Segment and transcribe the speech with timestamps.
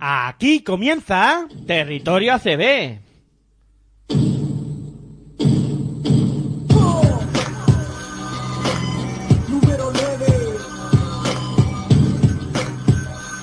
[0.00, 3.00] Aquí comienza Territorio ACB.
[9.48, 10.26] Número 9.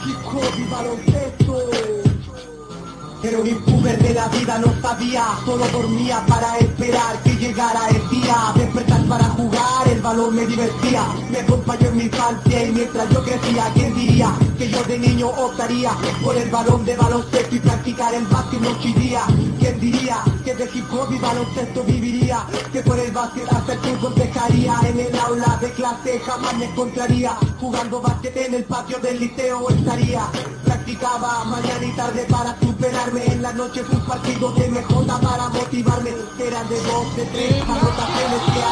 [0.05, 1.71] Hip hop y baloncesto.
[3.21, 8.09] Era un impuber de la vida, no sabía, solo dormía para esperar que llegara el
[8.09, 8.53] día.
[8.55, 13.23] Despertar para jugar, el balón me divertía, me acompañó en mi infancia y mientras yo
[13.23, 15.91] crecía, ¿quién diría que yo de niño optaría
[16.23, 19.21] por el balón de baloncesto y practicar el básquet noche y día?
[19.59, 22.45] ¿Quién diría que de hip hop y baloncesto viviría?
[22.71, 24.75] Que por el básquet hacer fútbol dejaría.
[24.83, 27.31] En el aula de clase jamás me encontraría.
[27.59, 30.27] Jugando básquet en el patio del liceo estaría.
[30.63, 33.25] Practicaba mañana y tarde para superarme.
[33.25, 36.11] En la noche un partido de MJ para motivarme.
[36.37, 38.63] Eran de dos, de tres anotaciones que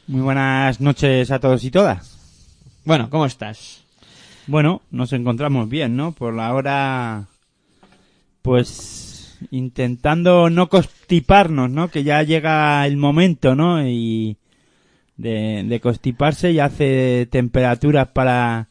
[0.06, 2.19] Muy buenas noches a todos y todas.
[2.84, 3.88] Bueno, ¿cómo estás?
[4.48, 6.12] Bueno, nos encontramos bien, ¿no?
[6.12, 7.26] Por la hora,
[8.41, 11.88] pues, intentando no constiparnos, ¿no?
[11.91, 13.86] Que ya llega el momento, ¿no?
[13.86, 14.38] Y
[15.18, 18.68] de, de constiparse y hace temperaturas para,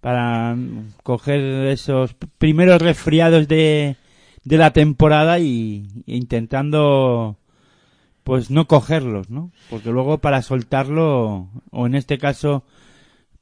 [0.00, 0.56] para
[1.02, 3.96] coger esos primeros resfriados de,
[4.44, 7.38] de la temporada y intentando
[8.22, 9.50] pues no cogerlos, ¿no?
[9.68, 12.62] Porque luego para soltarlo, o en este caso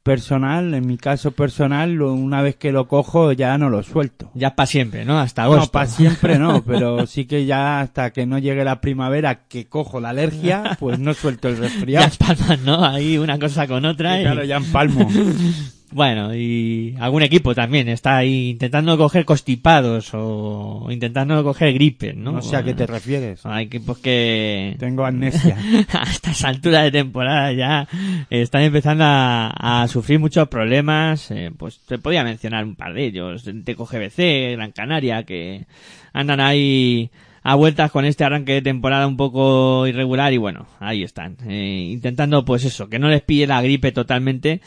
[0.07, 4.31] personal, en mi caso personal, una vez que lo cojo ya no lo suelto.
[4.35, 5.19] Ya para siempre, ¿no?
[5.19, 5.65] Hasta agosto.
[5.65, 9.67] No, para siempre no, pero sí que ya hasta que no llegue la primavera que
[9.67, 12.07] cojo la alergia, pues no suelto el resfriado.
[12.07, 12.85] Ya palmas, ¿no?
[12.85, 14.17] Ahí una cosa con otra.
[14.17, 14.25] Y y...
[14.27, 15.09] claro, ya empalmo.
[15.93, 22.33] Bueno, y algún equipo también está ahí intentando coger constipados o intentando coger gripe, ¿no?
[22.33, 23.47] No sé a qué te refieres.
[23.47, 25.57] Hay equipos que Tengo amnesia.
[25.93, 27.89] a estas alturas de temporada ya
[28.31, 31.31] están empezando a, a sufrir muchos problemas.
[31.31, 33.49] eh, pues te podía mencionar un par de ellos.
[33.65, 35.67] Teco GBC, Gran Canaria, que
[36.13, 37.11] andan ahí
[37.45, 41.37] a vueltas con este arranque de temporada un poco irregular y bueno, ahí están.
[41.49, 44.61] eh, intentando pues eso, que no les pille la gripe totalmente,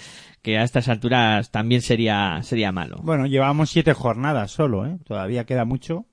[0.50, 2.98] que a estas alturas también sería, sería malo.
[3.04, 4.98] Bueno, llevamos siete jornadas solo, ¿eh?
[5.06, 6.06] Todavía queda mucho.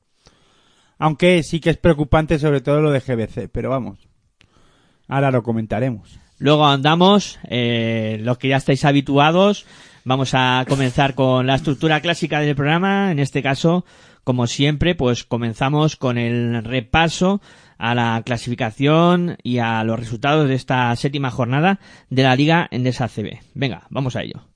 [0.99, 4.09] Aunque sí que es preocupante sobre todo lo de GBC, pero vamos.
[5.09, 6.19] Ahora lo comentaremos.
[6.39, 9.65] Luego andamos, eh, los que ya estáis habituados,
[10.05, 13.11] vamos a comenzar con la estructura clásica del programa.
[13.11, 13.87] En este caso,
[14.23, 17.41] como siempre, pues comenzamos con el repaso
[17.79, 21.81] a la clasificación y a los resultados de esta séptima jornada
[22.11, 23.41] de la Liga Endesa CB.
[23.55, 24.56] Venga, vamos a ello.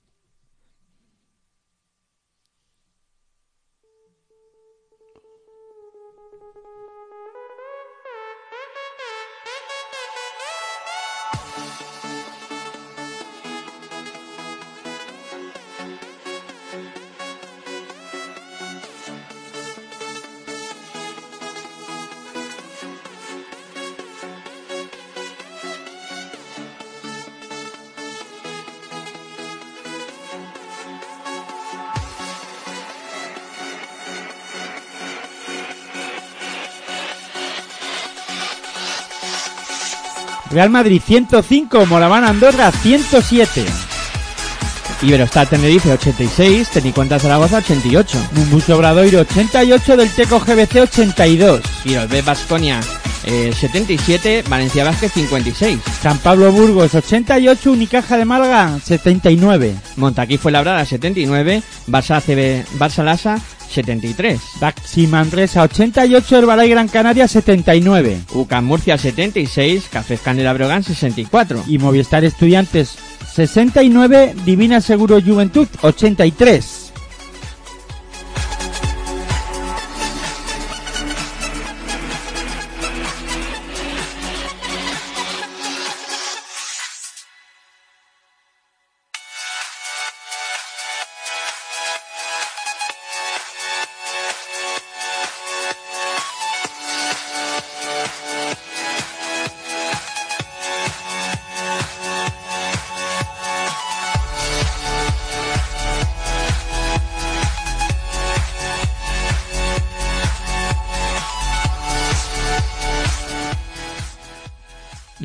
[40.50, 43.64] Real Madrid 105, Moraván Andorra 107.
[45.02, 48.18] Iberostar Tenerife 86, Tenicuenta Zaragoza 88.
[48.32, 51.62] Mumbuso Obradoiro 88 del Teco GBC 82.
[51.84, 52.80] Girolbet Basconia
[53.24, 55.78] eh, 77, Valencia Vázquez 56.
[56.02, 59.74] San Pablo Burgos 88, Unicaja de Málaga 79.
[59.96, 63.38] Montaquí fue labrada 79, Barça ACB, Barça Lasa
[63.70, 64.40] 73.
[64.60, 68.20] Baxi Manresa 88, Herbalay Gran Canaria 79.
[68.34, 71.64] UCAM Murcia 76, Cafés Canela Brogan 64.
[71.66, 72.96] Y Movistar Estudiantes
[73.34, 76.79] 69, Divina Seguro Juventud 83.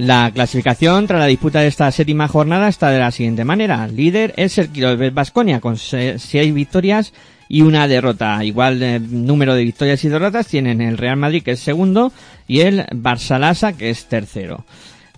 [0.05, 3.87] La clasificación tras la disputa de esta séptima jornada está de la siguiente manera.
[3.87, 7.11] Líder es el Quirolbet Basconia con se- seis victorias
[7.49, 8.43] y una derrota.
[8.43, 12.13] Igual número de victorias y derrotas tienen el Real Madrid que es segundo
[12.47, 14.63] y el Barça Lasa que es tercero.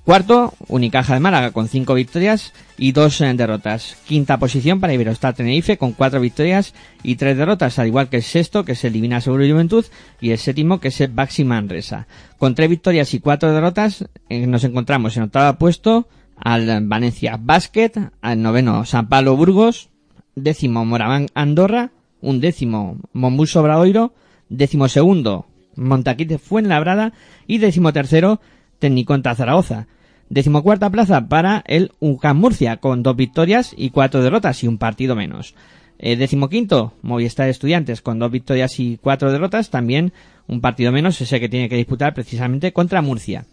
[0.07, 3.97] Cuarto, Unicaja de Málaga con cinco victorias y dos eh, derrotas.
[4.07, 6.73] Quinta posición para Iberostar Tenerife con cuatro victorias
[7.03, 9.83] y tres derrotas, al igual que el sexto, que es el Divina Seguro Juventud,
[10.21, 12.07] y el séptimo, que es el Baxi Manresa.
[12.37, 16.07] Con tres victorias y cuatro derrotas, eh, nos encontramos en octavo puesto
[16.37, 19.89] al Valencia Basket, al noveno San Pablo Burgos,
[20.35, 24.13] décimo Moraván Andorra, un décimo Mombuso Bradoiro,
[24.47, 27.11] décimo segundo Montaquite Fuenlabrada
[27.45, 28.39] y décimo tercero
[28.79, 29.87] Tecniconta Zaragoza.
[30.29, 35.15] Decimocuarta plaza para el UCAM Murcia con dos victorias y cuatro derrotas y un partido
[35.15, 35.55] menos.
[35.99, 40.13] Eh, decimoquinto, Movistar Estudiantes con dos victorias y cuatro derrotas, también
[40.47, 43.45] un partido menos, ese que tiene que disputar precisamente contra Murcia.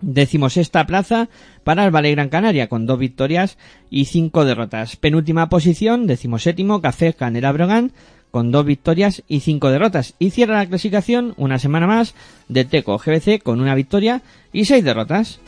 [0.00, 1.28] Decimosexta plaza
[1.62, 3.58] para el Valle Gran Canaria con dos victorias
[3.90, 4.96] y cinco derrotas.
[4.96, 7.92] Penúltima posición, decimoséptimo, Café Canela Brogan
[8.30, 10.14] con dos victorias y cinco derrotas.
[10.18, 12.14] Y cierra la clasificación una semana más
[12.48, 14.22] de Teco GBC con una victoria
[14.52, 15.40] y seis derrotas.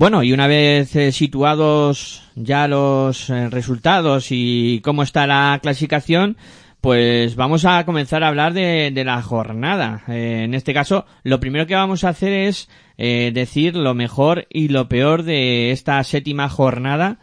[0.00, 6.38] Bueno, y una vez eh, situados ya los eh, resultados y cómo está la clasificación,
[6.80, 10.02] pues vamos a comenzar a hablar de, de la jornada.
[10.08, 14.68] Eh, en este caso, lo primero que vamos a hacer es decir lo mejor y
[14.68, 17.18] lo peor de esta séptima jornada,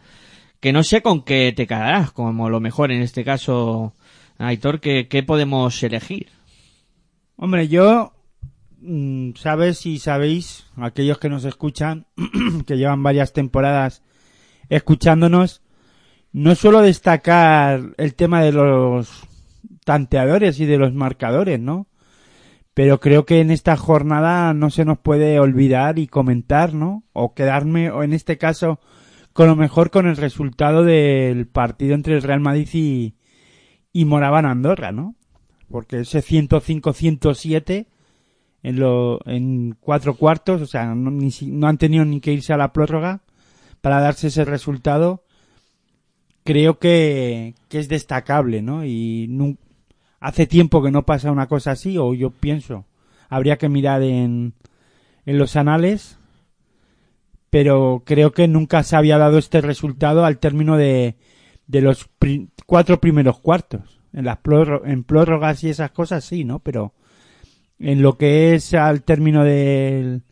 [0.59, 3.95] que no sé con qué te quedarás, como lo mejor en este caso,
[4.37, 6.27] Aitor, ¿qué, qué podemos elegir?
[7.37, 8.13] Hombre, yo,
[9.35, 12.05] sabes y sabéis, aquellos que nos escuchan,
[12.67, 14.03] que llevan varias temporadas
[14.69, 15.61] escuchándonos,
[16.31, 19.23] no suelo destacar el tema de los
[19.85, 21.87] tanteadores y de los marcadores, ¿no?
[22.73, 27.03] Pero creo que en esta jornada no se nos puede olvidar y comentar, ¿no?
[27.13, 28.79] O quedarme, o en este caso,
[29.33, 33.15] con lo mejor con el resultado del partido entre el Real Madrid y,
[33.91, 35.15] y Moraban Andorra, ¿no?
[35.69, 37.87] Porque ese 105-107
[38.63, 42.53] en, lo, en cuatro cuartos, o sea, no, ni no han tenido ni que irse
[42.53, 43.21] a la prórroga
[43.81, 45.23] para darse ese resultado,
[46.43, 48.85] creo que, que es destacable, ¿no?
[48.85, 49.29] Y
[50.19, 52.85] hace tiempo que no pasa una cosa así, o yo pienso,
[53.29, 54.53] habría que mirar en,
[55.25, 56.17] en los anales,
[57.49, 61.15] pero creo que nunca se había dado este resultado al término de,
[61.67, 62.09] de los
[62.65, 64.01] cuatro primeros cuartos.
[64.13, 66.59] En las prórro- en prórrogas y esas cosas sí, ¿no?
[66.59, 66.93] Pero
[67.79, 70.23] en lo que es al término del-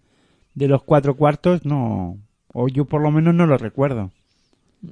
[0.53, 2.17] de los cuatro cuartos, no,
[2.53, 4.11] o yo por lo menos no lo recuerdo.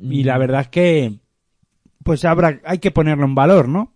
[0.01, 1.13] Y la verdad es que,
[2.03, 3.91] pues habrá, hay que ponerlo en valor, ¿no?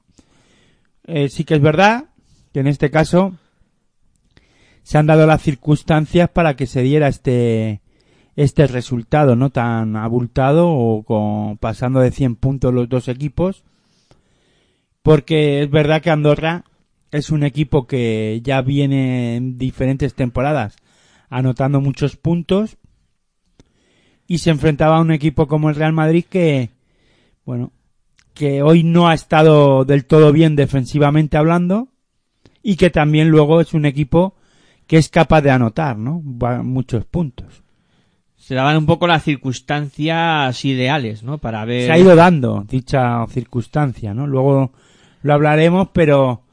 [1.05, 2.05] Eh, sí que es verdad
[2.53, 3.33] que en este caso
[4.83, 7.81] se han dado las circunstancias para que se diera este,
[8.35, 9.49] este resultado, ¿no?
[9.49, 13.63] Tan abultado o con, pasando de 100 puntos los dos equipos.
[15.01, 16.63] Porque es verdad que Andorra
[17.11, 20.75] es un equipo que ya viene en diferentes temporadas
[21.29, 22.77] anotando muchos puntos
[24.27, 26.69] y se enfrentaba a un equipo como el Real Madrid que,
[27.45, 27.71] bueno,
[28.33, 31.87] que hoy no ha estado del todo bien defensivamente hablando
[32.61, 34.35] y que también luego es un equipo
[34.85, 36.21] que es capaz de anotar, ¿no?
[36.25, 37.63] Va- Muchos puntos.
[38.35, 41.37] Se daban un poco las circunstancias ideales, ¿no?
[41.39, 41.85] Para ver...
[41.87, 44.27] Se ha ido dando dicha circunstancia, ¿no?
[44.27, 44.71] Luego
[45.23, 46.43] lo hablaremos, pero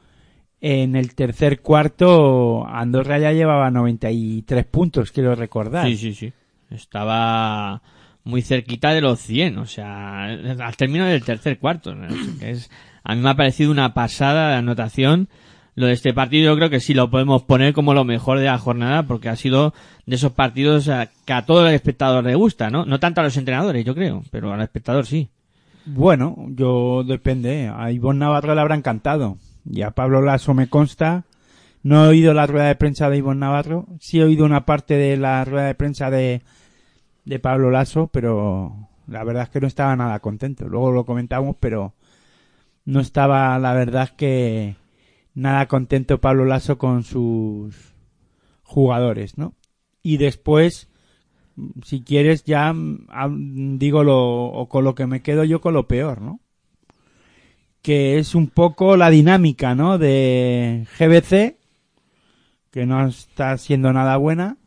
[0.67, 5.85] en el tercer cuarto Andorra ya llevaba 93 puntos, quiero recordar.
[5.85, 6.33] Sí, sí, sí.
[6.71, 7.83] Estaba
[8.23, 11.95] muy cerquita de los 100, o sea, al término del tercer cuarto.
[12.41, 12.71] es,
[13.03, 15.29] a mí me ha parecido una pasada de anotación.
[15.75, 18.45] Lo de este partido yo creo que sí lo podemos poner como lo mejor de
[18.45, 19.75] la jornada porque ha sido
[20.07, 20.89] de esos partidos
[21.25, 22.85] que a todo el espectador le gusta, ¿no?
[22.85, 25.29] No tanto a los entrenadores, yo creo, pero al espectador sí.
[25.85, 27.71] Bueno, yo depende.
[27.71, 29.37] A Ivonne Navarro le habrá encantado.
[29.69, 31.25] Y a Pablo Lasso me consta.
[31.83, 33.87] No he oído la rueda de prensa de Ivonne Navarro.
[33.99, 36.41] Sí he oído una parte de la rueda de prensa de,
[37.25, 40.67] de Pablo Lasso, pero la verdad es que no estaba nada contento.
[40.67, 41.93] Luego lo comentamos, pero
[42.85, 44.75] no estaba, la verdad que
[45.33, 47.93] nada contento Pablo Lasso con sus
[48.63, 49.53] jugadores, ¿no?
[50.01, 50.89] Y después,
[51.83, 55.87] si quieres ya mm, digo lo o con lo que me quedo yo con lo
[55.87, 56.39] peor, ¿no?
[57.85, 59.99] Que es un poco la dinámica, ¿no?
[59.99, 61.59] De GBC
[62.71, 64.57] que no está siendo nada buena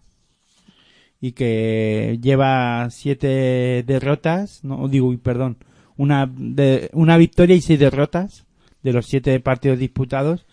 [1.21, 5.59] y que lleva siete derrotas, no digo, perdón,
[5.97, 8.47] una de una victoria y seis derrotas
[8.85, 10.47] de los siete partidos disputados,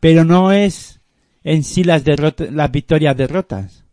[0.00, 1.00] pero no es
[1.44, 3.84] en sí las derrotas, las victorias derrotas,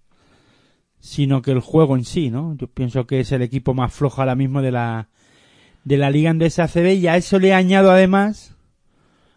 [1.00, 2.56] sino que el juego en sí, ¿no?
[2.58, 5.08] Yo pienso que es el equipo más flojo ahora mismo de la
[5.88, 8.58] de la Liga Andesa ACB y a eso le añado además,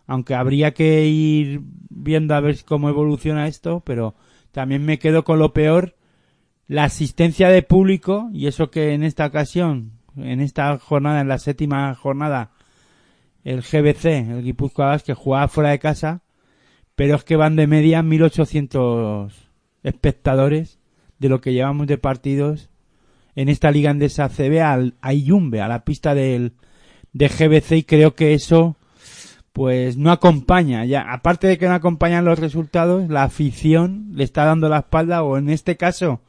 [0.08, 4.16] aunque habría que ir viendo a ver cómo evoluciona esto, pero
[4.50, 5.94] también me quedo con lo peor,
[6.66, 11.38] la asistencia de público y eso que en esta ocasión, en esta jornada, en la
[11.38, 12.50] séptima jornada,
[13.44, 16.22] el GBC, el Guipúzcoa que jugaba fuera de casa,
[16.96, 19.32] pero es que van de media 1800
[19.84, 20.80] espectadores
[21.20, 22.69] de lo que llevamos de partidos
[23.40, 26.52] en esta liga andesa CB al, a a la pista del,
[27.12, 28.76] de GBC y creo que eso
[29.54, 34.44] pues no acompaña ya aparte de que no acompañan los resultados la afición le está
[34.44, 36.20] dando la espalda o en este caso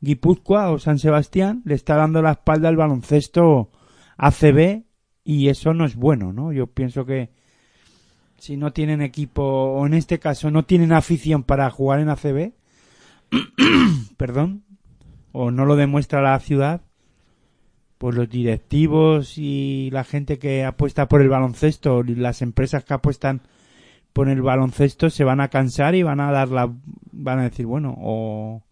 [0.00, 3.70] Guipúzcoa o San Sebastián le está dando la espalda al baloncesto
[4.16, 4.84] ACB
[5.24, 6.52] y eso no es bueno, ¿no?
[6.52, 7.30] Yo pienso que
[8.38, 12.52] si no tienen equipo o en este caso no tienen afición para jugar en ACB,
[14.16, 14.64] perdón,
[15.40, 16.80] o no lo demuestra la ciudad,
[17.98, 23.42] pues los directivos y la gente que apuesta por el baloncesto las empresas que apuestan
[24.12, 26.74] por el baloncesto se van a cansar y van a dar la
[27.12, 28.64] van a decir, bueno, o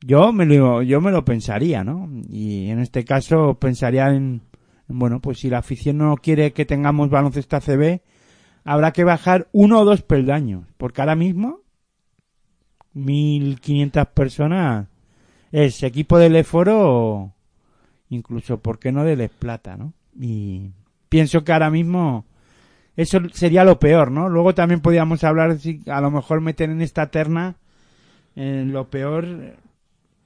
[0.00, 2.08] Yo me lo, yo me lo pensaría, ¿no?
[2.30, 4.42] Y en este caso pensaría en,
[4.88, 8.00] en, bueno, pues si la afición no quiere que tengamos baloncesto ACB,
[8.62, 11.62] habrá que bajar uno o dos peldaños, porque ahora mismo
[12.94, 14.86] 1500 personas
[15.52, 17.32] es equipo del Eforo
[18.10, 19.92] incluso, ¿por qué no del Esplata, no?
[20.18, 20.70] Y
[21.08, 22.24] pienso que ahora mismo
[22.96, 24.28] eso sería lo peor, ¿no?
[24.28, 27.56] Luego también podríamos hablar, si a lo mejor meter en esta terna
[28.34, 29.26] eh, lo peor,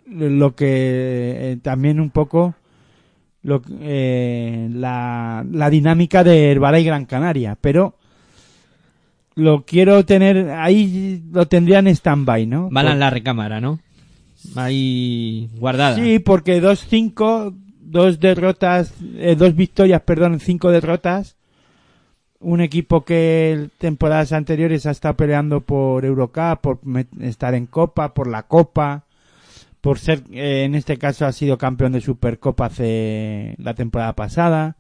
[0.07, 2.55] lo que eh, también un poco
[3.43, 7.97] lo, eh, la, la dinámica de Herbala y Gran Canaria, pero
[9.35, 12.69] lo quiero tener ahí lo tendría en stand-by, ¿no?
[12.71, 13.81] Van Por- en la recámara, ¿no?
[14.57, 15.97] Ahí guardada.
[15.97, 21.37] Sí, porque dos cinco, dos derrotas, eh, dos victorias, perdón, cinco derrotas.
[22.41, 26.79] Un equipo que temporadas anteriores ha estado peleando por Eurocup, por
[27.21, 29.05] estar en Copa, por la Copa,
[29.81, 34.77] por ser, eh, en este caso ha sido campeón de Supercopa hace la temporada pasada.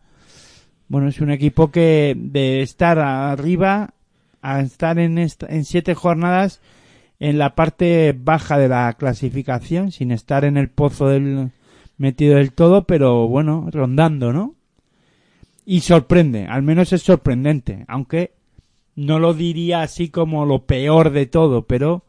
[0.88, 3.94] Bueno, es un equipo que de estar arriba
[4.42, 6.60] a estar en, esta- en siete jornadas
[7.22, 11.52] en la parte baja de la clasificación, sin estar en el pozo del
[11.96, 14.56] metido del todo, pero bueno, rondando, ¿no?
[15.64, 18.32] Y sorprende, al menos es sorprendente, aunque
[18.96, 22.04] no lo diría así como lo peor de todo, pero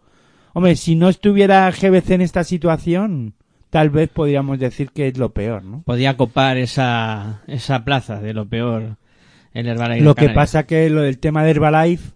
[0.53, 3.35] hombre, si no estuviera GBC en esta situación,
[3.69, 5.83] tal vez podríamos decir que es lo peor, ¿no?
[5.83, 8.97] Podía copar esa, esa plaza de lo peor
[9.53, 10.03] el Herbalife.
[10.03, 12.13] Lo que pasa que lo del tema de Herbalife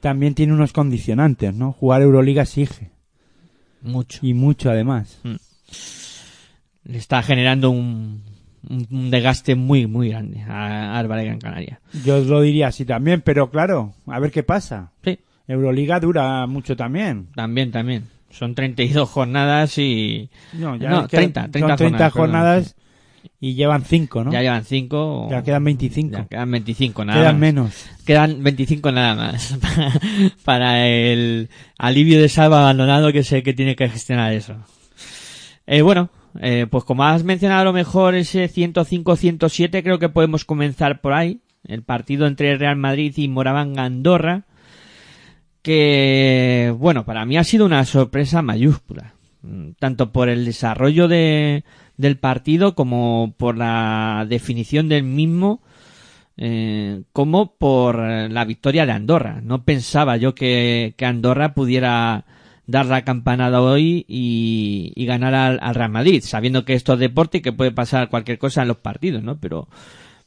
[0.00, 1.72] también tiene unos condicionantes, ¿no?
[1.72, 2.90] Jugar Euroliga exige,
[3.82, 4.20] Mucho.
[4.22, 5.20] y mucho además.
[6.84, 8.22] Le está generando un,
[8.68, 11.80] un, desgaste muy, muy grande a, Herbalife Gran Canaria.
[12.04, 14.92] Yo os lo diría así también, pero claro, a ver qué pasa.
[15.04, 17.28] Sí, Euroliga dura mucho también.
[17.34, 18.04] también, también.
[18.30, 22.76] Son 32 jornadas y No, ya No, es que 30, son 30 30 jornadas, jornadas
[23.40, 24.32] y llevan 5, ¿no?
[24.32, 25.28] ya Ya, llevan 5.
[25.44, 26.16] quedan 25.
[26.16, 27.40] Ya quedan 25 nada quedan más.
[27.40, 27.86] menos.
[28.04, 29.58] Quedan 25 nada más
[30.44, 34.56] para el alivio de salva abandonado que sé que tiene que gestionar eso.
[35.66, 36.10] Eh, bueno,
[36.40, 41.12] eh, pues como has mencionado a lo mejor ese 105-107 creo que podemos comenzar por
[41.12, 41.40] ahí.
[41.64, 44.44] El partido entre Real Madrid y Moraván Andorra.
[45.62, 49.14] Que, bueno, para mí ha sido una sorpresa mayúscula.
[49.78, 51.64] Tanto por el desarrollo de,
[51.98, 55.60] del partido como por la definición del mismo
[56.38, 59.40] eh, como por eh, la victoria de Andorra.
[59.42, 62.24] No pensaba yo que, Andorra pudiera
[62.66, 67.38] dar la campanada hoy y, ganar al, al Real Madrid, sabiendo que esto es deporte
[67.38, 69.38] y que puede pasar cualquier cosa en los partidos, ¿no?
[69.38, 69.68] Pero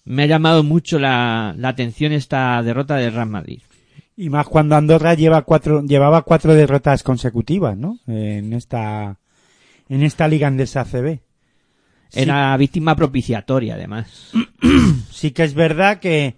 [0.04, 3.62] me ha llamado mucho la, atención esta derrota del Real Madrid.
[4.18, 8.00] Y más cuando Andorra lleva cuatro, llevaba cuatro derrotas consecutivas, ¿no?
[8.08, 9.18] En esta,
[9.90, 10.86] en esta liga andesa
[12.12, 12.20] Sí.
[12.20, 14.32] Era víctima propiciatoria, además.
[15.12, 16.38] Sí que es verdad que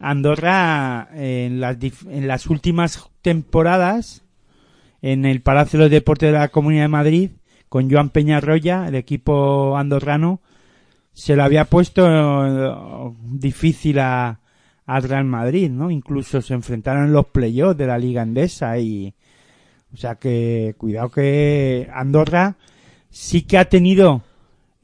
[0.00, 1.76] Andorra eh, en las,
[2.08, 4.24] en las últimas temporadas
[5.00, 7.30] en el Palacio de los Deportes de la Comunidad de Madrid
[7.68, 10.40] con Joan Peñarroya, el equipo andorrano,
[11.12, 14.40] se lo había puesto eh, difícil a,
[14.86, 15.90] al Real Madrid, ¿no?
[15.90, 19.14] Incluso se enfrentaron en los playoffs de la Liga Endesa y,
[19.92, 22.56] o sea que, cuidado que Andorra
[23.10, 24.22] sí que ha tenido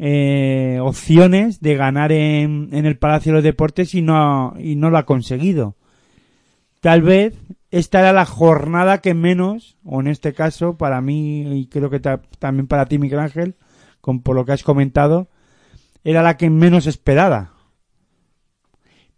[0.05, 4.91] eh, opciones de ganar en, en el Palacio de los Deportes y no, y no
[4.91, 5.77] lo ha conseguido.
[6.81, 7.39] Tal vez
[7.71, 12.01] esta era la jornada que menos, o en este caso, para mí, y creo que
[12.01, 13.55] ta- también para ti, Miguel Ángel,
[14.01, 15.29] con, por lo que has comentado,
[16.03, 17.53] era la que menos esperada.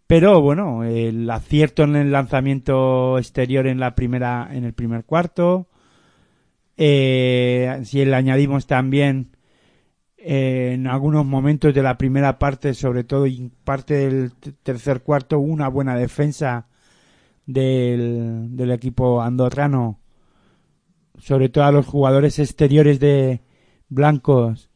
[0.05, 5.67] Pero bueno, el acierto en el lanzamiento exterior en la primera, en el primer cuarto,
[6.77, 9.34] eh, si le añadimos también
[10.27, 14.31] en algunos momentos de la primera parte, sobre todo y parte del
[14.63, 16.65] tercer cuarto, una buena defensa
[17.45, 19.99] del, del equipo andorrano,
[21.19, 23.41] sobre todo a los jugadores exteriores de
[23.89, 24.71] blancos,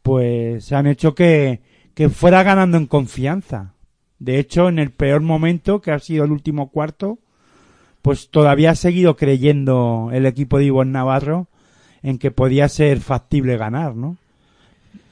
[0.00, 1.60] pues han hecho que,
[1.92, 3.74] que fuera ganando en confianza.
[4.18, 7.18] De hecho, en el peor momento, que ha sido el último cuarto,
[8.00, 11.48] pues todavía ha seguido creyendo el equipo de Ivonne Navarro
[12.02, 14.16] en que podía ser factible ganar, ¿no?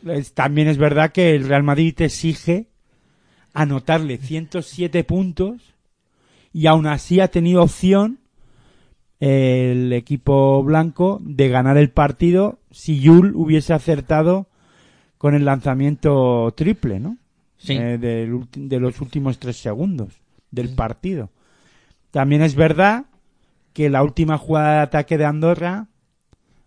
[0.07, 2.69] Es- también es verdad que el Real Madrid te exige
[3.55, 5.75] anotarle 107 puntos
[6.53, 8.19] y aún así ha tenido opción
[9.21, 14.49] el equipo blanco de ganar el partido si Yul hubiese acertado
[15.19, 17.19] con el lanzamiento triple, ¿no?
[17.57, 17.75] Sí.
[17.75, 21.31] Eh, del de los últimos tres segundos del partido.
[22.11, 23.05] También es verdad
[23.73, 25.87] que la última jugada de ataque de Andorra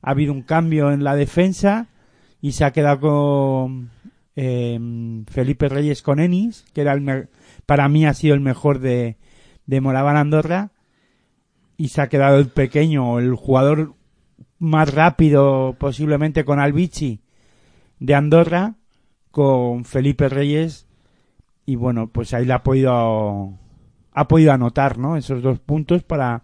[0.01, 1.88] ha habido un cambio en la defensa
[2.45, 3.89] y se ha quedado con
[4.36, 4.79] eh,
[5.31, 7.27] Felipe Reyes con Enis, que era el
[7.65, 9.17] para mí ha sido el mejor de,
[9.65, 10.69] de Moraban Andorra,
[11.75, 13.95] y se ha quedado el pequeño, el jugador
[14.60, 17.19] más rápido posiblemente con Albici
[17.99, 18.75] de Andorra,
[19.31, 20.86] con Felipe Reyes,
[21.65, 23.58] y bueno, pues ahí le ha podido,
[24.12, 25.17] ha podido anotar, ¿no?
[25.17, 26.43] Esos dos puntos para,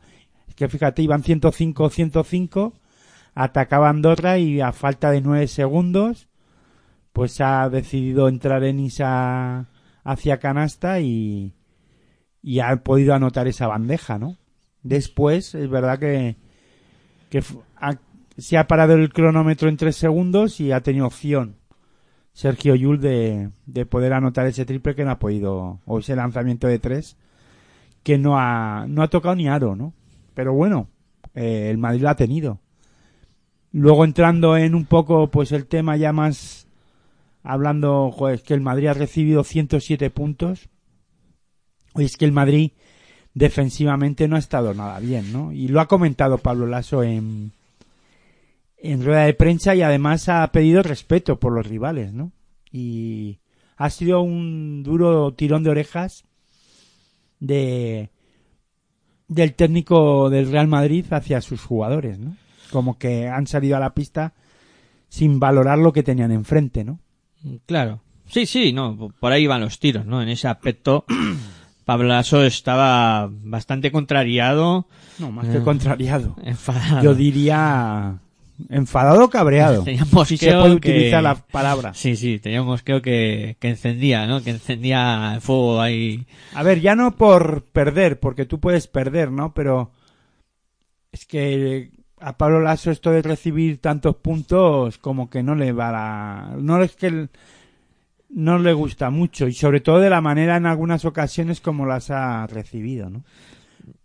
[0.55, 2.73] que fíjate, iban 105-105,
[3.33, 6.27] atacaba Andorra y a falta de nueve segundos,
[7.13, 9.67] pues ha decidido entrar en Isa
[10.03, 11.53] hacia canasta y,
[12.41, 14.37] y ha podido anotar esa bandeja, ¿no?
[14.83, 16.37] Después, es verdad que,
[17.29, 17.43] que
[17.77, 17.99] ha-
[18.37, 21.57] se ha parado el cronómetro en tres segundos y ha tenido opción
[22.33, 26.67] Sergio Yul de, de poder anotar ese triple que no ha podido, o ese lanzamiento
[26.67, 27.17] de tres
[28.03, 29.93] que no ha, no ha tocado ni aro, ¿no?
[30.33, 30.87] Pero bueno,
[31.35, 32.59] eh, el Madrid lo ha tenido.
[33.71, 36.67] Luego entrando en un poco, pues el tema ya más
[37.43, 40.69] hablando, joder, es que el Madrid ha recibido 107 puntos.
[41.93, 42.71] Oye, es que el Madrid
[43.33, 45.51] defensivamente no ha estado nada bien, ¿no?
[45.53, 47.53] Y lo ha comentado Pablo Lasso en,
[48.77, 52.31] en rueda de prensa y además ha pedido respeto por los rivales, ¿no?
[52.71, 53.39] Y
[53.77, 56.25] ha sido un duro tirón de orejas
[57.39, 58.09] de
[59.27, 62.35] del técnico del Real Madrid hacia sus jugadores, ¿no?
[62.71, 64.33] Como que han salido a la pista
[65.09, 66.99] sin valorar lo que tenían enfrente, ¿no?
[67.65, 68.01] Claro.
[68.27, 70.21] Sí, sí, no, por ahí van los tiros, ¿no?
[70.21, 71.05] En ese aspecto,
[71.85, 74.87] Pablo Lasso estaba bastante contrariado,
[75.19, 75.61] No, más que Eh.
[75.63, 76.35] contrariado.
[76.43, 77.03] enfadado.
[77.03, 78.19] Yo diría
[78.69, 79.83] enfadado o cabreado.
[79.85, 81.93] Tenía un Si se puede que- utilizar la palabra.
[81.95, 84.41] Sí, sí, tenía un mosqueo que, que encendía, ¿no?
[84.41, 86.25] Que encendía el fuego ahí.
[86.53, 89.53] A ver, ya no por perder, porque tú puedes perder, ¿no?
[89.53, 89.91] Pero
[91.11, 95.89] es que a Pablo Lasso esto de recibir tantos puntos como que no le va
[95.89, 96.55] a la...
[96.57, 97.29] No es que el-
[98.29, 102.09] no le gusta mucho y sobre todo de la manera en algunas ocasiones como las
[102.11, 103.23] ha recibido, ¿no?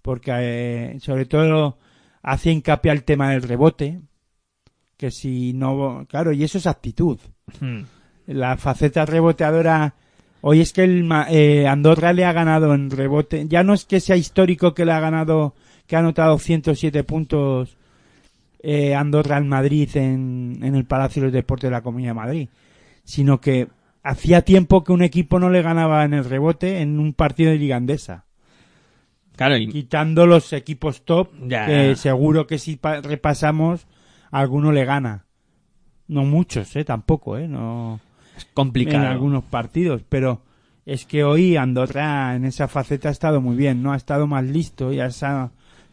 [0.02, 1.78] Porque eh, sobre todo
[2.22, 4.00] hacía hincapié al tema del rebote,
[4.96, 6.06] que si no...
[6.08, 7.18] Claro, y eso es actitud
[7.60, 7.82] Hmm.
[8.26, 9.94] la faceta reboteadora.
[10.40, 13.46] Hoy es que el eh, Andorra le ha ganado en rebote.
[13.48, 15.54] Ya no es que sea histórico que le ha ganado,
[15.86, 17.76] que ha anotado 107 puntos
[18.68, 22.14] eh, Andorra en Madrid en, en el Palacio de los Deportes de la Comunidad de
[22.14, 22.48] Madrid,
[23.04, 23.68] sino que
[24.02, 27.58] hacía tiempo que un equipo no le ganaba en el rebote en un partido de
[27.58, 28.24] Liga Andesa.
[29.36, 31.66] Claro, y, Quitando los equipos top, Ya.
[31.66, 33.86] que seguro que si pa- repasamos,
[34.32, 35.26] alguno le gana.
[36.08, 38.00] No muchos, eh, tampoco, eh, no
[38.36, 39.06] es en complicado.
[39.08, 40.40] algunos partidos, pero
[40.86, 43.92] es que hoy Andorra en esa faceta ha estado muy bien, ¿no?
[43.92, 45.10] Ha estado más listo y ha,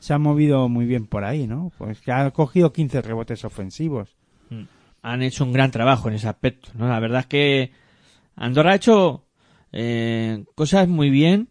[0.03, 1.71] se ha movido muy bien por ahí, ¿no?
[1.77, 4.17] Pues que ha cogido 15 rebotes ofensivos.
[5.01, 6.89] han hecho un gran trabajo en ese aspecto, ¿no?
[6.89, 7.71] La verdad es que
[8.35, 9.23] Andorra ha hecho
[9.71, 11.47] eh, cosas muy bien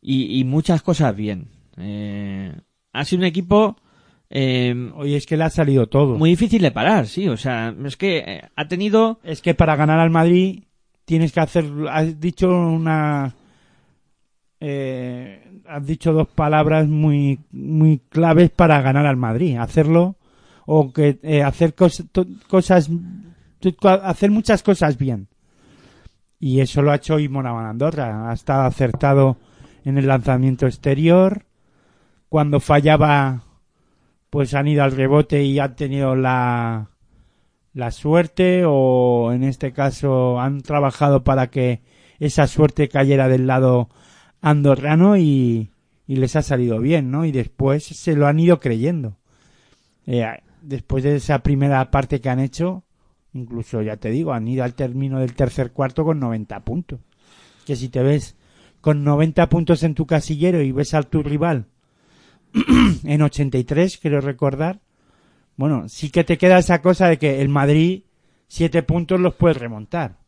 [0.00, 1.50] y, y muchas cosas bien.
[1.76, 2.56] Eh,
[2.94, 3.76] ha sido un equipo
[4.30, 6.16] eh, Hoy es que le ha salido todo.
[6.16, 7.28] muy difícil de parar, sí.
[7.28, 9.20] O sea, es que eh, ha tenido...
[9.22, 10.64] Es que para ganar al Madrid
[11.04, 13.34] tienes que hacer, has dicho una,
[14.66, 19.58] eh, has dicho dos palabras muy, muy claves para ganar al Madrid.
[19.58, 20.16] Hacerlo
[20.64, 22.88] o que eh, hacer cosas,
[24.02, 25.28] hacer muchas cosas bien.
[26.40, 28.30] Y eso lo ha hecho Moraban Andorra.
[28.30, 29.36] Ha estado acertado
[29.84, 31.44] en el lanzamiento exterior.
[32.30, 33.42] Cuando fallaba,
[34.30, 36.88] pues han ido al rebote y han tenido la,
[37.74, 41.82] la suerte o en este caso han trabajado para que
[42.18, 43.90] esa suerte cayera del lado
[44.44, 45.70] andorrano y,
[46.06, 47.24] y les ha salido bien, ¿no?
[47.24, 49.16] Y después se lo han ido creyendo.
[50.06, 50.26] Eh,
[50.60, 52.84] después de esa primera parte que han hecho,
[53.32, 57.00] incluso ya te digo, han ido al término del tercer cuarto con 90 puntos.
[57.64, 58.36] Que si te ves
[58.82, 61.66] con 90 puntos en tu casillero y ves a tu rival
[63.04, 64.80] en 83, quiero recordar,
[65.56, 68.02] bueno, sí que te queda esa cosa de que el Madrid
[68.46, 70.18] siete puntos los puede remontar.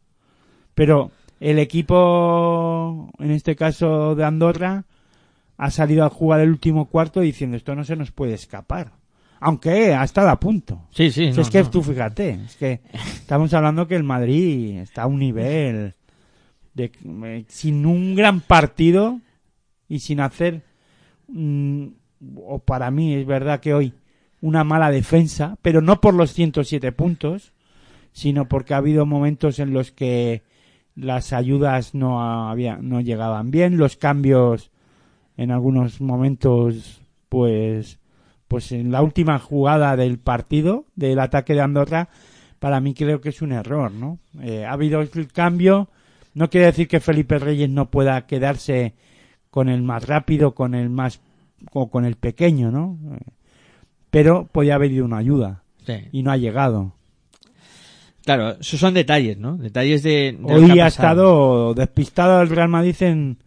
[0.74, 4.84] Pero el equipo, en este caso de Andorra,
[5.56, 8.92] ha salido a jugar el último cuarto diciendo esto no se nos puede escapar.
[9.38, 10.86] Aunque ha estado a punto.
[10.90, 11.30] Sí, sí.
[11.30, 11.70] Si no, es que no.
[11.70, 15.94] tú fíjate, es que estamos hablando que el Madrid está a un nivel
[16.74, 16.92] de
[17.24, 19.20] eh, sin un gran partido
[19.88, 20.62] y sin hacer
[21.28, 21.86] mm,
[22.44, 23.94] o para mí es verdad que hoy
[24.40, 27.52] una mala defensa, pero no por los 107 puntos,
[28.12, 30.42] sino porque ha habido momentos en los que
[30.96, 34.70] las ayudas no había no llegaban bien, los cambios
[35.36, 38.00] en algunos momentos pues
[38.48, 42.08] pues en la última jugada del partido del ataque de Andorra
[42.58, 44.18] para mí creo que es un error, ¿no?
[44.40, 45.88] Eh, ha habido el cambio,
[46.34, 48.94] no quiere decir que Felipe Reyes no pueda quedarse
[49.50, 51.20] con el más rápido, con el más
[51.72, 52.98] o con el pequeño, ¿no?
[53.14, 53.18] Eh,
[54.10, 55.94] Pero podía haber ido una ayuda Sí.
[56.12, 56.94] y no ha llegado.
[58.26, 59.56] Claro, esos son detalles, ¿no?
[59.56, 60.36] Detalles de...
[60.42, 63.38] Hoy ha estado despistado el Real Madrid en,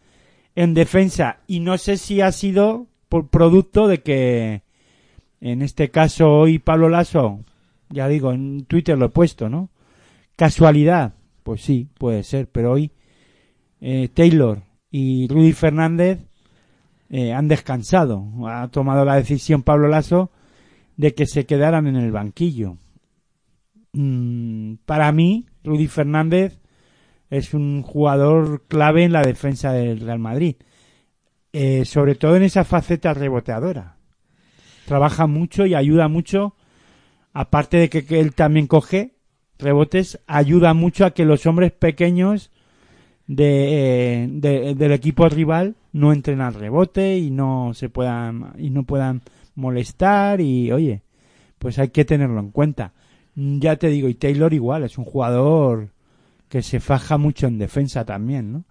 [0.55, 4.61] en defensa y no sé si ha sido por producto de que
[5.41, 7.41] en este caso hoy Pablo Lasso,
[7.89, 9.69] ya digo, en Twitter lo he puesto, ¿no?
[10.37, 11.13] Casualidad,
[11.43, 12.91] pues sí, puede ser, pero hoy
[13.81, 16.19] eh, Taylor y Rudy Fernández
[17.09, 18.25] eh, han descansado.
[18.47, 20.31] Ha tomado la decisión Pablo Lasso
[20.95, 22.77] de que se quedaran en el banquillo.
[23.93, 26.59] Mm, para mí, Rudy Fernández
[27.29, 30.55] es un jugador clave en la defensa del Real Madrid.
[31.51, 33.97] Eh, sobre todo en esa faceta reboteadora.
[34.85, 36.55] Trabaja mucho y ayuda mucho.
[37.33, 39.15] Aparte de que, él también coge
[39.57, 42.51] rebotes, ayuda mucho a que los hombres pequeños
[43.37, 48.83] eh, de- del equipo rival no entren al rebote y no se puedan y no
[48.83, 49.21] puedan
[49.53, 51.03] molestar y oye
[51.59, 52.93] pues hay que tenerlo en cuenta
[53.35, 55.89] ya te digo y Taylor igual es un jugador
[56.49, 58.63] que se faja mucho en defensa también no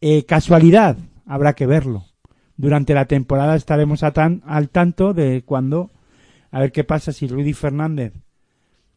[0.00, 2.04] Eh, casualidad habrá que verlo
[2.56, 5.90] durante la temporada estaremos a tan- al tanto de cuando
[6.50, 8.12] a ver qué pasa si Rudy Fernández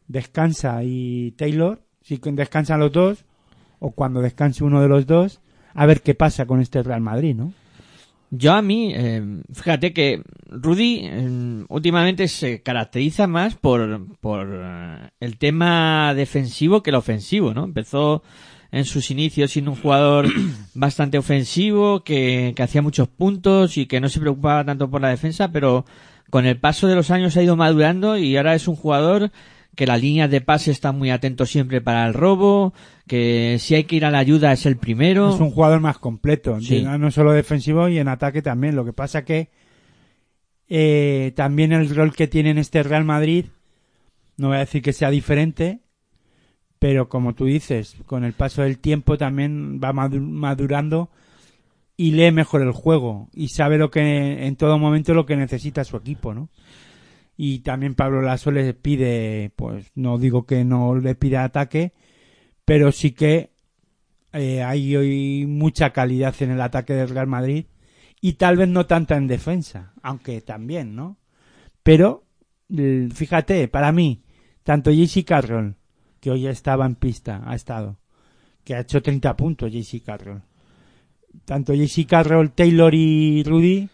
[0.08, 3.24] descansa y Taylor si descansan los dos
[3.78, 5.40] o cuando descanse uno de los dos,
[5.74, 7.52] a ver qué pasa con este Real Madrid, ¿no?
[8.30, 15.10] Yo a mí, eh, fíjate que Rudy eh, últimamente se caracteriza más por, por eh,
[15.20, 17.64] el tema defensivo que el ofensivo, ¿no?
[17.64, 18.24] Empezó
[18.72, 20.26] en sus inicios siendo un jugador
[20.74, 25.10] bastante ofensivo, que, que hacía muchos puntos y que no se preocupaba tanto por la
[25.10, 25.84] defensa, pero
[26.28, 29.30] con el paso de los años ha ido madurando y ahora es un jugador
[29.76, 32.74] que la línea de pase está muy atento siempre para el robo,
[33.06, 35.32] que si hay que ir a la ayuda es el primero.
[35.32, 36.82] Es un jugador más completo, Sí.
[36.82, 38.74] no solo defensivo y en ataque también.
[38.74, 39.50] Lo que pasa que
[40.68, 43.46] eh, también el rol que tiene en este Real Madrid,
[44.36, 45.80] no voy a decir que sea diferente,
[46.78, 51.10] pero como tú dices, con el paso del tiempo también va madu- madurando
[51.96, 55.84] y lee mejor el juego y sabe lo que en todo momento lo que necesita
[55.84, 56.48] su equipo, ¿no?
[57.36, 61.92] Y también Pablo Lasso le pide, pues no digo que no le pida ataque,
[62.64, 63.50] pero sí que
[64.32, 67.66] eh, hay hoy mucha calidad en el ataque del Real Madrid
[68.20, 71.18] y tal vez no tanta en defensa, aunque también, ¿no?
[71.82, 72.24] Pero
[73.14, 74.22] fíjate, para mí,
[74.62, 75.76] tanto JC Carroll,
[76.20, 77.98] que hoy estaba en pista, ha estado,
[78.64, 80.42] que ha hecho 30 puntos JC Carroll.
[81.44, 83.88] Tanto JC Carroll, Taylor y Rudy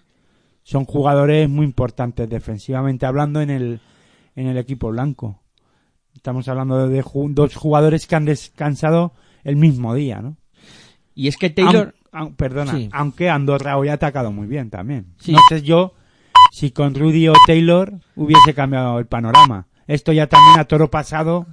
[0.63, 3.81] son jugadores muy importantes defensivamente hablando en el
[4.35, 5.43] en el equipo blanco.
[6.15, 9.13] Estamos hablando de dos jugadores que han descansado
[9.45, 10.37] el mismo día, ¿no?
[11.15, 11.95] Y es que Taylor...
[12.37, 12.91] Perdona, Sí.
[12.93, 15.15] aunque Andorra hoy ha atacado muy bien también.
[15.19, 15.35] Sí.
[15.49, 15.95] Sé yo
[16.53, 19.67] si con Rudy o Taylor hubiese cambiado el panorama.
[19.87, 21.47] Esto ya también a toro pasado,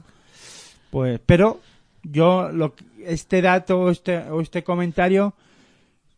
[0.92, 1.62] pues, pero
[2.04, 5.34] yo lo, este dato o este, o este comentario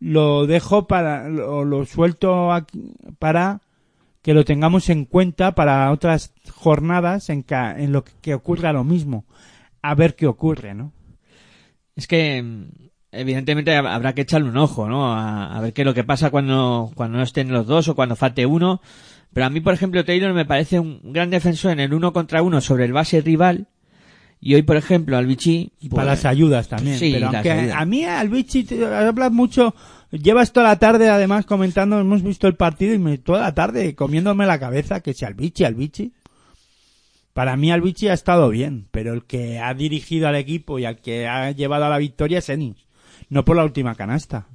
[0.02, 3.60] lo dejo para, lo, suelto aquí para
[4.20, 8.82] que lo tengamos en cuenta para otras jornadas en, que, en lo que, ocurra lo
[8.84, 9.24] mismo.
[9.80, 10.92] A ver qué ocurre, ¿no?
[11.94, 12.64] Es que mm,
[13.12, 15.12] evidentemente hab- habrá que echarle un ojo, ¿no?
[15.12, 17.94] A, a ver qué es lo que pasa cuando, cuando no estén los dos o
[17.94, 18.80] cuando falte uno.
[19.32, 22.42] Pero a mí, por ejemplo, Taylor me parece un gran defensor en el uno contra
[22.42, 23.68] uno sobre el base rival.
[24.44, 25.70] Y hoy, por ejemplo, al Vichy...
[25.80, 26.98] Y para las ayudas también.
[26.98, 27.76] Sí, pero aunque ayudas.
[27.78, 29.72] a mí, al Vichy, te- hablas mucho.
[30.10, 32.00] Llevas toda la tarde, además, comentando.
[32.00, 35.34] Hemos visto el partido y me, toda la tarde comiéndome la cabeza que si al
[35.34, 36.12] Vichy, al Vichy.
[37.32, 40.86] Para mí, al Vichy ha estado bien, pero el que ha dirigido al equipo y
[40.86, 42.88] al que ha llevado a la victoria es Ennis.
[43.28, 44.48] No por la última canasta,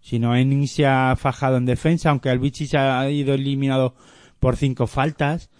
[0.00, 3.96] sino Ennis se ha fajado en defensa, aunque al Vichy se ha ido eliminado
[4.38, 5.50] por cinco faltas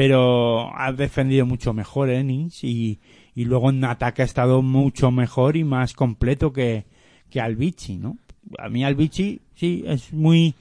[0.00, 3.00] pero ha defendido mucho mejor Ennis y,
[3.34, 6.86] y luego en ataque ha estado mucho mejor y más completo que,
[7.28, 8.16] que Albici, ¿no?
[8.58, 10.54] A mí Albici, sí, es muy,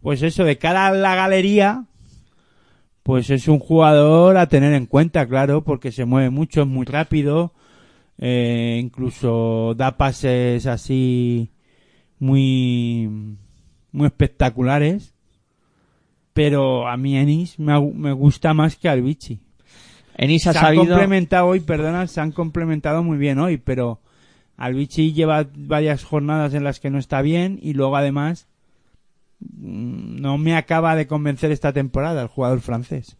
[0.00, 1.84] pues eso, de cara a la galería,
[3.02, 6.86] pues es un jugador a tener en cuenta, claro, porque se mueve mucho, es muy
[6.86, 7.52] rápido,
[8.16, 11.50] eh, incluso da pases así
[12.18, 13.36] muy,
[13.92, 15.12] muy espectaculares
[16.32, 19.40] pero a mí Ennis me, me gusta más que al Vichy.
[20.16, 20.84] Ennis ha Se han sabido...
[20.86, 24.00] complementado hoy, perdona, se han complementado muy bien hoy, pero
[24.56, 28.46] al Vichy lleva varias jornadas en las que no está bien y luego además
[29.40, 33.16] mm, no me acaba de convencer esta temporada el jugador francés.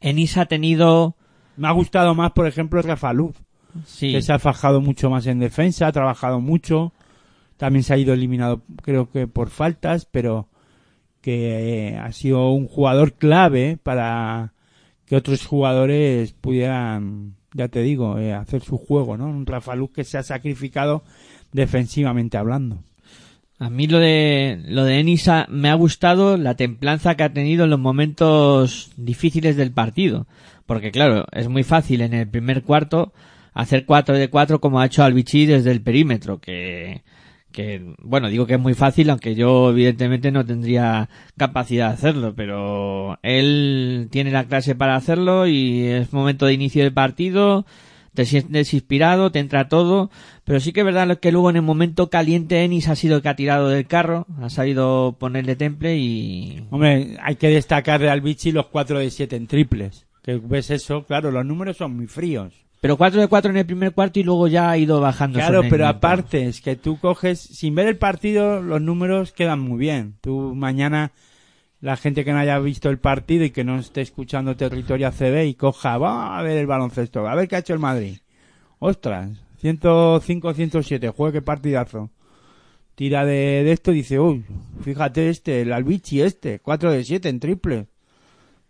[0.00, 1.16] Ennis ha tenido
[1.56, 3.36] Me ha gustado más, por ejemplo, Rafa Luz,
[3.86, 4.12] Sí.
[4.12, 6.92] que se ha fajado mucho más en defensa, ha trabajado mucho.
[7.56, 10.48] También se ha ido eliminado, creo que por faltas, pero
[11.26, 14.52] que eh, ha sido un jugador clave para
[15.06, 19.26] que otros jugadores pudieran, ya te digo, eh, hacer su juego, ¿no?
[19.26, 21.02] Un Rafa Luz que se ha sacrificado
[21.50, 22.78] defensivamente hablando.
[23.58, 27.64] A mí lo de lo de Enisa me ha gustado la templanza que ha tenido
[27.64, 30.28] en los momentos difíciles del partido,
[30.64, 33.12] porque claro, es muy fácil en el primer cuarto
[33.52, 37.02] hacer 4 de 4 como ha hecho Albici desde el perímetro, que
[37.56, 42.34] que bueno, digo que es muy fácil, aunque yo evidentemente no tendría capacidad de hacerlo,
[42.36, 47.64] pero él tiene la clase para hacerlo y es momento de inicio del partido,
[48.12, 50.10] te sientes inspirado, te entra todo,
[50.44, 53.22] pero sí que es verdad que luego en el momento caliente Ennis ha sido el
[53.22, 56.62] que ha tirado del carro, ha sabido ponerle temple y...
[56.70, 60.06] Hombre, hay que destacar de Albici los 4 de 7 en triples.
[60.22, 62.65] Que ves eso, claro, los números son muy fríos.
[62.86, 65.40] Pero 4 de 4 en el primer cuarto y luego ya ha ido bajando.
[65.40, 69.76] Claro, pero aparte es que tú coges, sin ver el partido, los números quedan muy
[69.76, 70.14] bien.
[70.20, 71.10] Tú mañana,
[71.80, 75.46] la gente que no haya visto el partido y que no esté escuchando Territorio ACB
[75.48, 78.18] y coja, va a ver el baloncesto, a ver qué ha hecho el Madrid.
[78.78, 79.30] Ostras,
[79.64, 82.10] 105-107, juegue qué partidazo.
[82.94, 84.44] Tira de, de esto y dice, uy,
[84.82, 87.86] fíjate este, el Albici este, 4 de 7 en triple.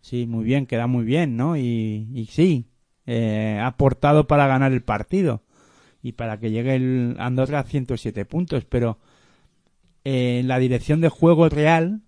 [0.00, 1.59] Sí, muy bien, queda muy bien, ¿no?
[1.59, 2.64] Y, y sí,
[3.07, 5.42] eh, ha aportado para ganar el partido
[6.03, 8.99] y para que llegue el Andorra a 107 puntos, pero
[10.05, 12.03] eh, en la dirección de juego real,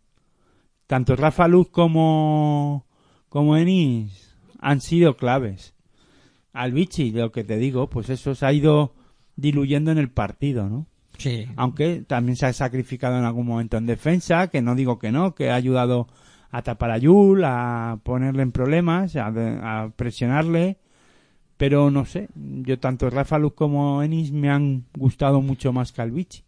[0.86, 2.86] tanto Rafa Luz como,
[3.28, 5.74] como Enis han sido claves.
[6.52, 8.94] Al Vichy, lo que te digo, pues eso se ha ido
[9.36, 10.86] diluyendo en el partido, ¿no?
[11.18, 11.46] Sí.
[11.56, 15.34] Aunque también se ha sacrificado en algún momento en defensa, que no digo que no,
[15.34, 16.06] que ha ayudado
[16.50, 20.78] a tapar a Yul, a ponerle en problemas, a, a presionarle.
[21.58, 26.00] Pero no sé, yo tanto Rafa Luz como Enis me han gustado mucho más que
[26.00, 26.44] Albici.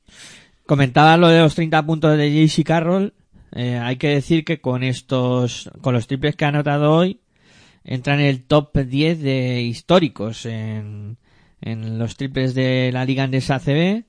[0.64, 3.12] Comentaba lo de los 30 puntos de JC Carroll.
[3.52, 7.20] Eh, hay que decir que con estos, con los triples que ha anotado hoy,
[7.82, 11.16] entra en el top 10 de históricos en,
[11.60, 14.04] en los triples de la Liga Andesa ACB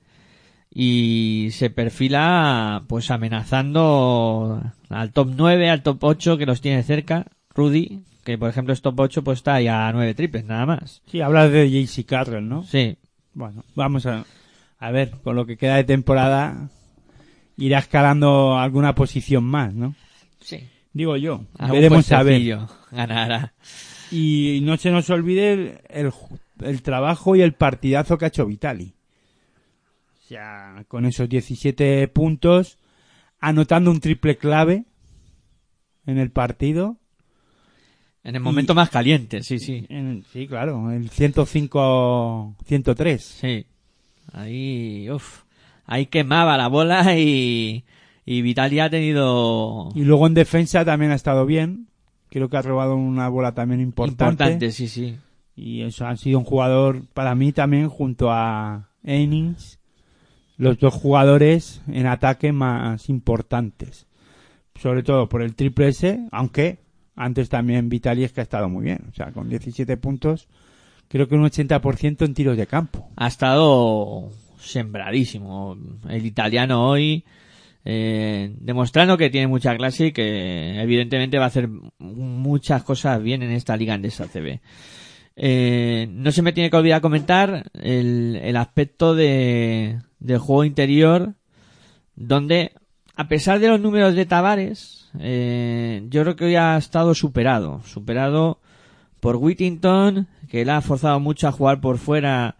[0.74, 7.26] y se perfila pues amenazando al top 9, al top 8 que los tiene cerca.
[7.54, 11.02] Rudy, que por ejemplo es top 8, pues está ya a 9 triples nada más.
[11.06, 12.62] Sí, hablas de JC Carroll, ¿no?
[12.64, 12.96] Sí,
[13.34, 14.24] Bueno, vamos a,
[14.78, 16.68] a ver, con lo que queda de temporada
[17.56, 19.94] irá escalando alguna posición más, ¿no?
[20.40, 20.68] sí.
[20.94, 22.58] Digo yo, Algún veremos a ver.
[22.90, 23.54] ganará.
[24.10, 26.12] Y no se nos olvide el,
[26.60, 28.92] el trabajo y el partidazo que ha hecho Vitali.
[30.22, 32.76] O sea, con esos 17 puntos,
[33.40, 34.84] anotando un triple clave
[36.04, 36.98] en el partido.
[38.24, 39.84] En el momento más caliente, sí, sí.
[39.88, 43.18] En- sí, claro, el 105-103.
[43.18, 43.66] Sí.
[44.32, 45.42] Ahí, uff.
[45.86, 47.84] Ahí quemaba la bola y,
[48.24, 51.88] y Vitali ha tenido Y luego en defensa también ha estado bien.
[52.30, 54.44] Creo que ha robado una bola también importante.
[54.44, 55.16] importante, sí, sí.
[55.54, 59.78] Y eso ha sido un jugador para mí también junto a Ennis,
[60.56, 64.06] los dos jugadores en ataque más importantes.
[64.80, 66.78] Sobre todo por el triple S, aunque
[67.16, 69.00] antes también Vitali es que ha estado muy bien.
[69.10, 70.48] O sea, con 17 puntos,
[71.08, 73.08] creo que un 80% en tiros de campo.
[73.16, 75.76] Ha estado sembradísimo.
[76.08, 77.24] El italiano hoy,
[77.84, 83.42] eh, demostrando que tiene mucha clase y que evidentemente va a hacer muchas cosas bien
[83.42, 84.60] en esta liga andesa CB.
[85.34, 91.34] Eh, no se me tiene que olvidar comentar el, el aspecto de, del juego interior,
[92.14, 92.72] donde,
[93.16, 97.82] a pesar de los números de Tavares, eh, yo creo que hoy ha estado superado.
[97.84, 98.60] Superado
[99.20, 102.56] por Whittington, que le ha forzado mucho a jugar por fuera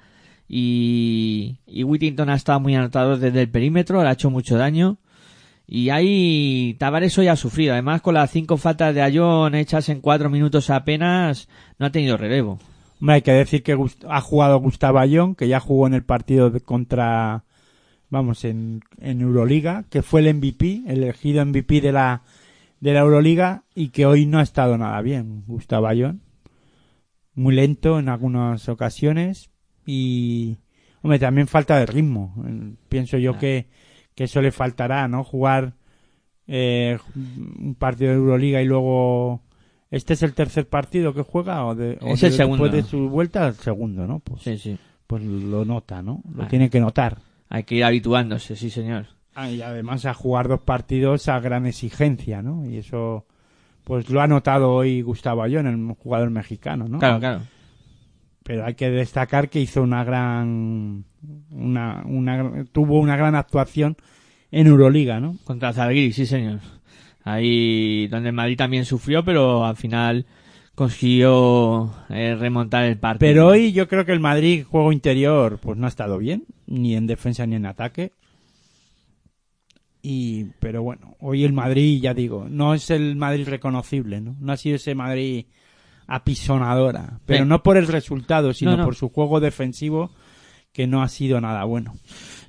[0.48, 4.98] y, Whittington ha estado muy anotado desde el perímetro, le ha hecho mucho daño.
[5.66, 7.72] Y ahí Tavares hoy ha sufrido.
[7.72, 11.48] Además, con las cinco faltas de Ayón hechas en cuatro minutos apenas,
[11.78, 12.58] no ha tenido relevo.
[13.00, 13.76] Hombre, hay que decir que
[14.08, 17.44] ha jugado Gustavo Ayón, que ya jugó en el partido contra,
[18.10, 22.22] vamos, en, en Euroliga, que fue el MVP, el elegido MVP de la,
[22.82, 26.20] de la Euroliga, y que hoy no ha estado nada bien, Gustavo Ayón.
[27.34, 29.50] Muy lento en algunas ocasiones,
[29.86, 30.58] y,
[31.00, 32.34] hombre, también falta de ritmo.
[32.88, 33.38] Pienso yo Ah.
[33.38, 33.68] que,
[34.16, 35.22] que eso le faltará, ¿no?
[35.24, 35.74] Jugar,
[36.48, 39.42] eh, un partido de Euroliga y luego,
[39.90, 41.64] ¿este es el tercer partido que juega?
[41.64, 42.64] ¿O de, o Es de- el segundo.
[42.64, 44.18] Después de su vuelta, el segundo, ¿no?
[44.18, 44.76] Pues, Sí, sí.
[45.06, 46.20] pues lo nota, ¿no?
[46.34, 47.18] Lo tiene que notar.
[47.48, 49.06] Hay que ir habituándose, sí, señor.
[49.34, 52.66] Ah, y además a jugar dos partidos a gran exigencia, ¿no?
[52.66, 53.26] Y eso,
[53.84, 56.98] pues lo ha notado hoy Gustavo Ayón, el jugador mexicano, ¿no?
[56.98, 57.40] Claro, claro.
[58.44, 61.04] Pero hay que destacar que hizo una gran,
[61.50, 63.96] una, una, tuvo una gran actuación
[64.50, 65.36] en Euroliga, ¿no?
[65.44, 66.60] Contra Zalgiris, sí, señor.
[67.24, 70.26] Ahí donde el Madrid también sufrió, pero al final
[70.74, 73.28] consiguió eh, remontar el partido.
[73.30, 76.96] Pero hoy yo creo que el Madrid, juego interior, pues no ha estado bien, ni
[76.96, 78.12] en defensa ni en ataque.
[80.02, 84.34] Y, pero bueno, hoy el Madrid, ya digo, no es el Madrid reconocible, ¿no?
[84.40, 85.46] No ha sido ese Madrid
[86.08, 87.20] apisonadora.
[87.26, 87.48] Pero Sí.
[87.48, 88.84] no por el resultado, sino No, no.
[88.84, 90.10] por su juego defensivo,
[90.72, 91.94] que no ha sido nada bueno.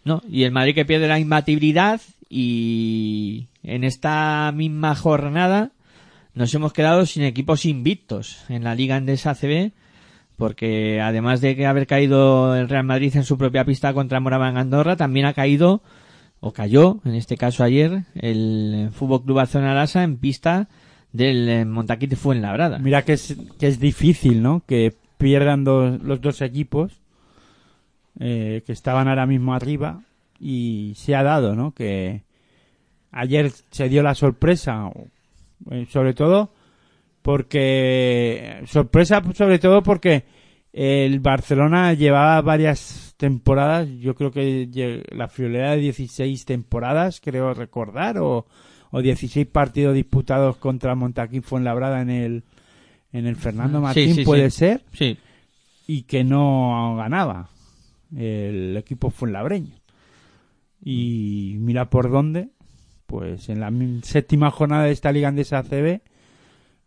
[0.06, 5.72] No, y el Madrid que pierde la imbatibilidad y en esta misma jornada
[6.34, 9.72] nos hemos quedado sin equipos invictos en la Liga Andesa ACB
[10.36, 14.58] porque además de que haber caído el Real Madrid en su propia pista contra Moraván
[14.58, 15.84] Andorra, también ha caído
[16.46, 20.68] o cayó, en este caso ayer, el Fútbol Club Barcelona Lasa en pista
[21.14, 22.80] del eh, Montaquite Fuenlabrada.
[22.80, 24.62] Mira que es, que es difícil, ¿no?
[24.68, 27.00] Que pierdan dos- los dos equipos
[28.20, 30.02] eh, que estaban ahora mismo arriba
[30.38, 31.72] y se ha dado, ¿no?
[31.72, 32.24] Que
[33.12, 34.90] ayer se dio la sorpresa,
[35.72, 36.52] eh, sobre todo
[37.22, 40.26] porque sorpresa sobre todo porque
[40.74, 48.18] el Barcelona llevaba varias temporadas, yo creo que la friolera de 16 temporadas, creo recordar,
[48.18, 48.46] o,
[48.92, 52.44] o 16 partidos disputados contra Montaquín Fuenlabrada en el
[53.14, 54.58] en el Fernando Martín sí, puede sí.
[54.58, 55.18] ser Sí,
[55.88, 57.48] y que no ganaba
[58.14, 59.76] el equipo fuenlabreño.
[60.84, 62.50] Y mira por dónde,
[63.06, 63.72] pues en la
[64.02, 66.02] séptima jornada de esta Liga Andesa ACB,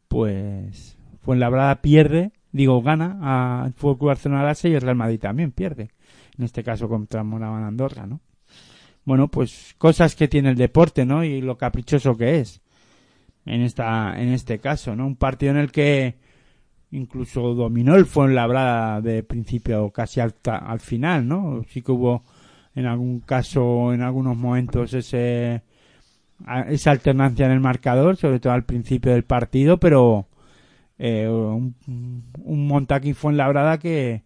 [0.09, 5.93] pues Fuenlabrada pierde, digo gana al Fútbol Club Barcelona y el Real Madrid también pierde,
[6.39, 8.20] en este caso contra Moraban Andorra, ¿no?
[9.05, 11.22] Bueno, pues cosas que tiene el deporte, ¿no?
[11.24, 12.61] Y lo caprichoso que es
[13.47, 15.07] en esta en este caso, ¿no?
[15.07, 16.16] Un partido en el que
[16.91, 20.34] incluso dominó el Fuenlabrada de principio casi al,
[20.80, 21.64] final, ¿no?
[21.68, 22.24] Sí que hubo
[22.74, 25.62] en algún caso, en algunos momentos ese
[26.68, 30.26] esa alternancia en el marcador, sobre todo al principio del partido, pero
[30.99, 34.26] eh, un, un Montaquín Fuenlabrada que,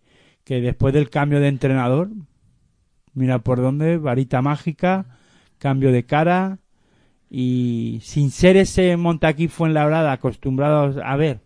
[0.50, 2.10] que después del cambio de entrenador,
[3.14, 5.06] mira por dónde, varita mágica,
[5.58, 6.58] cambio de cara
[7.30, 11.40] y sin ser ese Montaquín Fuenlabrada acostumbrados a ver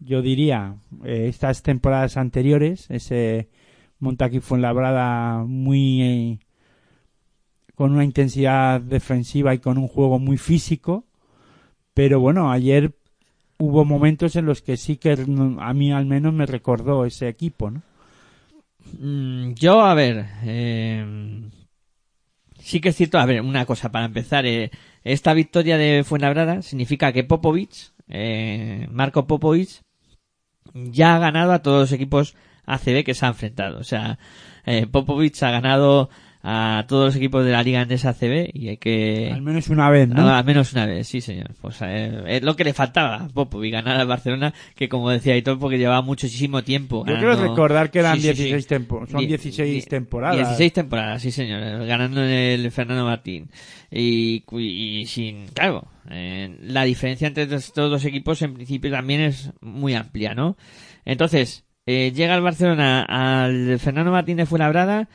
[0.00, 3.48] yo diría, eh, estas temporadas anteriores, ese
[4.00, 6.38] Montaquí Fuenlabrada muy eh,
[7.74, 11.06] con una intensidad defensiva y con un juego muy físico,
[11.94, 12.97] pero bueno, ayer
[13.58, 17.70] hubo momentos en los que sí que a mí al menos me recordó ese equipo,
[17.70, 17.82] ¿no?
[18.98, 21.50] Mm, Yo, a ver, eh,
[22.58, 24.70] sí que es cierto, a ver, una cosa para empezar, eh,
[25.04, 29.80] esta victoria de Fuenlabrada significa que Popovic, eh, Marco Popovic,
[30.74, 32.36] ya ha ganado a todos los equipos
[32.66, 33.78] ACB que se han enfrentado.
[33.78, 34.18] O sea,
[34.66, 36.10] eh, Popovic ha ganado
[36.42, 39.30] a todos los equipos de la Liga Andesa ACB y hay que...
[39.32, 40.28] Al menos una vez, ¿no?
[40.28, 41.50] Ah, al menos una vez, sí, señor.
[41.60, 45.36] Pues eh, es lo que le faltaba a Popovic, ganar al Barcelona, que como decía
[45.36, 47.04] Hitor, porque llevaba muchísimo tiempo.
[47.06, 48.42] Yo ganando- quiero recordar que eran Sí, sí, sí.
[48.44, 50.36] 16 tempo- son Die- 16 die- temporadas.
[50.36, 51.84] 16 temporadas, sí, señor.
[51.86, 53.50] Ganando en el Fernando Martín.
[53.90, 59.50] Y, y sin, claro, eh, la diferencia entre estos dos equipos en principio también es
[59.60, 60.56] muy amplia, ¿no?
[61.04, 65.08] Entonces, eh, llega el Barcelona al Fernando Martín de Fuenlabrada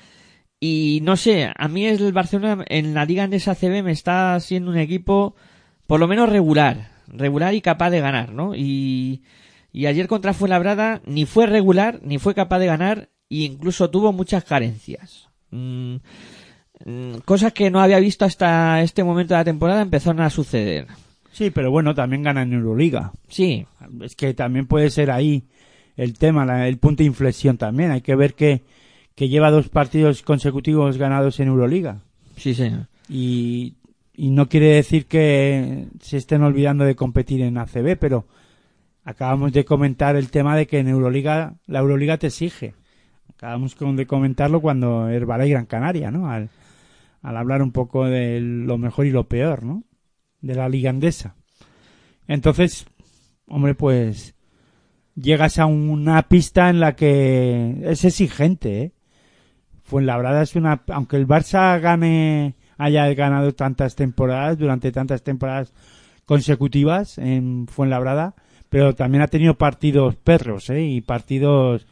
[0.65, 4.39] y no sé, a mí es el Barcelona en la Liga Andesa CB me está
[4.39, 5.35] siendo un equipo
[5.87, 8.55] por lo menos regular, regular y capaz de ganar, ¿no?
[8.55, 9.23] Y,
[9.73, 14.13] y ayer contra Fuenlabrada ni fue regular ni fue capaz de ganar e incluso tuvo
[14.13, 15.27] muchas carencias.
[15.51, 15.95] Mm,
[16.85, 20.87] mm, cosas que no había visto hasta este momento de la temporada empezaron a suceder.
[21.33, 23.11] Sí, pero bueno, también gana en Euroliga.
[23.27, 23.65] Sí,
[24.01, 25.43] Es que también puede ser ahí
[25.97, 27.91] el tema, la- el punto de inflexión también.
[27.91, 28.61] Hay que ver que,
[29.15, 32.01] que lleva dos partidos consecutivos ganados en Euroliga.
[32.35, 32.87] sí, señor.
[33.09, 33.75] Y,
[34.13, 38.25] y no quiere decir que se estén olvidando de competir en ACB, pero
[39.03, 42.73] acabamos de comentar el tema de que en Euroliga, la Euroliga te exige.
[43.35, 46.29] Acabamos con- de comentarlo cuando Herbala y Gran Canaria, ¿no?
[46.29, 46.49] Al,
[47.21, 49.83] al hablar un poco de lo mejor y lo peor, ¿no?
[50.41, 51.35] De la liga andesa.
[52.27, 52.85] Entonces,
[53.47, 54.33] hombre, pues
[55.15, 58.91] llegas a una pista en la que es exigente, ¿eh?
[59.83, 65.73] Fuenlabrada es una, aunque el Barça gane, haya ganado tantas temporadas, durante tantas temporadas
[66.25, 68.33] consecutivas en Fuenlabrada,
[68.69, 70.83] pero también ha tenido partidos perros, ¿eh?
[70.83, 71.85] Y partidos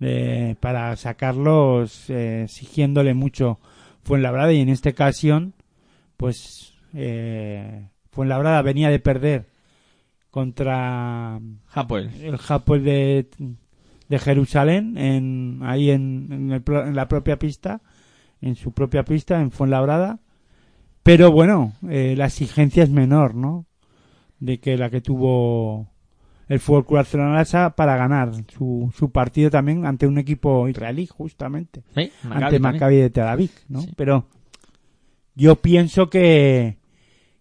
[0.00, 3.58] eh, para sacarlos eh, exigiéndole mucho
[4.02, 5.54] Fuenlabrada y en esta ocasión,
[6.16, 9.46] pues eh, Fuenlabrada venía de perder
[10.30, 11.40] contra
[11.72, 12.10] Hapoel.
[12.22, 13.26] el Hapoel de,
[14.10, 17.80] de Jerusalén, en, ahí en, en, el en la propia pista,
[18.42, 20.18] en su propia pista, en Fuenlabrada.
[21.04, 23.66] Pero bueno, eh, la exigencia es menor, ¿no?
[24.40, 25.86] De que la que tuvo
[26.48, 27.44] el Fútbol Club Barcelona
[27.76, 32.58] para ganar su, su partido también ante un equipo israelí, justamente Sí, Maccabi ante.
[32.58, 33.82] Maccabi de Tel Aviv, ¿no?
[33.82, 33.92] Sí.
[33.96, 34.26] Pero
[35.36, 36.78] yo pienso que,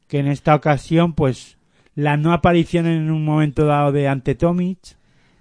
[0.07, 1.57] que en esta ocasión, pues,
[1.95, 4.98] la no aparición en un momento dado de ante Tomic,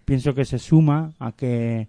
[0.08, 1.88] pienso que se suma a que,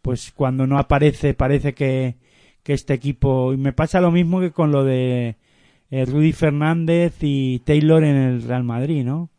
[0.00, 2.14] pues, cuando no aparece, parece que,
[2.62, 5.34] que este equipo, y me pasa lo mismo que con lo de
[5.90, 9.30] eh, Rudy Fernández y Taylor en el Real Madrid, ¿no?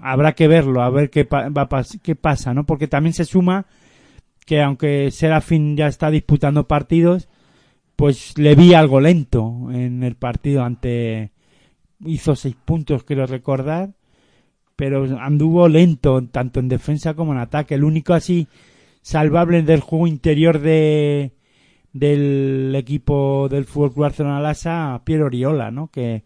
[0.00, 1.68] Habrá que verlo, a ver qué, va
[2.04, 2.66] qué pasa, ¿no?
[2.66, 3.66] Porque también se suma
[4.46, 7.28] que aunque Serafín ya está disputando partidos,
[7.96, 11.32] pues le vi algo lento en el partido ante
[12.06, 13.94] hizo seis puntos quiero recordar
[14.76, 17.74] pero anduvo lento tanto en defensa como en ataque.
[17.74, 18.48] El único así
[19.02, 21.32] salvable del juego interior de
[21.92, 26.24] del equipo del Fútbol Club Barcelona Lasa Piero Oriola no que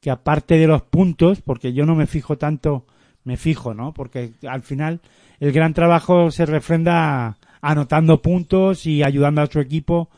[0.00, 2.84] que aparte de los puntos porque yo no me fijo tanto
[3.22, 5.00] me fijo no porque al final
[5.38, 10.10] el gran trabajo se refrenda anotando puntos y ayudando a su equipo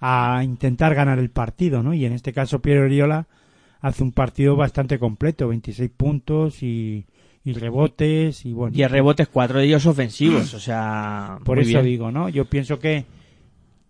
[0.00, 1.94] a intentar ganar el partido, ¿no?
[1.94, 3.28] Y en este caso Piero Oriola
[3.82, 7.04] hace un partido bastante completo, 26 puntos y,
[7.44, 8.74] y rebotes y bueno.
[8.74, 11.84] Y rebotes, cuatro de ellos ofensivos, o sea, Por eso bien.
[11.84, 12.28] digo, ¿no?
[12.30, 13.04] Yo pienso que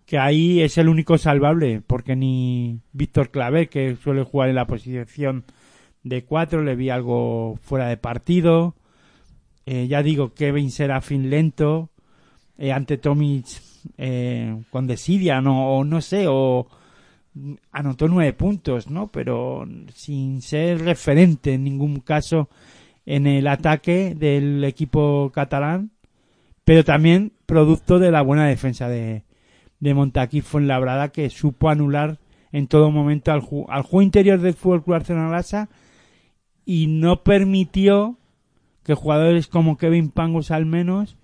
[0.06, 4.66] que ahí es el único salvable, porque ni Víctor Claver, que suele jugar en la
[4.66, 5.44] posición
[6.02, 8.74] de cuatro, le vi algo fuera de partido.
[9.64, 11.90] Eh, ya digo, Kevin Serafín lento,
[12.58, 13.46] eh, ante Tomic
[13.96, 16.66] eh, con desidia, no, o no sé, o
[17.70, 19.08] anotó nueve puntos, ¿no?
[19.08, 22.48] Pero sin ser referente en ningún caso
[23.06, 25.90] en el ataque del equipo catalán,
[26.64, 29.24] pero también producto de la buena defensa de,
[29.80, 32.18] de Montaquí Fuenlabrada que supo anular
[32.52, 35.68] en todo momento al, ju- al juego interior del Fútbol Club Barcelona Lhasa
[36.64, 38.18] y no permitió
[38.84, 41.16] que jugadores como Kevin Pangos al menos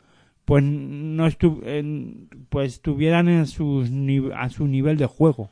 [0.44, 3.90] pues no estu- en- pues estuvieran en sus
[4.34, 5.50] a su nivel de juego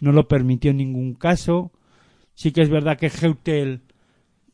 [0.00, 1.72] no lo permitió en ningún caso
[2.34, 3.82] sí que es verdad que Heutel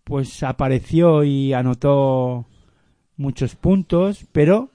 [0.05, 2.47] pues apareció y anotó
[3.17, 4.71] muchos puntos pero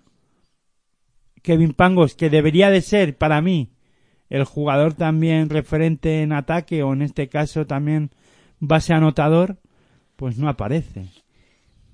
[1.41, 3.69] Kevin Pangos que debería de ser para mí
[4.30, 8.11] el jugador también referente en ataque o en este caso también
[8.59, 9.57] base anotador
[10.15, 11.09] pues no aparece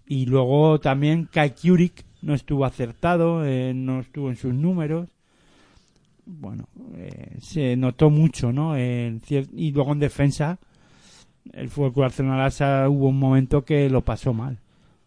[0.08, 5.10] y luego también Kai Kurik no estuvo acertado, eh, no estuvo en sus números.
[6.30, 6.68] Bueno,
[6.98, 8.78] eh, se notó mucho, ¿no?
[8.78, 10.60] Y luego en defensa,
[11.54, 14.58] el Fútbol Club Barcelona Lhasa hubo un momento que lo pasó mal.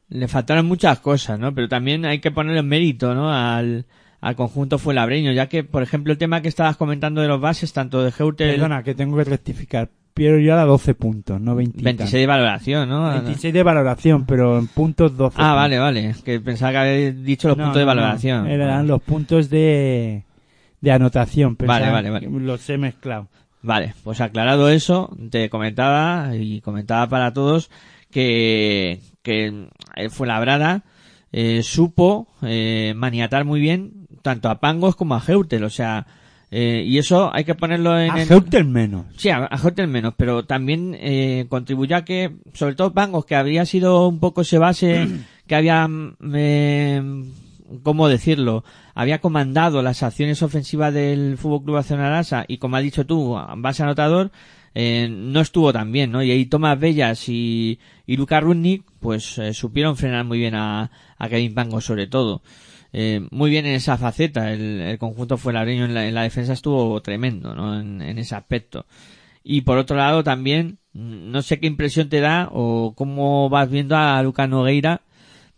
[0.08, 1.54] Le faltaron muchas cosas, ¿no?
[1.54, 3.30] Pero también hay que ponerle mérito, ¿no?
[3.32, 3.84] Al,
[4.20, 7.72] al conjunto fuenlabreño, ya que, por ejemplo, el tema que estabas comentando de los bases,
[7.72, 9.90] tanto de Heutel, Perdona, que tengo que rectificar.
[10.14, 11.82] Piero Yola 12 puntos, no 20.
[11.82, 13.10] 26 de valoración, ¿no?
[13.10, 15.36] 26 de valoración, pero en puntos 12.
[15.38, 16.14] Ah, vale, vale.
[16.24, 17.86] Que pensaba que había dicho los No, puntos de no.
[17.86, 18.46] valoración.
[18.48, 18.88] Eran Vale.
[18.88, 20.24] los puntos de,
[20.80, 21.56] de anotación.
[21.58, 22.28] Vale, vale, vale.
[22.30, 23.28] Los he mezclado.
[23.62, 27.70] Vale, pues aclarado eso, te comentaba y comentaba para todos
[28.10, 30.82] que, que el Fuenlabrada
[31.30, 36.06] eh, supo eh, maniatar muy bien tanto a Pangos como a Heutel, o sea,
[36.50, 38.10] eh, y eso hay que ponerlo en...
[38.10, 39.06] A Heutel menos.
[39.16, 43.36] Sí, a, a Heutel menos, pero también eh, contribuyó a que, sobre todo Pangos, que
[43.36, 45.06] había sido un poco ese base
[45.46, 45.88] que había,
[46.34, 47.02] eh,
[47.82, 48.64] ¿cómo decirlo?
[48.94, 53.82] Había comandado las acciones ofensivas del Fútbol Club Barcelona y como has dicho tú, base
[53.82, 54.30] anotador,
[54.74, 56.22] eh, no estuvo tan bien, ¿no?
[56.22, 60.90] Y ahí Tomás Bellas y, y Luka Rudnik, pues eh, supieron frenar muy bien a,
[61.28, 62.42] Kevin Pangos sobre todo.
[62.92, 67.00] Eh, muy bien en esa faceta, el, conjunto fuenlabreño en la, en la defensa estuvo
[67.02, 67.80] tremendo, ¿no?
[67.80, 68.86] En, en ese aspecto.
[69.42, 73.96] Y por otro lado también, no sé qué impresión te da o cómo vas viendo
[73.96, 75.02] a Lucas Nogueira,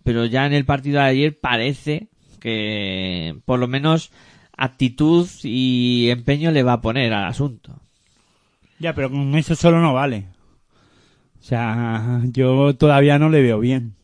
[0.05, 2.09] pero ya en el partido de ayer parece
[2.41, 4.11] que por lo menos
[4.57, 7.81] actitud y empeño le va a poner al asunto.
[8.79, 10.27] Ya, pero con eso solo no vale.
[11.41, 13.95] O sea, yo todavía no le veo bien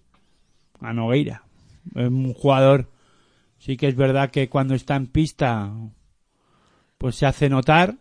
[0.80, 1.42] a Nogueira.
[1.94, 2.90] Es un jugador,
[3.58, 5.72] sí que es verdad que cuando está en pista,
[6.98, 7.96] pues se hace notar.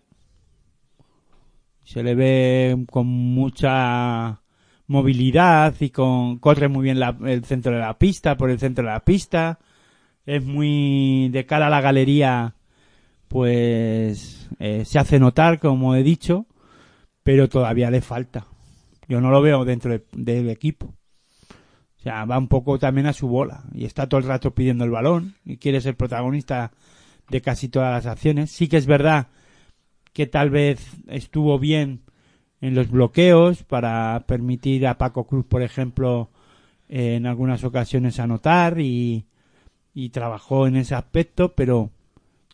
[1.83, 4.41] Se le ve con mucha
[4.87, 8.85] movilidad y con corre muy bien la- el centro de la pista, por el centro
[8.85, 9.59] de la pista.
[10.25, 12.55] Es muy de cara a la galería,
[13.27, 16.45] pues eh, se hace notar, como he dicho,
[17.23, 18.47] pero todavía le falta.
[19.07, 20.87] Yo no lo veo dentro de- del equipo.
[21.97, 24.85] O sea, va un poco también a su bola y está todo el rato pidiendo
[24.85, 26.71] el balón y quiere ser protagonista
[27.29, 28.51] de casi todas las acciones.
[28.51, 29.27] Sí que es verdad
[30.13, 32.01] que tal vez estuvo bien
[32.61, 36.29] en los bloqueos para permitir a Paco Cruz, por ejemplo,
[36.89, 39.25] eh, en algunas ocasiones anotar y,
[39.93, 41.91] y trabajó en ese aspecto, pero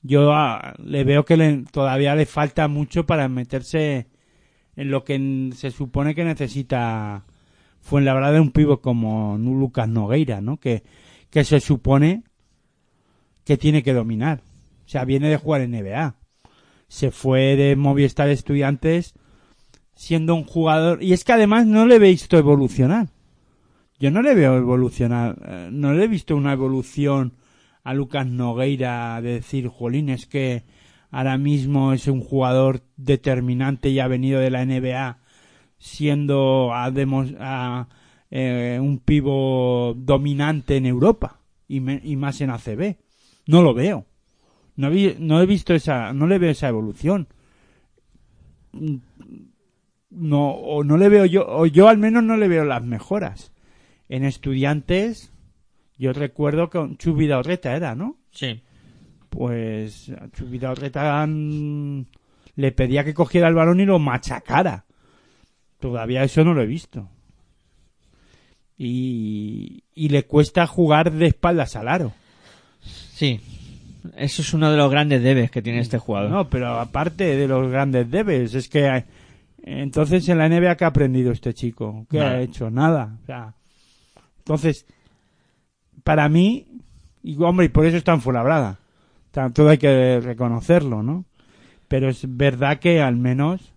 [0.02, 4.08] yo ah, le veo que le- todavía le falta mucho para meterse
[4.76, 7.26] en lo que se supone que necesita
[7.82, 10.58] Fuenlabrada un pivo como Lucas Nogueira, ¿no?
[10.58, 10.84] Que,
[11.30, 12.24] que se supone
[13.44, 14.42] que tiene que dominar.
[14.86, 16.16] O sea, viene de jugar en NBA.
[16.88, 19.16] Se fue de Movistar Estudiantes
[19.96, 21.02] siendo un jugador.
[21.04, 23.08] Y es que además no le he visto evolucionar.
[24.00, 25.38] Yo no le veo evolucionar.
[25.46, 27.34] eh, No le he visto una evolución
[27.84, 30.64] a Lucas Nogueira de decir, jolín, es que
[31.12, 35.20] ahora mismo es un jugador determinante y ha venido de la NBA
[35.78, 37.88] siendo a
[38.32, 42.96] eh, un pivo dominante en Europa y, me- y más en ACB.
[43.48, 44.06] No lo veo.
[44.76, 44.90] No,
[45.20, 47.28] no he visto esa, no le veo esa evolución.
[50.16, 53.52] No, o no le veo yo, o yo al menos no le veo las mejoras.
[54.10, 55.32] En estudiantes,
[55.98, 58.18] yo recuerdo que con Chubi Orreta era, ¿no?
[58.32, 58.62] Sí.
[59.30, 62.06] Pues a Chubi Orreta mm,
[62.56, 64.86] le pedía que cogiera el balón y lo machacara.
[65.80, 67.10] Todavía eso no lo he visto.
[68.78, 72.14] Y, y le cuesta jugar de espaldas al aro.
[72.82, 73.40] Sí.
[74.18, 76.30] Eso es uno de los grandes debes que tiene este jugador.
[76.30, 79.06] No, pero aparte de los grandes debes, es que
[79.64, 82.32] entonces en la NBA que ha aprendido este chico, ¿qué Nada.
[82.32, 82.70] ha hecho?
[82.70, 83.18] Nada.
[83.24, 83.54] O sea,
[84.40, 84.86] entonces,
[86.04, 86.68] para mí,
[87.24, 88.80] y hombre, y por eso está en Fuenlabrada.
[89.54, 91.26] Todo hay que reconocerlo, ¿no?
[91.88, 93.74] Pero es verdad que al menos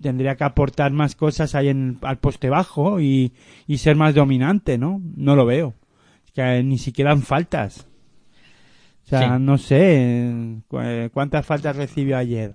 [0.00, 3.32] tendría que aportar más cosas ahí en, al poste bajo y,
[3.66, 5.00] y ser más dominante, ¿no?
[5.16, 5.74] No lo veo.
[6.24, 7.86] Es que ni siquiera en faltas.
[9.04, 9.42] O sea, Sí.
[9.42, 12.54] no sé cu- eh, cuántas faltas recibió ayer.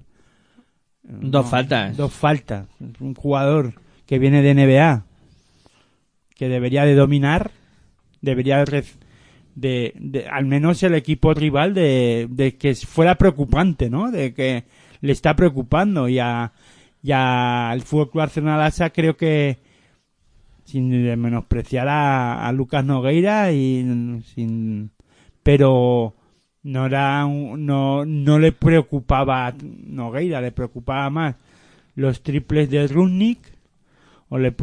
[1.03, 1.97] Dos faltas.
[1.97, 2.67] Dos faltas.
[2.99, 3.73] Un jugador
[4.05, 5.05] que viene de NBA,
[6.35, 7.51] que debería de dominar,
[8.21, 8.83] debería de,
[9.55, 14.11] de, de- al menos el equipo rival de, de que fuera preocupante, ¿no?
[14.11, 14.63] De que
[15.01, 16.53] le está preocupando y a,
[17.01, 19.59] y al Fútbol Club Barcelona Lassa creo que
[20.65, 20.89] sin
[21.19, 24.91] menospreciar a, a Lucas Nogueira y sin
[25.43, 26.15] pero
[26.63, 29.53] no era un- no no le preocupaba a
[29.87, 31.35] Nogueira le preocupaba más
[31.95, 33.39] los triples de Rudnick
[34.29, 34.53] o le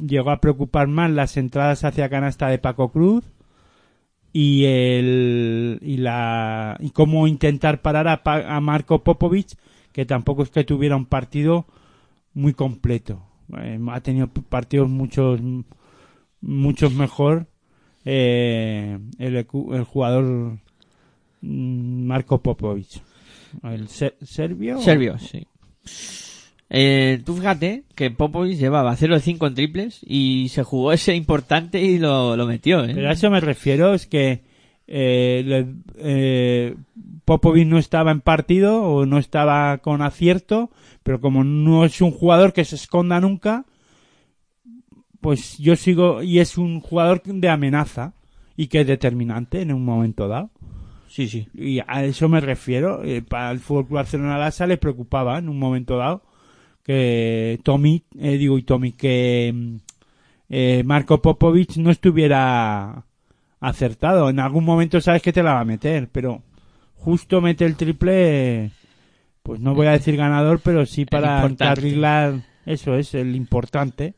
[0.00, 3.24] llegó a preocupar más las entradas hacia canasta de Paco Cruz
[4.32, 9.56] y el y la y cómo intentar parar a, a Marco Popovic
[9.92, 11.66] que tampoco es que tuviera un partido
[12.34, 13.22] muy completo.
[13.58, 15.40] Eh, ha tenido partidos muchos
[16.40, 17.46] muchos mejor
[18.04, 19.44] eh, el,
[19.84, 20.58] jugador
[21.40, 23.02] Marco Popovic
[23.64, 25.46] el ser- serbio Serbio, sí.
[26.70, 31.14] Eh, tú fíjate que Popovic llevaba 0 de 5 en triples y se jugó ese
[31.14, 32.92] importante y lo, lo metió, ¿eh?
[32.94, 34.42] Pero a eso me refiero, es que
[34.86, 35.66] eh, le-
[35.96, 36.74] eh,
[37.24, 40.70] Popovic no estaba en partido o no estaba con acierto,
[41.02, 43.64] pero como no es un jugador que se esconda nunca,
[45.20, 48.12] pues yo sigo, y es un jugador de amenaza
[48.56, 50.50] y que es determinante en un momento dado.
[51.08, 51.48] Sí, sí.
[51.54, 53.02] Y a eso me refiero.
[53.04, 56.22] eh, para el Fútbol Barcelona Lassa le preocupaba en un momento dado
[56.84, 59.76] que Tommy, eh, digo y Tommy, que mm,
[60.48, 63.04] eh, Marco Popovic no estuviera
[63.60, 64.30] acertado.
[64.30, 66.42] En algún momento sabes que te la va a meter, pero
[66.94, 68.70] justo mete el triple,
[69.42, 74.14] pues no voy a decir ganador, pero sí para arreglar, eso es el importante.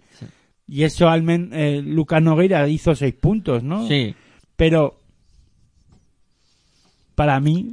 [0.68, 3.88] Y eso al menos Lucas Nogueira hizo seis puntos, ¿no?
[3.88, 4.14] Sí.
[4.54, 4.99] pero
[7.20, 7.68] para mí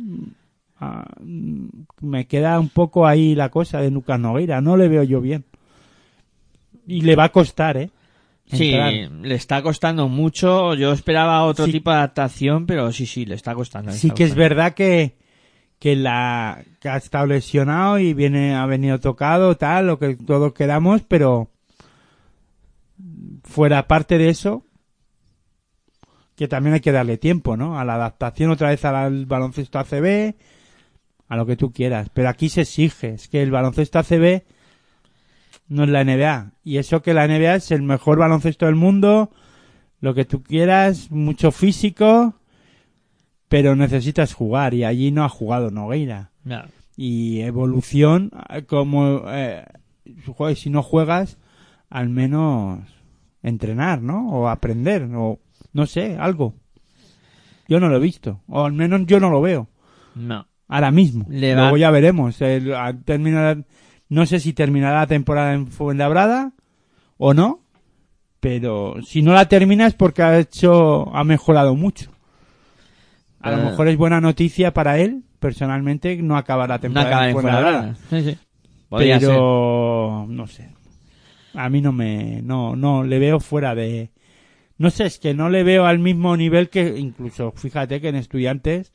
[0.82, 1.06] ah,
[2.02, 5.46] me queda un poco ahí la cosa de Lucas Nogueira, no le veo yo bien.
[6.86, 7.90] Y le va a costar, ¿eh?
[8.52, 10.74] Sí, le está costando mucho.
[10.74, 11.72] Yo esperaba otro Sí.
[11.72, 13.92] tipo de adaptación, pero sí, sí, le está costando.
[13.92, 15.16] le Sí está que es verdad que
[15.80, 20.52] que la que ha estado lesionado y viene ha venido tocado tal lo que todos
[20.52, 21.52] queramos pero
[23.44, 24.64] fuera parte de eso
[26.38, 30.36] que también hay que darle tiempo no a la adaptación otra vez al baloncesto ACB
[31.28, 32.10] a lo que tú quieras.
[32.14, 34.44] Pero aquí se exige es que el baloncesto ACB
[35.68, 39.32] no es la NBA y eso que la NBA es el mejor baloncesto del mundo
[40.00, 42.36] lo que tú quieras mucho físico
[43.48, 44.74] pero necesitas jugar.
[44.74, 46.32] Y allí no ha jugado Nogueira.
[46.96, 49.66] Y evolución eh, como eh,
[50.56, 51.38] si no juegas
[51.90, 52.80] al menos
[53.44, 54.30] entrenar, ¿no?
[54.30, 55.40] O aprender, o
[55.78, 56.56] no sé, algo.
[57.68, 59.68] Yo no lo he visto, o al menos yo no lo veo.
[60.16, 60.48] No.
[60.68, 61.26] Ahora mismo.
[61.30, 62.42] Le va- Luego ya veremos.
[62.42, 62.74] El-
[63.06, 63.64] terminar-
[64.10, 66.54] no sé si terminará la temporada en Fuenlabrada
[67.18, 67.60] o no,
[68.40, 72.12] pero si no la termina es porque ha hecho, ha mejorado mucho.
[73.42, 73.66] A lo Eh.
[73.66, 77.42] mejor es buena noticia para él, personalmente, no acabar la No temporada acaba en en
[77.42, 77.96] Fuenlabrada.
[78.10, 78.38] Sí, sí.
[78.90, 79.30] Podría ser.
[79.30, 80.70] pero no sé.
[81.54, 84.12] A mí no me, no, no, le veo fuera de,
[84.78, 88.16] no sé, es que no le veo al mismo nivel que incluso, fíjate que en
[88.16, 88.92] estudiantes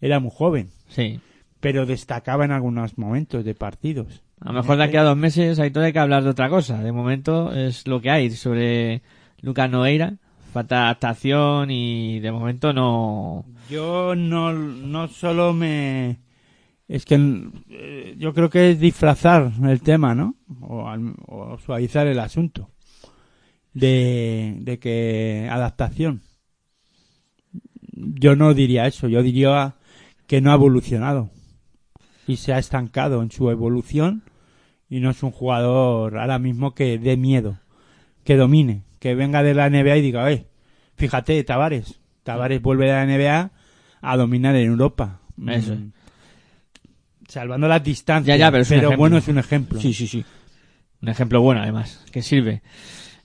[0.00, 1.20] era muy joven Sí.
[1.60, 4.22] pero destacaba en algunos momentos de partidos.
[4.40, 6.48] A lo mejor de aquí a dos meses hay todo hay que hablar de otra
[6.48, 6.82] cosa.
[6.82, 9.02] De momento es lo que hay sobre
[9.42, 10.14] Lucas Nogueira.
[10.54, 13.44] Falta adaptación y de momento no...
[13.68, 16.16] Yo no, no solo me...
[16.88, 17.14] Es que
[17.68, 20.34] eh, yo creo que es disfrazar el tema, ¿no?
[20.62, 20.90] O,
[21.28, 22.68] o suavizar el asunto.
[23.72, 26.22] De, de que adaptación.
[27.92, 29.76] Yo no diría eso, yo diría
[30.26, 31.30] que no ha evolucionado.
[32.26, 34.22] Y se ha estancado en su evolución
[34.88, 37.58] y no es un jugador ahora mismo que dé miedo,
[38.24, 40.46] que domine, que venga de la NBA y diga, eh,
[40.96, 43.50] fíjate, Tavares, Tavares vuelve de la NBA
[44.02, 45.20] a dominar en Europa.
[45.46, 45.76] Eso.
[45.76, 45.92] Mm.
[47.28, 48.36] Salvando las distancias.
[48.36, 48.96] Ya, ya, pero es ejemplo.
[48.96, 49.80] bueno, es un ejemplo.
[49.80, 50.24] Sí, sí, sí.
[51.00, 52.62] Un ejemplo bueno, además, que sirve.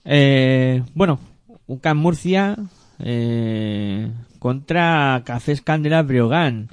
[0.06, 1.18] Eh, bueno,
[1.66, 2.56] UCAM Murcia
[3.00, 6.70] eh, contra Cafés Candela Breogán.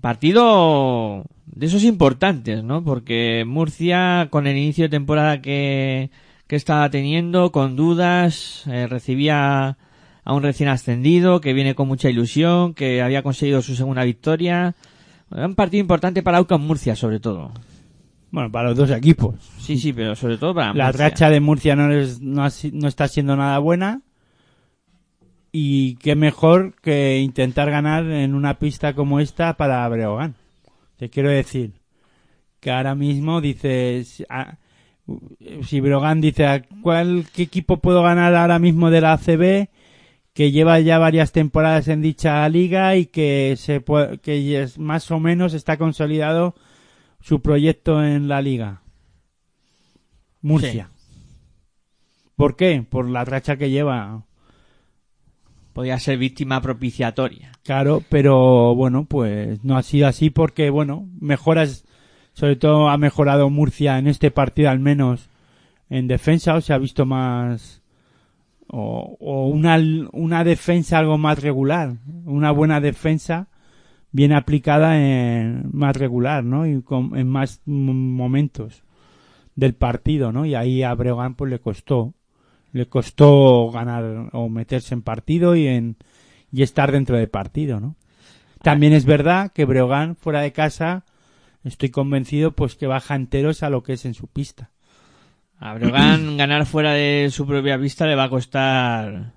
[0.00, 2.82] Partido de esos importantes, ¿no?
[2.82, 6.10] Porque Murcia, con el inicio de temporada que,
[6.48, 9.78] que estaba teniendo, con dudas, eh, recibía
[10.24, 14.74] a un recién ascendido que viene con mucha ilusión, que había conseguido su segunda victoria.
[15.30, 17.52] Un partido importante para UCAM Murcia, sobre todo.
[18.34, 19.36] Bueno, para los dos equipos.
[19.58, 21.08] Sí, sí, pero sobre todo para La Murcia.
[21.08, 24.00] racha de Murcia no, es, no, ha no está siendo nada buena.
[25.52, 30.34] Y qué mejor que intentar ganar en una pista como esta para Breogán.
[30.96, 31.74] Te quiero decir
[32.58, 34.56] que ahora mismo dices, ah,
[35.62, 39.68] si Breogán dice, ¿a cuál qué equipo puedo ganar ahora mismo de la ACB?
[40.32, 45.08] que lleva ya varias temporadas en dicha liga y que se pue- que es- más
[45.12, 46.56] o menos está consolidado
[47.24, 48.82] su proyecto en la liga.
[50.42, 50.90] Murcia.
[52.36, 52.84] ¿Por qué?
[52.86, 54.24] Por la racha que lleva.
[55.72, 57.52] Podía ser víctima propiciatoria.
[57.62, 61.86] Claro, pero bueno, pues no ha sido así porque, bueno, mejoras,
[62.34, 65.30] sobre todo ha mejorado Murcia en este partido al menos
[65.88, 67.80] en defensa, o se ha visto más,
[68.66, 69.78] o, o una,
[70.12, 71.96] una defensa algo más regular,
[72.26, 73.48] una buena defensa
[74.14, 76.68] bien aplicada en más regular, ¿no?
[76.68, 78.84] Y con, en más momentos
[79.56, 80.46] del partido, ¿no?
[80.46, 82.14] Y ahí a Breogán pues le costó,
[82.70, 85.96] le costó ganar o meterse en partido y en,
[86.52, 87.96] y estar dentro del partido, ¿no?
[88.62, 91.04] También es verdad que Breogán fuera de casa
[91.64, 94.70] estoy convencido pues que baja enteros a lo que es en su pista.
[95.58, 99.32] A Breogán ganar fuera de su propia pista le va a costar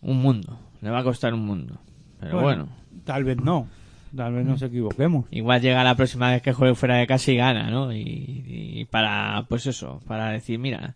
[0.00, 0.58] un mundo.
[0.80, 1.78] Le va a costar un mundo.
[2.18, 2.68] Pero bueno,
[3.04, 3.68] tal vez no,
[4.16, 5.26] tal vez nos equivoquemos.
[5.30, 7.92] igual llega la próxima vez que juegue fuera de casa y gana, ¿no?
[7.92, 10.94] Y, y para, pues eso, para decir, mira,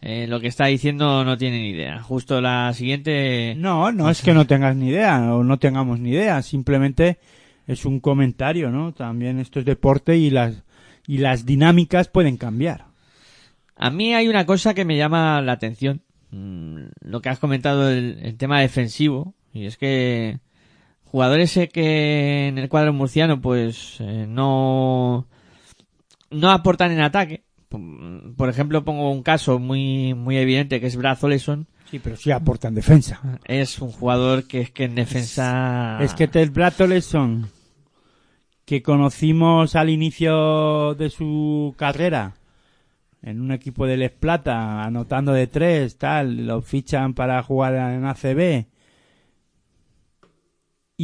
[0.00, 2.02] eh, lo que está diciendo no tiene ni idea.
[2.02, 3.54] Justo la siguiente...
[3.56, 7.18] No, no es que no tengas ni idea o no tengamos ni idea, simplemente
[7.66, 8.92] es un comentario, ¿no?
[8.92, 10.62] También esto es deporte y las
[11.06, 12.86] y las dinámicas pueden cambiar.
[13.76, 16.02] A mí hay una cosa que me llama la atención.
[16.30, 19.34] Mm, Lo que has comentado el, el tema defensivo.
[19.52, 20.38] Y es que
[21.12, 25.26] jugadores que en el cuadro murciano pues eh, no
[26.30, 27.44] no aportan en ataque.
[28.36, 31.66] Por- ejemplo, pongo un caso muy muy evidente que es Brad Oleson.
[31.90, 33.20] Sí, pero sí aportan defensa.
[33.44, 37.50] Es un jugador que es que en defensa Es que Ted Brattoleson,
[38.64, 42.36] que conocimos al inicio de su carrera
[43.20, 48.06] en un equipo de Les Plata, anotando de tres, tal, lo fichan para jugar en
[48.06, 48.71] ACB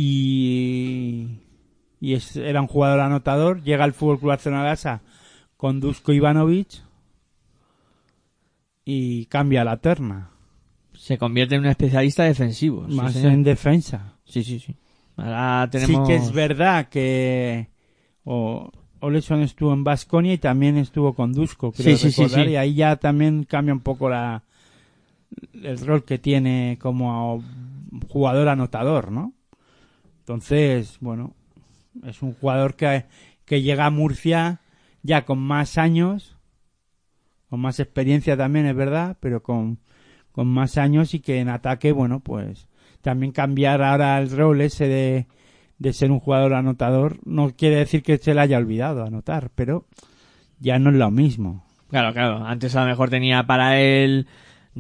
[0.01, 1.27] y,
[2.01, 5.01] y es- era un jugador anotador, llega al Fútbol Club Barcelona Gasa
[5.57, 6.83] con Dusko Ivanovic
[8.85, 10.31] y cambia la terna,
[10.95, 12.87] se convierte en un especialista defensivo.
[12.89, 14.15] Más en defensa.
[14.25, 14.75] sí, sí, sí.
[15.17, 17.69] Ahora tenemos Sí que es verdad que
[18.25, 18.71] o,
[19.01, 22.53] Oleson estuvo en Basconia y también estuvo con Dusko, creo Sí, sí, sí, recordar, sí.
[22.53, 24.43] y ahí ya también cambia un poco la
[25.53, 27.43] el rol que tiene como
[28.09, 29.33] jugador anotador, ¿no?
[30.29, 31.35] Entonces, bueno,
[32.05, 33.07] es un jugador que,
[33.47, 34.61] que llega a Murcia
[35.03, 36.37] ya con más años,
[37.49, 39.79] con más experiencia también, es verdad, pero con,
[40.31, 42.69] con más años y que en ataque, bueno, pues
[43.01, 45.29] también cambiar ahora el rol ese de,
[45.79, 49.87] de ser un jugador anotador no quiere decir que se le haya olvidado anotar, pero
[50.61, 51.65] ya no es lo mismo.
[51.89, 52.45] Claro, claro.
[52.45, 54.27] Antes a lo mejor tenía para él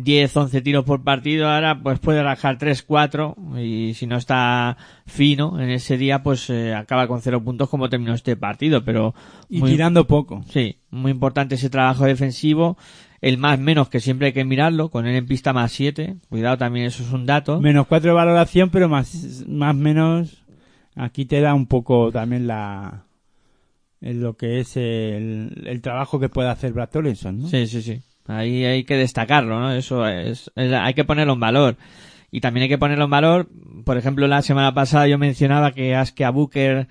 [0.03, 4.77] 10, 11 tiros por partido, ahora pues puede rajar 3, 4 y si no está
[5.07, 9.15] fino en ese día pues eh, acaba con 0 puntos como terminó este partido, pero
[9.49, 10.43] Y muy- tirando poco.
[10.49, 12.77] Sí, muy importante ese trabajo defensivo.
[13.21, 16.17] El más menos que siempre hay que mirarlo, con él en pista más 7.
[16.29, 17.61] Cuidado también, eso es un dato.
[17.61, 20.45] Menos cuatro de valoración, pero más, más menos,
[20.95, 23.07] aquí te da un poco también la,
[24.01, 27.49] en lo que es el, el trabajo que puede hacer Brad Tolenson, ¿no?
[27.49, 28.01] Sí, sí, sí.
[28.29, 29.73] Ahí hay que destacarlo, ¿no?
[29.73, 31.77] Eso es, hay que ponerlo en valor.
[32.31, 33.49] Y también hay que ponerlo en valor,
[33.85, 36.89] por ejemplo, la semana pasada yo mencionaba que Askia Booker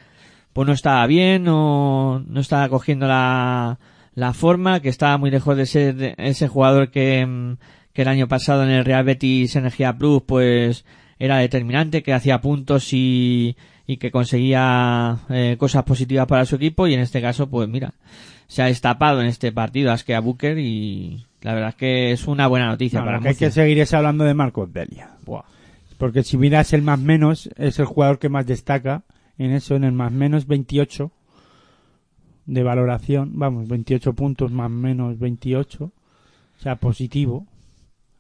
[0.52, 3.78] pues no estaba bien, no, no estaba cogiendo la,
[4.16, 7.56] la forma, que estaba muy lejos de ser ese jugador que,
[7.94, 10.86] que el año pasado en el Real Betis Energía Plus pues
[11.20, 16.88] era determinante, que hacía puntos y, y que conseguía eh, cosas positivas para su equipo
[16.88, 17.94] y en este caso pues mira,
[18.48, 22.48] se ha destapado en este partido Askia Booker y la verdad es que es una
[22.48, 25.12] buena noticia No, para lo que hay que seguir es hablando de Marcos Delia.
[25.98, 29.04] Porque si miras el más menos, es el jugador que más destaca
[29.38, 31.12] en eso, en el más menos 28
[32.45, 35.91] de valoración, vamos, 28 puntos más menos 28, o
[36.62, 37.45] sea, positivo,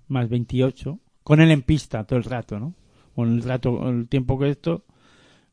[0.07, 2.73] más 28, con él en pista todo el rato, ¿no?
[3.15, 4.83] Con el rato, el tiempo que esto,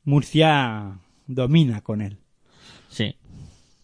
[0.04, 2.18] Murcia domina con él.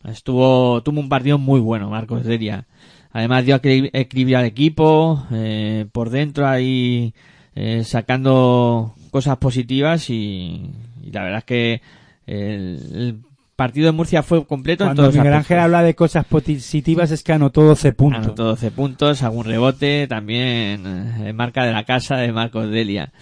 [0.05, 2.66] Estuvo, tuvo un partido muy bueno, Marcos Delia.
[3.12, 7.12] Además dio equil- equilibrio al equipo, eh, por dentro ahí,
[7.55, 10.70] eh, sacando cosas positivas y,
[11.03, 11.82] y la verdad es que
[12.26, 13.16] el, el
[13.57, 15.34] partido de Murcia fue completo en Cuando todos Miguel.
[15.34, 18.24] Ángel habla de cosas positivas es que anotó 12 puntos.
[18.24, 20.86] Anotó 12 puntos, algún rebote, también
[21.26, 23.12] eh, marca de la casa de Marcos Delia.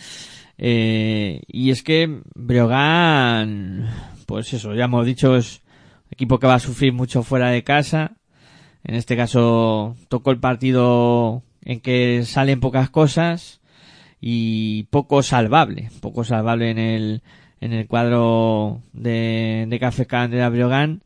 [0.58, 3.88] Eh, y es que Breogán,
[4.26, 5.62] pues eso, ya hemos dicho, es
[6.10, 8.12] equipo que va a sufrir mucho fuera de casa.
[8.84, 13.60] En este caso tocó el partido en que salen pocas cosas
[14.20, 17.22] y poco salvable, poco salvable en el
[17.60, 21.02] en el cuadro de, de Café Candela Breogán.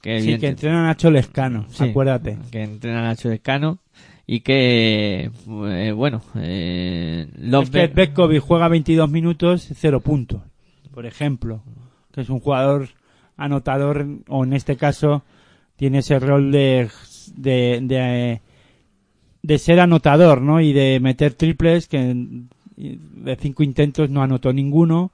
[0.00, 2.38] Que Sí, que entrena Nacho Lescano, Sí, acuérdate.
[2.50, 3.78] Que entrena Nacho Descano
[4.26, 5.30] y que,
[5.68, 10.40] eh, bueno, eh, Es que Lofberg- Bekovic juega 22 minutos, 0 puntos,
[10.92, 11.62] por ejemplo.
[12.12, 12.88] Que es un jugador
[13.36, 15.22] anotador, o en este caso,
[15.76, 16.88] tiene ese rol de,
[17.34, 18.40] de,
[19.42, 20.60] de, ser anotador, ¿no?
[20.60, 22.14] Y de meter triples, que
[22.76, 25.12] de cinco intentos no anotó ninguno.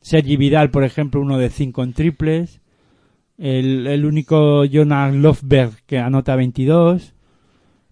[0.00, 2.60] Sergi Vidal, por ejemplo, uno de cinco en triples.
[3.38, 7.14] El, el único Jonas Lofberg que anota 22.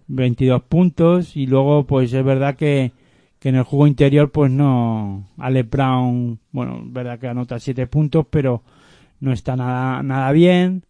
[0.07, 2.93] 22 puntos y luego pues es verdad que,
[3.39, 7.87] que en el juego interior pues no Ale Brown bueno es verdad que anota 7
[7.87, 8.63] puntos pero
[9.25, 10.85] no está nada nada bien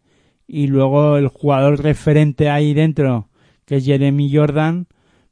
[0.47, 3.29] y luego el jugador referente ahí dentro
[3.65, 4.87] que es Jeremy Jordan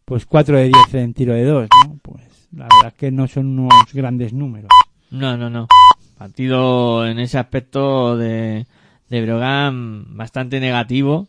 [0.04, 1.98] pues 4 de 10 en tiro de 2 ¿no?
[2.02, 4.70] pues la verdad es que no son unos grandes números
[5.10, 5.68] No, no, no.
[6.18, 8.66] Partido en ese aspecto de,
[9.08, 11.28] de Brogan bastante negativo.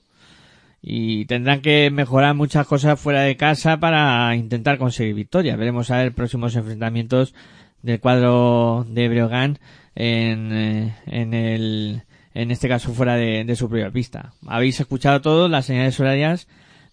[0.82, 5.58] Y tendrán que mejorar muchas cosas fuera de casa para intentar conseguir victorias.
[5.58, 7.34] Veremos a ver próximos enfrentamientos
[7.82, 9.60] del cuadro de Breogán
[9.96, 14.34] en, eh, en el, en este caso fuera de, de su propia pista.
[14.48, 16.48] Habéis escuchado todos las señales horarias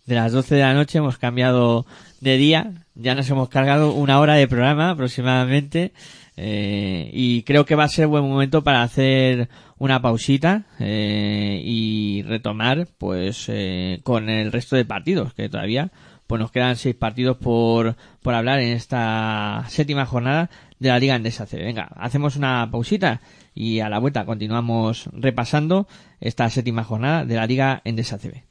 [0.07, 1.87] de las 12 de la noche hemos cambiado
[2.21, 5.93] de día, ya nos hemos cargado una hora de programa aproximadamente
[6.37, 9.49] eh, y creo que va a ser buen momento para hacer
[9.79, 15.93] una pausita eh, y retomar pues eh, con el resto de partidos que todavía
[16.27, 21.15] pues nos quedan seis partidos por, por hablar en esta séptima jornada de la Liga
[21.15, 21.63] Endesa CB.
[21.63, 23.21] Venga, hacemos una pausita
[23.55, 25.87] y a la vuelta continuamos repasando
[26.19, 28.43] esta séptima jornada de la Liga Endesa CB.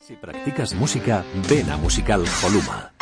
[0.00, 3.01] Si practicas música, ven a Musical Holuma.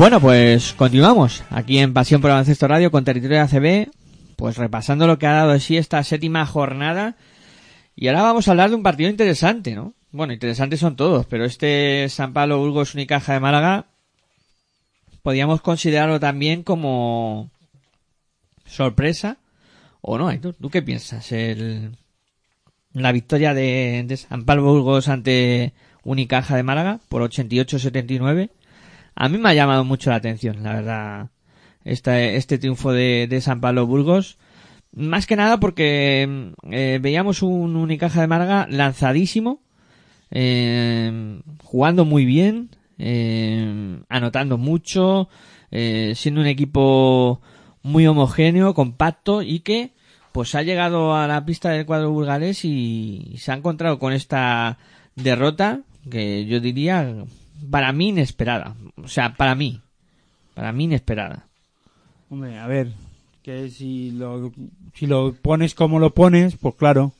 [0.00, 3.90] Bueno, pues continuamos aquí en Pasión por Baloncesto Radio con Territorio ACB,
[4.34, 7.16] pues repasando lo que ha dado de sí esta séptima jornada.
[7.94, 9.92] Y ahora vamos a hablar de un partido interesante, ¿no?
[10.10, 13.88] Bueno, interesantes son todos, pero este San Pablo Burgos Unicaja de Málaga
[15.20, 17.50] podríamos considerarlo también como
[18.64, 19.36] sorpresa
[20.00, 20.30] o no?
[20.40, 21.30] ¿Tú qué piensas?
[21.30, 21.94] El,
[22.94, 25.74] la victoria de, de San Pablo Burgos ante
[26.04, 28.48] Unicaja de Málaga por 88-79.
[29.20, 31.28] A mí me ha llamado mucho la atención, la verdad,
[31.84, 34.38] este, triunfo de, San Pablo Burgos.
[34.92, 39.60] Más que nada porque eh, veíamos un Unicaja de Málaga lanzadísimo,
[40.30, 45.28] eh, jugando muy bien, eh, anotando mucho,
[45.70, 47.42] eh, siendo un equipo
[47.82, 49.92] muy homogéneo, compacto y que
[50.32, 54.78] pues ha llegado a la pista del cuadro burgalés y se ha encontrado con esta
[55.14, 57.26] derrota que yo diría
[57.70, 58.76] para mí inesperada.
[58.96, 59.80] O sea, para mí.
[60.54, 61.46] Para mí inesperada.
[62.28, 62.92] Hombre, a ver,
[63.42, 64.52] que si lo,
[64.94, 67.12] si lo pones como lo pones, pues claro.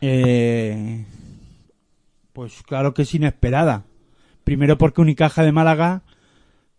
[0.00, 1.04] Eh,
[2.32, 3.84] pues claro que es inesperada.
[4.44, 6.02] Primero porque Unicaja de Málaga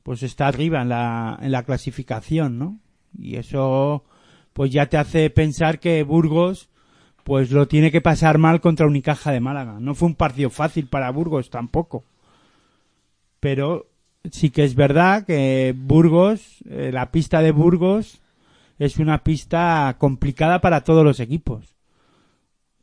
[0.03, 2.79] pues está arriba en la, en la clasificación, ¿no?
[3.17, 4.03] Y eso
[4.53, 6.69] pues ya te hace pensar que Burgos
[7.23, 9.79] pues lo tiene que pasar mal contra Unicaja de Málaga.
[9.79, 12.03] No fue un partido fácil para Burgos tampoco.
[13.41, 13.87] Pero
[14.29, 18.21] sí que es verdad que Burgos, eh, la pista de Burgos
[18.77, 21.75] es una pista complicada para todos los equipos.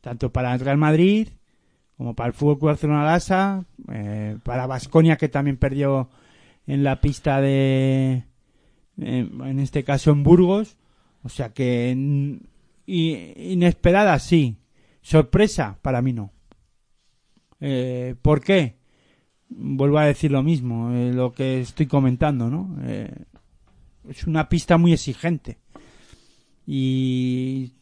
[0.01, 1.29] Tanto para el Real Madrid
[1.97, 6.09] como para el Fútbol Club Barcelona Lasa, eh, para Vasconia que también perdió
[6.67, 8.23] en la pista de
[9.01, 10.77] eh, en este caso en Burgos,
[11.23, 11.91] o sea que
[12.85, 14.57] inesperada sí,
[15.01, 16.31] sorpresa para mí no.
[18.21, 18.78] ¿Por qué?
[19.49, 22.77] Vuelvo a decir lo mismo, eh, lo que estoy comentando, ¿no?
[22.83, 23.11] Eh,
[24.07, 25.57] es una pista muy exigente
[26.67, 27.73] y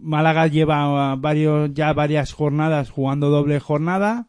[0.00, 4.28] Málaga lleva varios ya varias jornadas jugando doble jornada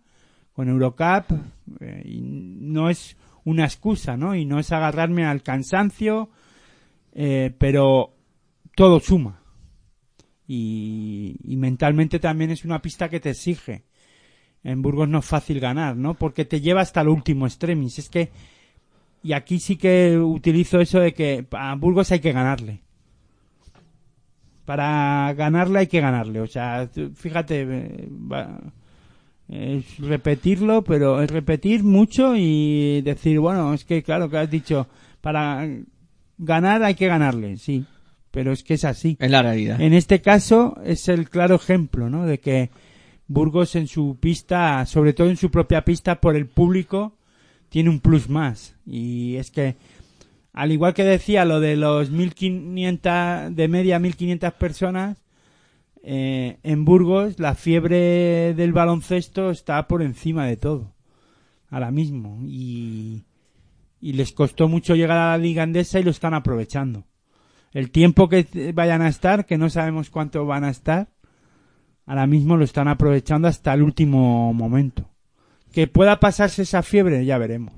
[0.53, 1.31] con Eurocup
[1.79, 3.15] eh, y no es
[3.45, 4.35] una excusa, ¿no?
[4.35, 6.29] Y no es agarrarme al cansancio,
[7.13, 8.15] pero
[8.75, 9.41] todo suma.
[10.47, 13.83] Y mentalmente también es una pista que te exige.
[14.63, 16.13] En Burgos no es fácil ganar, ¿no?
[16.13, 17.99] Porque te lleva hasta el último extremis.
[17.99, 18.29] Es que,
[19.21, 22.79] y aquí sí que utilizo eso de que a Burgos hay que ganarle.
[24.65, 26.39] Para ganarle hay que ganarle.
[26.39, 28.59] O sea, fíjate, eh, va-
[29.49, 34.87] es repetirlo, pero es repetir mucho y decir, bueno, es que claro que has dicho,
[35.19, 35.67] para
[36.37, 37.85] ganar hay que ganarle, sí,
[38.31, 39.17] pero es que es así.
[39.19, 39.81] Es la realidad.
[39.81, 42.25] En este caso es el claro ejemplo, ¿no?
[42.25, 42.71] De que
[43.33, 47.17] Burgos en su pista, sobre todo en su propia pista, por el público,
[47.69, 48.75] tiene un plus más.
[48.85, 49.75] Y es que,
[50.53, 55.23] al igual que decía lo de los 1500, de media 1500 personas,
[56.03, 60.93] eh, en Burgos la fiebre del baloncesto está por encima de todo.
[61.69, 62.39] Ahora mismo.
[62.45, 63.23] Y,
[63.99, 67.05] y les costó mucho llegar a la liga andesa y lo están aprovechando
[67.73, 71.09] el tiempo que vayan a estar, que no sabemos cuánto van a estar,
[72.05, 75.09] ahora mismo lo están aprovechando hasta el último momento.
[75.71, 77.73] Que pueda pasarse esa fiebre, ya veremos.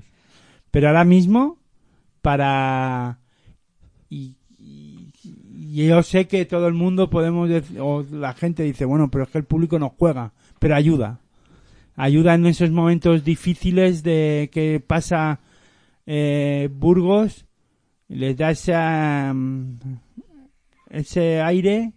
[0.70, 1.58] Pero ahora mismo,
[2.22, 3.18] para...
[4.10, 4.36] Y,
[5.72, 9.30] yo sé que todo el mundo podemos decir, o la gente dice, bueno, pero es
[9.30, 11.20] que el público no juega, pero ayuda.
[11.96, 15.40] Ayuda en esos momentos difíciles de que pasa
[16.06, 17.44] eh, Burgos,
[18.08, 19.78] les da esa, mm,
[20.90, 21.92] ese aire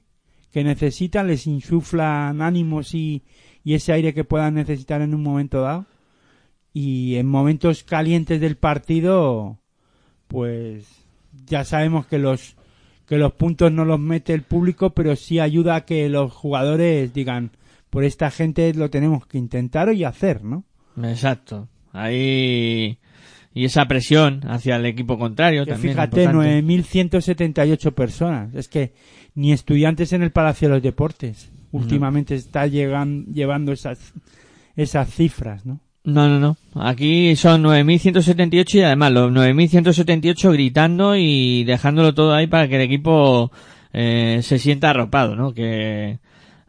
[0.52, 3.24] que necesitan, les insuflan ánimos y,
[3.64, 5.86] y ese aire que puedan necesitar en un momento dado.
[6.74, 9.60] Y en momentos calientes del partido,
[10.28, 10.86] pues
[11.46, 12.56] ya sabemos que los
[13.08, 17.12] que los puntos no los mete el público, pero sí ayuda a que los jugadores
[17.12, 17.50] digan,
[17.90, 20.64] por esta gente lo tenemos que intentar y hacer, ¿no?
[20.96, 21.68] Exacto.
[21.92, 23.00] Ahí
[23.54, 25.94] y esa presión hacia el equipo contrario Que también.
[25.94, 26.64] fíjate, importante.
[26.64, 28.54] 9.178 personas.
[28.54, 28.94] Es que
[29.36, 34.14] ni estudiantes en el Palacio de los Deportes últimamente está llegan, llevando esas,
[34.76, 35.80] esas cifras, ¿no?
[36.04, 36.58] No, no, no.
[36.82, 42.82] Aquí son 9.178 y además los 9.178 gritando y dejándolo todo ahí para que el
[42.82, 43.52] equipo
[43.94, 45.54] eh, se sienta arropado, ¿no?
[45.54, 46.20] Que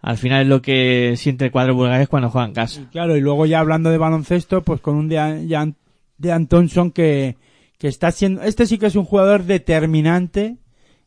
[0.03, 2.89] al final es lo que siente el cuadro bulgares cuando juega en casa.
[2.91, 5.75] Claro, y luego ya hablando de baloncesto, pues con un de, de,
[6.19, 7.37] de Antonson que,
[7.79, 10.57] que está siendo, este sí que es un jugador determinante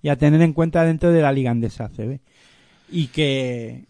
[0.03, 2.19] y a tener en cuenta dentro de la Liga Andesa CB.
[2.91, 3.85] Y que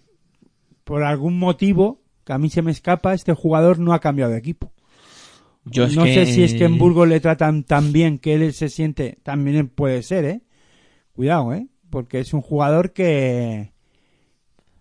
[0.86, 4.38] por algún motivo, que a mí se me escapa, este jugador no ha cambiado de
[4.38, 4.72] equipo.
[5.66, 8.54] Yo no que- sé si es que en Burgos le tratan tan bien que él
[8.54, 10.42] se siente, también puede ser, ¿eh?
[11.14, 11.68] Cuidado, ¿eh?
[11.90, 13.72] Porque es un jugador que,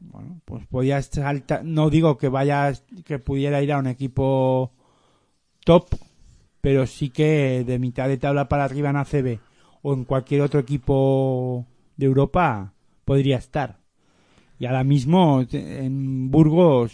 [0.00, 2.72] bueno, pues podía saltar, no digo que vaya,
[3.04, 4.72] que pudiera ir a un equipo
[5.64, 5.86] top,
[6.60, 9.38] pero sí que de mitad de tabla para arriba en ACB
[9.82, 11.66] o en cualquier otro equipo
[11.96, 12.72] de Europa
[13.04, 13.78] podría estar.
[14.58, 16.92] Y ahora mismo en Burgos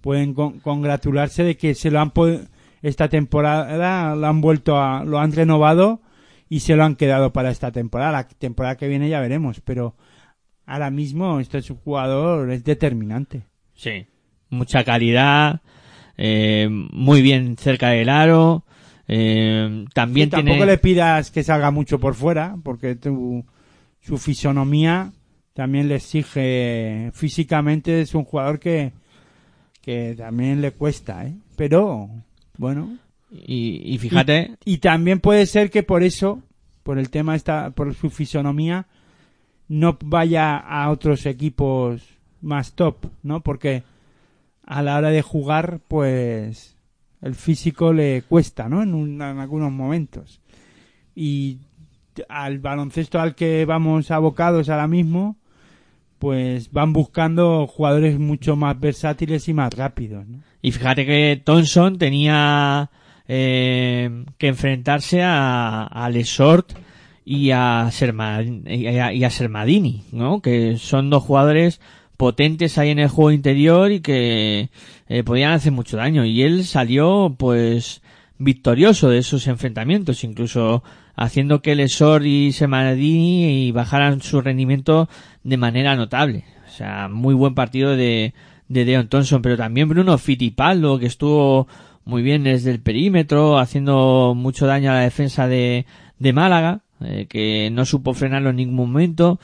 [0.00, 2.48] pueden con- congratularse de que se lo han pod-
[2.82, 6.00] esta temporada lo han vuelto a lo han renovado
[6.48, 8.12] y se lo han quedado para esta temporada.
[8.12, 9.94] La temporada que viene ya veremos, pero
[10.66, 13.44] ahora mismo este jugador es determinante.
[13.74, 14.06] Sí.
[14.50, 15.60] Mucha calidad,
[16.16, 18.64] eh, muy bien cerca del aro,
[19.08, 20.72] eh, también Sí, tampoco tiene...
[20.72, 23.44] le pidas que salga mucho por fuera, porque tu,
[24.00, 25.12] su fisonomía
[25.54, 28.92] también le exige físicamente es un jugador que
[29.80, 31.34] que también le cuesta, ¿eh?
[31.56, 32.10] Pero
[32.58, 32.98] bueno,
[33.30, 36.42] Y, y fíjate, y también puede ser que por eso,
[36.82, 38.86] por el tema esta, por su fisonomía,
[39.68, 42.02] no vaya a otros equipos
[42.40, 43.42] más top, ¿no?
[43.42, 43.82] Porque
[44.64, 46.76] a la hora de jugar, pues
[47.22, 48.82] el físico le cuesta, ¿no?
[48.82, 50.40] En, un- en algunos momentos.
[51.14, 51.58] Y
[52.28, 55.36] al baloncesto al que vamos abocados ahora mismo,
[56.18, 60.38] pues van buscando jugadores mucho más versátiles y más rápidos, ¿no?
[60.60, 62.90] Y fíjate que Thompson tenía
[63.28, 66.72] eh, que enfrentarse a, Lesort
[67.24, 70.40] y a, y a Sermadini, ¿no?
[70.40, 71.80] Que son dos jugadores
[72.16, 74.70] potentes ahí en el juego interior y que
[75.08, 76.24] eh, podían hacer mucho daño.
[76.24, 78.02] Y él salió, pues,
[78.38, 80.82] victorioso de esos enfrentamientos, incluso
[81.16, 85.08] haciendo que Lesor y Sermadini bajaran su rendimiento
[85.42, 86.44] de manera notable.
[86.66, 88.34] O sea, muy buen partido de,
[88.68, 91.66] de Deon Thompson, pero también Bruno Fittipaldo, que estuvo
[92.04, 95.86] muy bien desde el perímetro, haciendo mucho daño a la defensa de,
[96.18, 99.40] de Málaga, eh, que no supo frenarlo en ningún momento.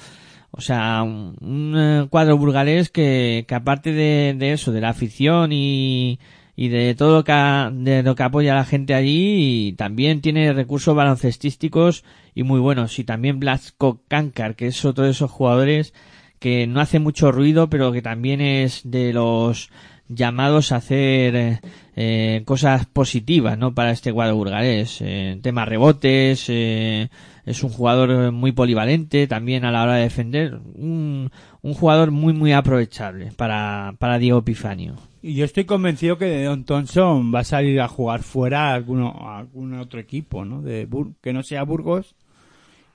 [0.57, 5.51] O sea, un, eh, cuadro burgalés que, que aparte de, de eso, de la afición
[5.53, 6.21] y,
[6.55, 7.33] y de todo lo que,
[7.73, 12.05] de lo que apoya a la gente allí, y también tiene recursos baloncestísticos
[12.37, 12.99] y muy buenos.
[13.01, 15.93] Y también Blasco Kankar, que es otro de esos jugadores
[16.39, 19.71] que no hace mucho ruido, pero que también es de los
[20.09, 21.61] llamados a hacer eh,
[21.97, 23.75] eh, cosas positivas, ¿no?
[23.75, 24.99] Para este cuadro burgalés.
[25.01, 27.09] Eh, tema rebotes, eh,
[27.47, 30.61] es un jugador muy polivalente también a la hora de defender.
[30.75, 31.31] Un,
[31.63, 34.97] un jugador muy, muy aprovechable para, para Diego Epifanio.
[35.23, 39.31] Y yo estoy convencido que Don Thompson va a salir a jugar fuera a, alguno,
[39.31, 40.63] algún otro equipo, ¿no?
[40.63, 42.15] De Bur- que no sea Burgos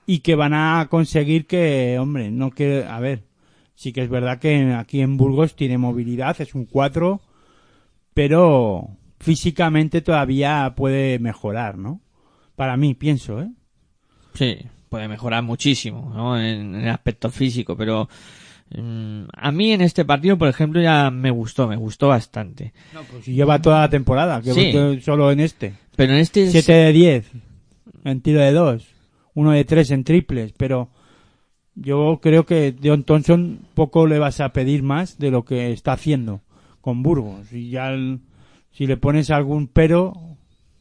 [0.06, 3.22] y que van a conseguir que, hombre, no que, a ver,
[3.74, 7.20] sí que es verdad que aquí en Burgos tiene movilidad, es un 4,
[8.14, 12.00] pero físicamente todavía puede mejorar, ¿no?
[12.56, 13.50] Para mí, pienso, ¿eh?
[14.34, 14.58] Sí,
[14.88, 16.38] puede mejorar muchísimo, ¿no?
[16.38, 18.08] En, en el aspecto físico, pero
[18.76, 22.72] mm, a mí en este partido, por ejemplo, ya me gustó, me gustó bastante.
[23.22, 25.00] Si lleva toda la temporada, que Sí.
[25.02, 25.74] solo en este.
[25.96, 27.30] Pero en este 7 de 10
[28.04, 28.86] en tiro de 2,
[29.34, 30.88] 1 de 3 en triples, pero
[31.76, 35.92] Yo creo que Deon Thompson poco le vas a pedir más de lo que está
[35.92, 36.40] haciendo
[36.80, 37.52] con Burgos.
[37.52, 38.20] Y ya el-
[38.72, 40.12] si le pones algún pero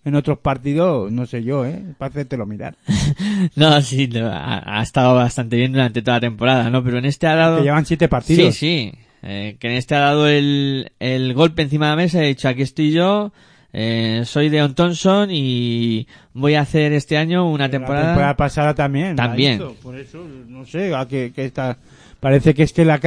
[0.06, 1.82] en otros partidos, no sé yo, ¿eh?
[1.98, 2.76] Para hacértelo mirar.
[3.56, 6.84] No, sí, ha, ha estado bastante bien durante toda la temporada, ¿no?
[6.84, 7.58] Pero en este ha dado...
[7.58, 8.56] Que llevan siete partidos.
[8.56, 9.00] Sí, sí.
[9.24, 12.28] Eh, que en este ha dado el, el golpe encima de la mesa y ha
[12.28, 13.32] dicho, aquí estoy yo,
[13.74, 18.06] eh, soy Deon Thompson y voy a hacer este año una La temporada...
[18.08, 19.16] temporada pasada también.
[19.16, 19.56] También.
[19.56, 21.78] hizo, por eso, no sé, a que, que está...
[22.20, 23.00] Parece que es que la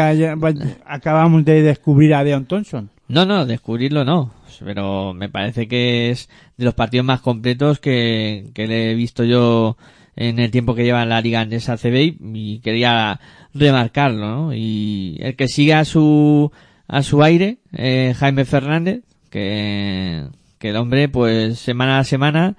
[0.87, 2.89] acabamos de descubrir a Deon Thompson.
[3.09, 4.33] No, no, descubrirlo no.
[4.65, 9.25] Pero me parece que es de los partidos más completos que, que le he visto
[9.25, 9.77] yo
[10.17, 13.21] en el tiempo que lleva la Liga Andesa CB y quería
[13.55, 14.53] remarcarlo.
[14.55, 16.51] Y el que siga a su,
[16.89, 20.25] a su aire, eh, Jaime Fernández, que,
[20.59, 22.57] que el hombre, pues, semana a semana,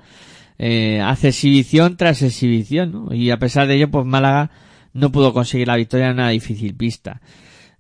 [0.58, 3.10] eh, hace exhibición tras exhibición.
[3.12, 4.52] Y a pesar de ello, pues Málaga
[4.94, 7.22] no pudo conseguir la victoria en una difícil pista.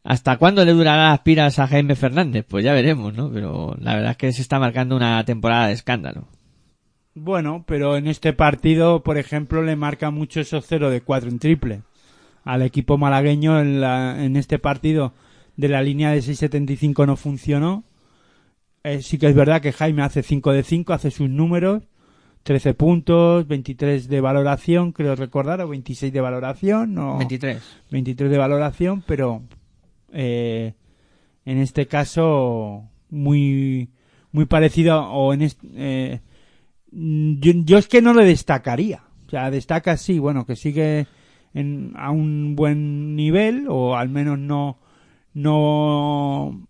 [0.03, 2.45] ¿Hasta cuándo le durará las piras a Jaime Fernández?
[2.47, 3.31] Pues ya veremos, ¿no?
[3.31, 6.27] Pero la verdad es que se está marcando una temporada de escándalo.
[7.15, 11.39] Bueno, pero en este partido, por ejemplo, le marca mucho esos 0 de 4 en
[11.39, 11.81] triple.
[12.43, 15.13] Al equipo malagueño en, la, en este partido
[15.55, 17.85] de la línea de 6.75 no funcionó.
[18.83, 21.83] Eh, sí que es verdad que Jaime hace 5 de 5, hace sus números.
[22.43, 27.63] 13 puntos, 23 de valoración, creo recordar, o 26 de valoración, o 23.
[27.89, 29.43] 23 de valoración, pero
[30.13, 30.73] eh,
[31.45, 33.89] en este caso muy
[34.31, 36.21] muy parecido o en este,
[36.91, 39.03] yo, es que no le destacaría.
[39.27, 41.07] O sea destaca sí bueno que sigue
[41.53, 44.77] en, a un buen nivel o al menos no
[45.33, 46.67] no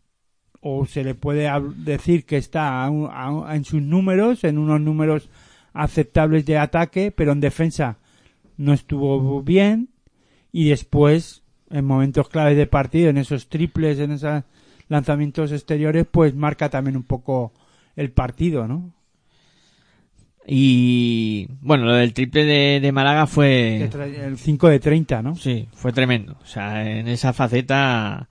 [0.62, 5.30] o se le puede decir que está a- en sus números en unos números
[5.74, 7.98] aceptables de ataque pero en defensa
[8.56, 9.90] no estuvo bien
[10.54, 11.43] y después
[11.74, 14.44] en momentos claves de partido, en esos triples, en esos
[14.88, 17.52] lanzamientos exteriores, pues marca también un poco
[17.96, 18.94] el partido, ¿no?
[20.46, 23.90] Y bueno, lo del triple de, de Málaga fue...
[23.94, 25.36] El 5 de 30, ¿no?
[25.36, 26.38] Sí, fue tremendo.
[26.44, 28.28] O sea, en esa faceta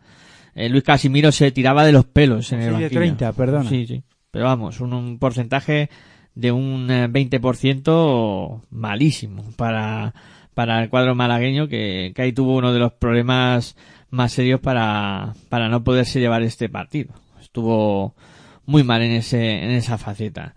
[0.55, 3.01] eh, Luis Casimiro se tiraba de los pelos en el Sí, de banquillo.
[3.01, 3.69] 30, perdona.
[3.69, 4.02] Sí, sí.
[4.31, 5.89] Pero vamos, un, un porcentaje
[6.35, 10.14] de un eh, 20% malísimo para,
[10.54, 13.76] para el cuadro malagueño que, que ahí tuvo uno de los problemas
[14.10, 17.14] más serios para, para no poderse llevar este partido.
[17.40, 18.14] Estuvo
[18.66, 20.54] muy mal en ese, en esa faceta.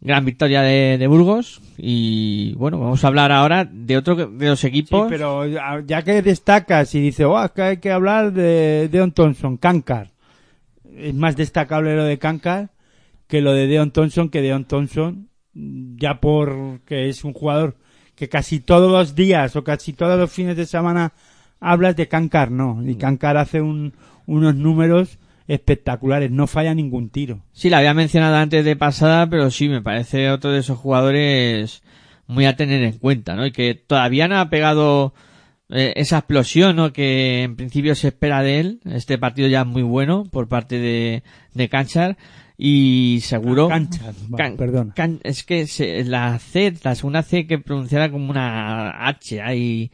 [0.00, 4.60] Gran victoria de, de Burgos y bueno, vamos a hablar ahora de otro de los
[4.60, 5.08] Sí, equipos.
[5.10, 9.56] pero ya que destacas y dice, oh, es que hay que hablar de Deon Thompson,
[9.56, 10.10] Kankar.
[10.96, 12.70] Es más destacable lo de Kankar
[13.26, 17.76] que lo de Deon Thompson, que Deon Thompson, ya porque es un jugador
[18.18, 21.12] que casi todos los días o casi todos los fines de semana
[21.60, 22.82] hablas de Kankar, no.
[22.86, 23.92] Y Kankar hace un-
[24.26, 27.40] unos números espectaculares, no falla ningún tiro.
[27.52, 31.82] Sí, la había mencionado antes de pasada, pero sí, me parece otro de esos jugadores
[32.26, 33.46] muy a tener en cuenta, ¿no?
[33.46, 35.14] Y que todavía no ha pegado
[35.70, 36.92] eh, esa explosión, ¿no?
[36.92, 38.80] Que en principio se espera de él.
[38.84, 41.22] Este partido ya es muy bueno por parte de,
[41.54, 42.16] de Canchar.
[42.60, 43.68] Y seguro...
[43.68, 43.88] Can-
[44.56, 44.92] perdona.
[44.94, 49.90] can- es que se- la C, la segunda C que pronunciara como una H ahí...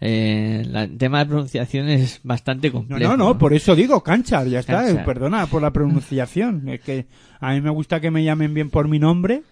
[0.00, 3.16] Eh, la- el tema de pronunciación es bastante No, complejo.
[3.16, 6.68] no, no, por eso digo Canchar, ya está, eh, perdona por la pronunciación.
[6.68, 7.06] Es que
[7.40, 9.42] a mí me gusta que me llamen bien por mi nombre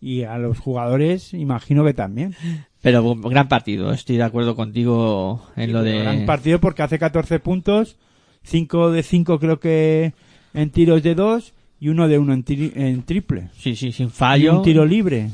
[0.00, 2.34] y a los jugadores imagino que también.
[2.82, 5.98] Pero gran partido, estoy de acuerdo contigo en lo de...
[6.00, 7.96] Gran partido porque hace 14 puntos,
[8.42, 10.12] 5 de 5 creo que
[10.54, 13.48] en tiros de 2 y uno de 1 en, tri- en triple.
[13.58, 14.58] Sí, sí, sin Y fallo.
[14.58, 15.30] un tiro libre.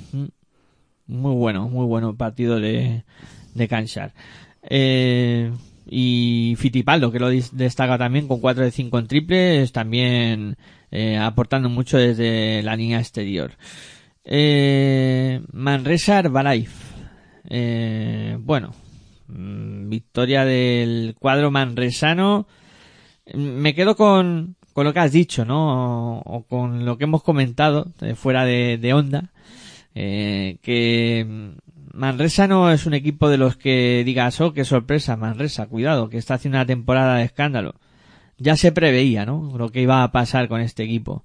[1.06, 3.04] Muy bueno, muy bueno partido de,
[3.54, 4.12] de Canchar.
[4.62, 5.50] Eh,
[5.88, 10.56] y Fitipaldo, que lo destaca también con 4 de 5 en triples, también
[10.90, 13.52] eh, aportando mucho desde la línea exterior.
[14.24, 16.94] Eh, Manresa Herbalife.
[17.48, 18.72] Eh, bueno,
[19.28, 22.46] mm, victoria del cuadro manresano.
[23.34, 26.18] Me quedo con, con lo que has dicho, ¿no?
[26.18, 29.30] O, o con lo que hemos comentado eh, fuera de, de onda.
[29.94, 31.54] Eh, que
[31.92, 36.18] Manresa no es un equipo de los que digas, oh, qué sorpresa, Manresa, cuidado, que
[36.18, 37.74] está haciendo una temporada de escándalo.
[38.38, 39.52] Ya se preveía, ¿no?
[39.58, 41.24] Lo que iba a pasar con este equipo.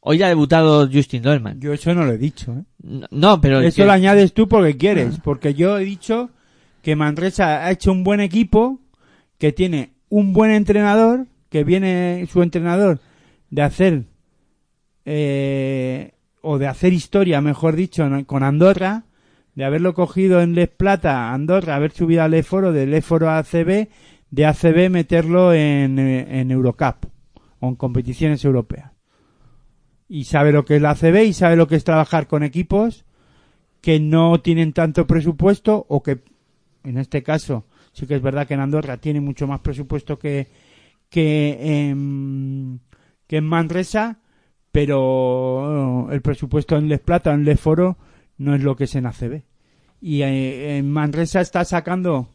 [0.00, 1.60] Hoy ha debutado Justin Dolman.
[1.60, 2.52] Yo eso no lo he dicho.
[2.52, 2.62] ¿eh?
[2.82, 3.60] No, no, pero...
[3.60, 6.30] Eso que- lo añades tú porque quieres, porque yo he dicho
[6.82, 8.78] que Manresa ha hecho un buen equipo,
[9.36, 13.00] que tiene un buen entrenador, que viene su entrenador
[13.50, 14.04] de hacer
[15.04, 16.12] eh,
[16.42, 19.04] o de hacer historia, mejor dicho, con Andorra,
[19.54, 23.88] de haberlo cogido en Les Plata, Andorra, haber subido al Eforo, del Eforo a ACB,
[24.30, 27.06] de ACB meterlo en, en Eurocup
[27.60, 28.92] o en competiciones europeas.
[30.08, 33.04] Y sabe lo que es la ACB y sabe lo que es trabajar con equipos
[33.80, 36.20] que no tienen tanto presupuesto o que,
[36.84, 40.48] en este caso, sí que es verdad que en Andorra tiene mucho más presupuesto que,
[41.10, 42.80] que, en,
[43.26, 44.18] que en Manresa,
[44.72, 47.98] pero eh, el presupuesto en Les Plata, en Les Foro,
[48.36, 49.42] no es lo que es en ACB.
[50.00, 52.28] Y eh, en Manresa está sacando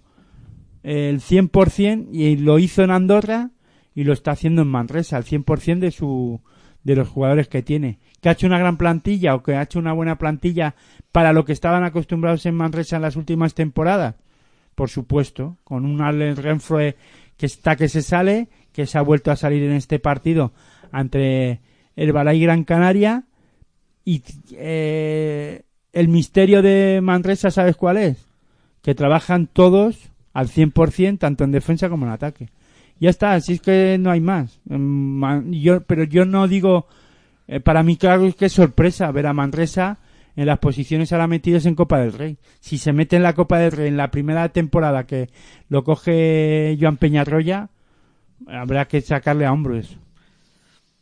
[0.83, 3.51] el 100% y lo hizo en Andorra
[3.95, 6.41] y lo está haciendo en Manresa, al 100% de su
[6.83, 7.99] de los jugadores que tiene.
[8.21, 10.75] Que ha hecho una gran plantilla o que ha hecho una buena plantilla
[11.11, 14.15] para lo que estaban acostumbrados en Manresa en las últimas temporadas.
[14.75, 16.95] Por supuesto, con un Allen Renfroe
[17.37, 20.51] que está que se sale, que se ha vuelto a salir en este partido
[20.91, 21.61] ante
[21.95, 23.23] el Balay Gran Canaria
[24.03, 24.21] y
[24.53, 25.61] eh,
[25.93, 28.25] el misterio de Manresa, ¿sabes cuál es?
[28.81, 32.49] Que trabajan todos al 100%, tanto en defensa como en ataque.
[32.99, 34.59] Ya está, así es que no hay más.
[34.65, 36.87] Ma- Yo, pero yo no digo,
[37.47, 39.99] eh, para mí claro es que es sorpresa ver a Manresa
[40.35, 42.37] en las posiciones ahora metidos en Copa del Rey.
[42.59, 45.29] Si se mete en la Copa del Rey en la primera temporada que
[45.69, 47.69] lo coge Joan Peñarroya,
[48.47, 49.95] habrá que sacarle a hombro eso.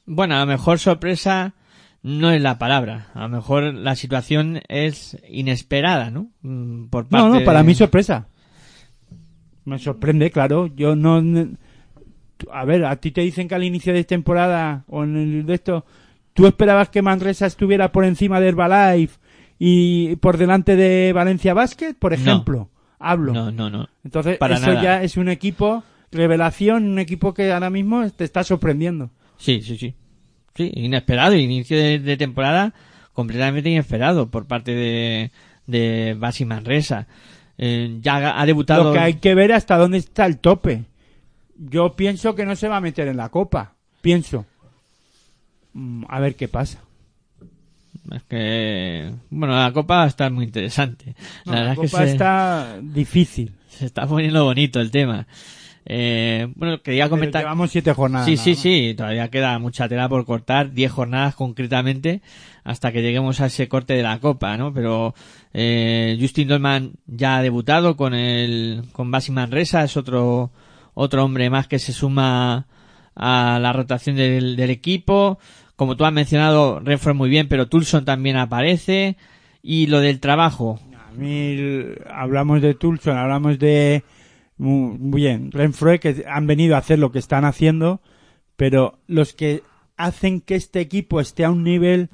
[0.06, 1.54] Bueno, a lo mejor sorpresa
[2.04, 3.08] no es la palabra.
[3.14, 6.28] A lo mejor la situación es inesperada, ¿no?
[6.42, 8.28] Mm, Por No, parte no, para de- mí sorpresa.
[9.66, 10.68] Me sorprende, claro.
[10.68, 11.22] Yo no.
[12.52, 15.54] A ver, a ti te dicen que al inicio de temporada o en el de
[15.54, 15.86] esto,
[16.34, 19.20] tú esperabas que Manresa estuviera por encima de Herbalife
[19.60, 22.70] y por delante de Valencia Basket, por ejemplo.
[22.98, 23.34] Hablo.
[23.34, 23.88] No, no, no.
[24.04, 24.82] Entonces, para eso nada.
[24.82, 29.10] ya es un equipo revelación, un equipo que ahora mismo te está sorprendiendo.
[29.38, 29.96] Sí, sí, sí.
[30.56, 31.36] Sí, inesperado.
[31.36, 32.74] Inicio de, de temporada
[33.14, 35.32] completamente inesperado por parte de,
[35.68, 37.08] de Basi Manresa.
[37.58, 38.86] Eh, ya ha debutado.
[38.86, 40.86] Lo que hay que ver hasta dónde está el tope.
[41.58, 43.76] Yo pienso que no se va a meter en la copa.
[44.02, 44.46] Pienso.
[45.74, 46.80] Mm, A ver qué pasa.
[48.12, 49.12] Es que.
[49.30, 51.16] Bueno, la copa va a estar muy interesante.
[51.46, 53.54] No, la que copa se, está difícil.
[53.70, 55.28] se está poniendo bonito el tema.
[55.86, 57.42] Eh, bueno, quería Pero comentar.
[57.42, 58.28] llevamos siete jornadas.
[58.28, 62.22] Sí, sí, sí, todavía queda mucha tela por cortar, 10 jornadas concretamente,
[62.64, 64.74] hasta que lleguemos a ese corte de la Copa, ¿no?
[64.74, 65.16] Pero
[65.54, 70.52] eh, Justin Dolman ya ha debutado con el con Basi Manresa, es otro
[70.94, 72.68] otro hombre más que se suma
[73.16, 75.40] a la rotación del, del equipo.
[75.76, 79.18] Como tú has mencionado, Renfro muy bien, pero Tulson también aparece.
[79.64, 81.58] Y lo del trabajo, A mí
[82.10, 84.04] hablamos de Tulson, hablamos de
[84.62, 88.00] muy muy bien, Renfroe que han venido a hacer lo que están haciendo,
[88.56, 89.64] pero los que
[89.98, 92.10] hacen que este equipo esté a un nivel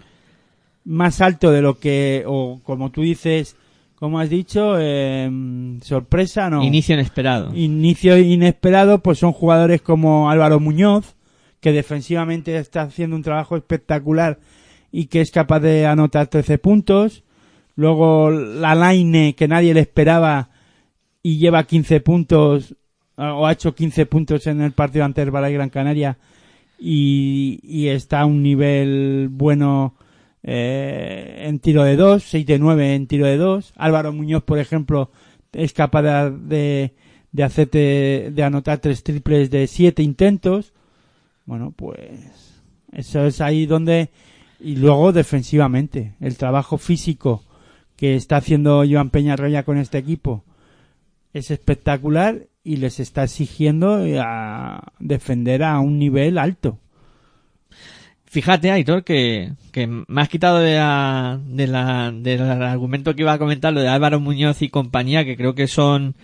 [0.85, 3.57] más alto de lo que o como tú dices,
[3.95, 6.63] como has dicho, em, sorpresa no.
[6.63, 7.53] inicio inesperado.
[7.53, 11.15] inicio inesperado, pues son jugadores como Álvaro Muñoz,
[11.59, 14.39] que defensivamente está haciendo un trabajo espectacular
[14.89, 17.23] y que es capaz de anotar 13 puntos.
[17.75, 20.49] Luego la Laine, que nadie le esperaba
[21.27, 22.73] y lleva 15 puntos,
[23.17, 26.17] o ha hecho 15 puntos en el partido ante el Balay Gran Canaria
[26.79, 29.95] y, está a un nivel bueno
[30.41, 33.73] eh, en tiro de 2, 6 de 9 en tiro de 2.
[33.75, 35.11] Álvaro Muñoz, por ejemplo,
[35.51, 36.93] es capaz de, de,
[37.33, 40.71] de hacerte, de anotar tres triples de 7 intentos.
[41.45, 42.61] Bueno, pues
[42.93, 44.11] eso es ahí donde
[44.61, 47.43] y luego defensivamente el trabajo físico
[47.97, 50.45] que está haciendo Joan Peñarroya con este equipo
[51.37, 56.79] es espectacular y les está exigiendo a defender a un nivel alto.
[58.25, 63.31] Fíjate, Aitor, que, que me has quitado de la, de la, del argumento que iba
[63.31, 66.15] a comentar, lo de Álvaro Muñoz y compañía, que creo que son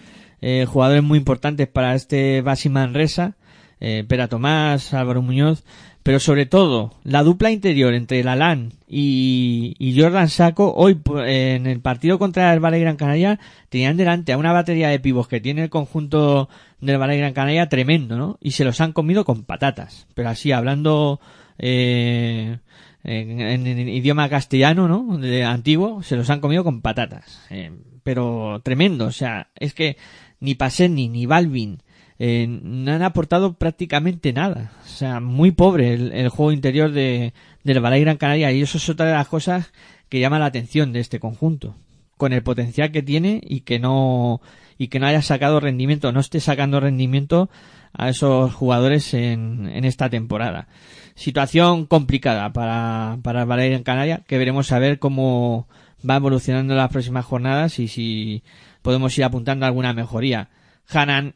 [0.41, 3.37] eh, jugadores muy importantes para este Basi Manresa,
[3.79, 5.63] eh, Pera Tomás, Álvaro Muñoz,
[6.03, 11.79] pero sobre todo la dupla interior entre Lalán y, y Jordan Saco, hoy en el
[11.79, 13.39] partido contra el Valle Gran Canaria,
[13.69, 16.49] tenían delante a una batería de pibos que tiene el conjunto
[16.81, 18.37] del Valle Gran Canaria tremendo, ¿no?
[18.41, 21.21] Y se los han comido con patatas, pero así hablando
[21.57, 22.57] eh,
[23.03, 25.17] en, idioma castellano, ¿no?
[25.17, 27.45] De antiguo, se los han comido con patatas.
[27.49, 27.71] Eh,
[28.03, 29.95] pero tremendo, o sea, es que
[30.41, 31.79] ni Paseni ni Balvin
[32.19, 34.71] eh, no han aportado prácticamente nada.
[34.85, 37.33] O sea, muy pobre el, el juego interior de,
[37.63, 39.71] del Balay Gran Canaria y eso es otra de las cosas
[40.09, 41.75] que llama la atención de este conjunto.
[42.17, 44.41] Con el potencial que tiene y que no,
[44.77, 47.49] y que no haya sacado rendimiento, no esté sacando rendimiento
[47.93, 50.67] a esos jugadores en, en esta temporada.
[51.15, 55.67] Situación complicada para, para el Balay Gran Canaria que veremos a ver cómo
[56.07, 58.43] va evolucionando las próximas jornadas y si
[58.81, 60.49] podemos ir apuntando alguna mejoría.
[60.89, 61.35] Hanan,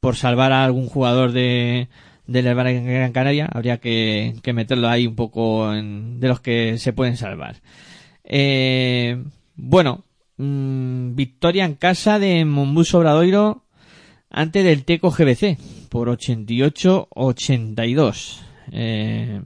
[0.00, 1.88] por salvar a algún jugador de,
[2.26, 6.76] del en Gran Canaria, habría que, que meterlo ahí un poco en, de los que
[6.78, 7.62] se pueden salvar.
[8.24, 9.22] Eh,
[9.54, 10.04] bueno,
[10.36, 13.62] mm, victoria en casa de Mombus Obradoiro
[14.30, 15.56] ante del Teco GBC
[15.88, 18.40] por 88-82.
[18.72, 19.40] Eh,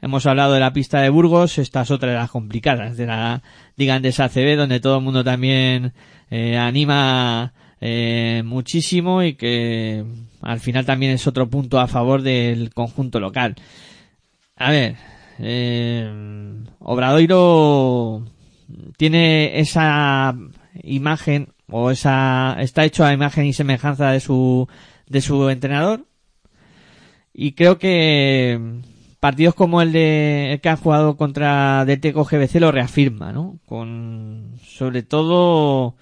[0.00, 3.42] hemos hablado de la pista de Burgos, esta es otra de las complicadas de la
[3.76, 5.92] Liga Andesa ACB, donde todo el mundo también
[6.30, 10.04] eh, anima eh, muchísimo y que
[10.42, 13.56] al final también es otro punto a favor del conjunto local.
[14.56, 14.96] A ver,
[15.38, 16.10] eh,
[16.78, 18.24] Obradoiro
[18.96, 20.34] tiene esa
[20.82, 24.68] imagen o esa está hecho a imagen y semejanza de su
[25.08, 26.06] de su entrenador
[27.32, 28.80] y creo que
[29.20, 33.58] partidos como el de el que han jugado contra DTCO GBC lo reafirma, ¿no?
[33.66, 35.96] Con sobre todo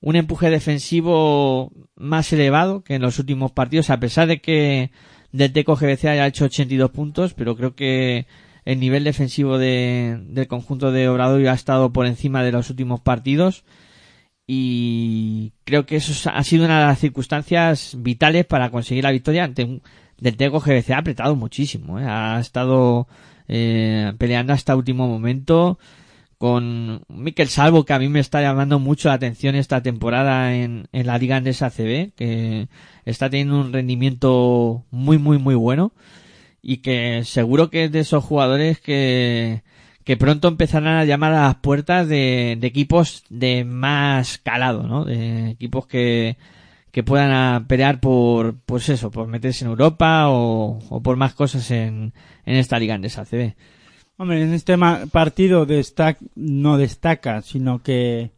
[0.00, 4.90] un empuje defensivo más elevado que en los últimos partidos, a pesar de que
[5.32, 8.26] DTCO GBC haya hecho 82 puntos, pero creo que
[8.64, 13.00] el nivel defensivo de, del conjunto de Obrador ha estado por encima de los últimos
[13.00, 13.64] partidos
[14.46, 19.44] y creo que eso ha sido una de las circunstancias vitales para conseguir la victoria
[19.44, 19.80] ante
[20.18, 22.04] del Teco GBC ha apretado muchísimo, ¿eh?
[22.04, 23.06] ha estado
[23.48, 25.78] eh, peleando hasta último momento
[26.40, 30.88] con Miquel Salvo que a mí me está llamando mucho la atención esta temporada en,
[30.90, 32.68] en la Liga Andesa CB que
[33.04, 35.92] está teniendo un rendimiento muy muy muy bueno
[36.62, 39.62] y que seguro que es de esos jugadores que
[40.04, 45.04] que pronto empezarán a llamar a las puertas de, de equipos de más calado, ¿no?
[45.04, 46.38] De equipos que,
[46.90, 51.70] que puedan pelear por, pues eso, por meterse en Europa o, o por más cosas
[51.70, 52.14] en,
[52.46, 53.54] en esta liga en CB.
[54.20, 54.76] Hombre, en este
[55.10, 55.66] partido
[56.34, 58.32] no destaca, sino que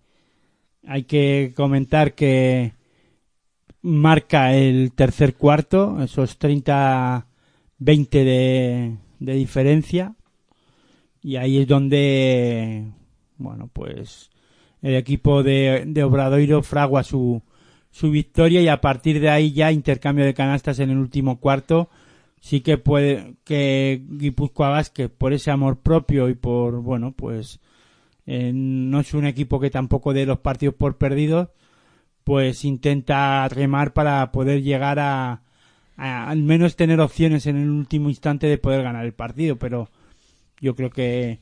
[0.87, 2.75] hay que comentar que
[3.81, 7.25] marca el tercer cuarto, esos 30-20
[8.11, 10.15] de, de diferencia,
[11.21, 12.85] y ahí es donde,
[13.39, 14.31] bueno, pues
[14.83, 17.43] el equipo de, de Obradoiro fragua su,
[17.91, 21.91] su victoria y a partir de ahí ya intercambio de canastas en el último cuarto
[22.43, 27.61] sí que puede que Guipúzcoa Vázquez por ese amor propio y por bueno pues
[28.27, 31.49] eh, no es un equipo que tampoco dé los partidos por perdidos
[32.25, 35.43] pues intenta remar para poder llegar a,
[35.97, 39.89] a al menos tener opciones en el último instante de poder ganar el partido pero
[40.61, 41.39] yo creo que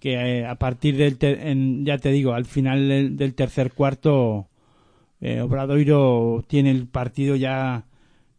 [0.00, 4.48] que eh, a partir del en- ya te digo al final del, del tercer cuarto
[5.20, 7.84] eh, Obradoiro tiene el partido ya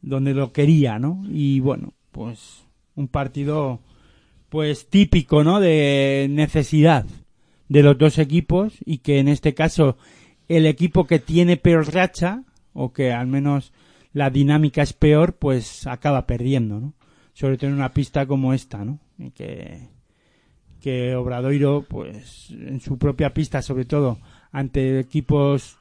[0.03, 1.23] donde lo quería, ¿no?
[1.27, 2.63] Y bueno, pues
[2.95, 3.80] un partido
[4.49, 5.59] pues típico, ¿no?
[5.59, 7.05] De necesidad
[7.69, 9.97] de los dos equipos y que en este caso
[10.47, 12.43] el equipo que tiene peor racha
[12.73, 13.73] o que al menos
[14.11, 16.93] la dinámica es peor, pues acaba perdiendo, ¿no?
[17.34, 18.99] Sobre todo en una pista como esta, ¿no?
[19.17, 19.89] Y que
[20.81, 24.19] que Obradoiro, pues en su propia pista, sobre todo
[24.51, 25.77] ante equipos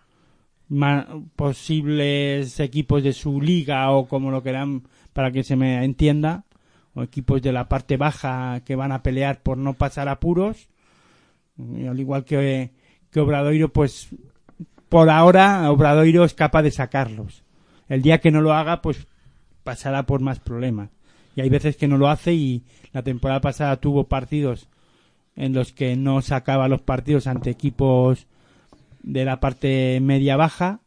[1.37, 4.83] posibles equipos de su liga o como lo quieran
[5.13, 6.45] para que se me entienda
[6.95, 10.69] o equipos de la parte baja que van a pelear por no pasar apuros.
[11.59, 12.71] Al igual que,
[13.11, 14.09] que Obradoiro pues
[14.89, 17.45] por ahora Obradoiro es capaz de sacarlos.
[17.89, 19.07] El día que no lo haga pues
[19.65, 20.91] pasará por más problemas.
[21.37, 24.69] Y hay veces que no lo hace y la temporada pasada tuvo partidos
[25.35, 28.27] en los que no sacaba los partidos ante equipos
[29.03, 30.81] de la parte media baja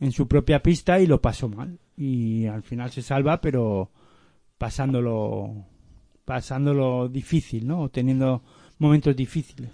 [0.00, 1.78] en su propia pista y lo pasó mal.
[1.96, 3.90] Y al final se salva pero
[4.56, 5.66] pasándolo
[6.24, 8.42] pasándolo difícil no teniendo
[8.78, 9.70] momentos difíciles.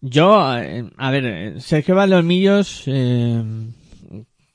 [0.00, 3.42] Yo, eh, a ver, eh, Sergio Valdolmillos eh,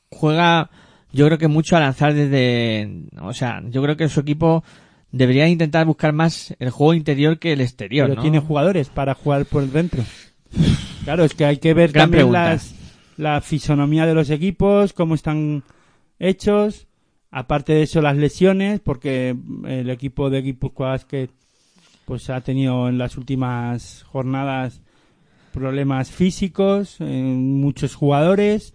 [0.09, 0.69] juega,
[1.11, 4.63] yo creo que mucho a lanzar desde, o sea, yo creo que su equipo
[5.11, 8.21] debería intentar buscar más el juego interior que el exterior, pero ¿no?
[8.21, 10.03] tiene jugadores para jugar por dentro
[11.03, 12.49] claro es que hay que ver Gran también pregunta.
[12.51, 12.75] las,
[13.17, 15.63] la fisonomía de los equipos cómo están
[16.19, 16.87] hechos.
[17.31, 19.35] Aparte de eso las lesiones porque
[19.65, 21.29] el equipo de Guipúzcoa Basket
[22.05, 24.81] pues ha tenido en las últimas jornadas
[25.51, 28.73] problemas físicos en muchos jugadores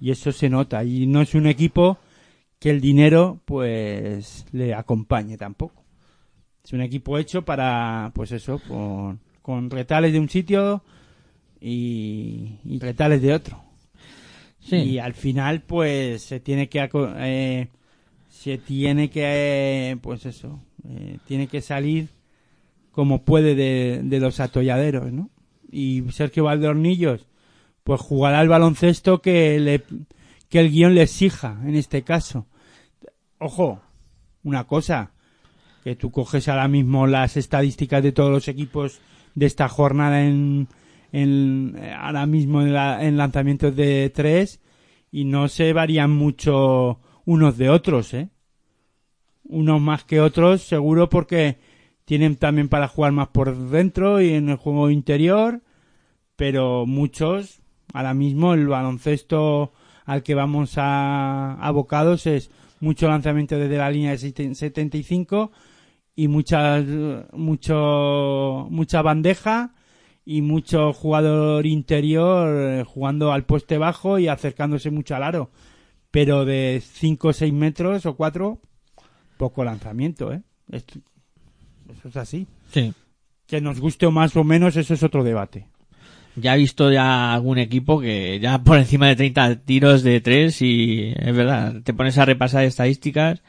[0.00, 0.84] y eso se nota.
[0.84, 1.98] Y no es un equipo
[2.58, 5.84] que el dinero pues le acompañe tampoco.
[6.64, 10.82] Es un equipo hecho para pues eso con, con retales de un sitio
[11.60, 13.62] y, y retales de otro
[14.60, 14.76] Sí.
[14.76, 16.88] y al final pues se tiene que
[17.18, 17.68] eh,
[18.28, 19.22] se tiene que
[19.92, 22.08] eh, pues eso eh, tiene que salir
[22.90, 25.30] como puede de, de los atolladeros no
[25.70, 27.26] y Sergio Valdornillos,
[27.84, 29.82] pues jugará el baloncesto que le,
[30.48, 32.46] que el guion le exija, en este caso.
[33.38, 33.80] Ojo,
[34.42, 35.10] una cosa,
[35.84, 39.00] que tú coges ahora mismo las estadísticas de todos los equipos
[39.34, 40.68] de esta jornada en,
[41.12, 44.60] en ahora mismo en, la- en lanzamientos de tres
[45.10, 48.28] y no se varían mucho unos de otros, ¿eh?
[49.48, 51.58] Unos más que otros, seguro porque
[52.04, 55.62] tienen también para jugar más por dentro y en el juego interior,
[56.34, 57.60] pero muchos,
[57.92, 59.72] ahora mismo el baloncesto
[60.04, 62.50] al que vamos a abocados es
[62.80, 65.52] mucho lanzamiento desde la línea de 75
[66.14, 66.84] y muchas
[67.32, 69.74] mucho mucha bandeja
[70.28, 72.48] y mucho jugador interior
[72.80, 75.50] eh, jugando al poste bajo y acercándose mucho al aro
[76.10, 78.58] pero de 5 o 6 metros o 4
[79.38, 80.42] poco lanzamiento ¿eh?
[80.70, 80.98] Esto-
[81.96, 82.92] eso es así Sí.
[83.46, 85.68] que nos guste o más o menos eso es otro debate
[86.34, 90.60] Ya he visto ya algún equipo que ya por encima de 30 tiros de 3
[90.62, 93.42] y es verdad, te pones a repasar estadísticas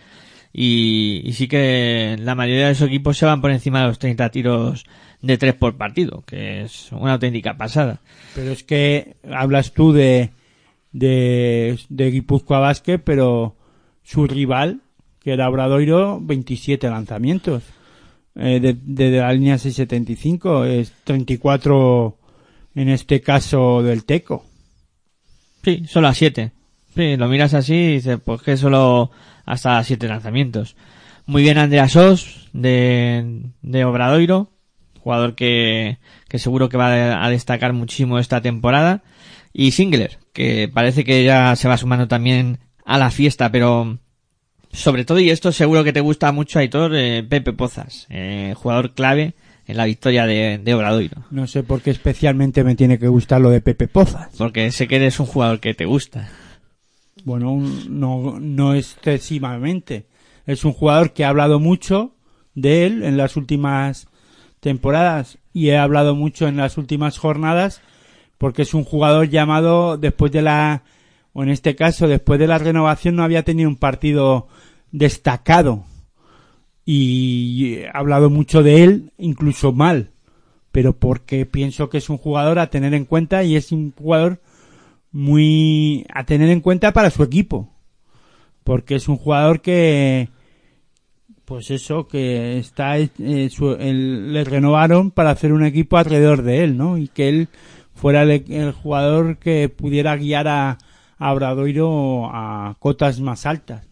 [0.53, 3.99] y, y sí que la mayoría de esos equipos se van por encima de los
[3.99, 4.85] 30 tiros
[5.21, 8.01] de 3 por partido, que es una auténtica pasada.
[8.35, 10.31] Pero es que hablas tú de,
[10.91, 13.55] de, de Guipúzcoa Basket, pero
[14.03, 14.81] su rival,
[15.21, 17.63] que era Obradoiro, 27 lanzamientos.
[18.39, 22.17] Eh, de, de la línea 675, es 34
[22.75, 24.45] en este caso del Teco.
[25.63, 26.51] Sí, solo a 7.
[26.97, 29.11] Sí, lo miras así y dices, pues que solo
[29.45, 30.75] hasta 7 lanzamientos.
[31.27, 34.49] Muy bien Andreas Os, de, de Obradoiro,
[34.99, 39.03] jugador que, que seguro que va a destacar muchísimo esta temporada.
[39.53, 43.99] Y Singler, que parece que ya se va sumando también a la fiesta, pero
[44.71, 48.95] sobre todo, y esto seguro que te gusta mucho, Aitor, eh, Pepe Pozas, eh, jugador
[48.95, 49.35] clave
[49.67, 51.25] en la victoria de, de Obradoiro.
[51.29, 54.29] No sé por qué especialmente me tiene que gustar lo de Pepe Pozas.
[54.35, 56.29] Porque sé que eres un jugador que te gusta.
[57.27, 60.05] Bueno, un- no, no excesivamente.
[60.45, 62.13] Es un jugador que ha hablado mucho
[62.55, 64.07] de él en las últimas
[64.61, 67.81] temporadas y he hablado mucho en las últimas jornadas
[68.37, 70.83] porque es un jugador llamado después de la,
[71.33, 74.47] o en este caso después de la renovación no había tenido un partido
[74.93, 75.83] destacado
[76.85, 80.11] y he hablado mucho de él, incluso mal,
[80.71, 84.39] pero porque pienso que es un jugador a tener en cuenta y es un jugador
[85.17, 87.73] muy a tener en cuenta para su equipo.
[88.63, 90.29] Porque es un jugador que
[91.43, 96.97] pues eso que está eh, le renovaron para hacer un equipo alrededor de él no
[96.97, 97.47] y que él
[97.95, 100.77] fuera el, el jugador que pudiera guiar a,
[101.17, 103.87] a a cotas más altas.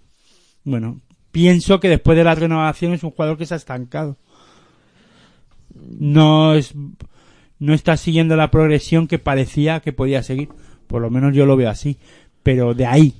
[0.63, 0.99] Bueno
[1.31, 4.17] pienso que después de la renovación es un jugador que se ha estancado.
[5.73, 6.75] No es
[7.57, 10.49] no está siguiendo la progresión que parecía que podía seguir
[10.87, 11.97] por lo menos yo lo veo así
[12.43, 13.13] pero de ahí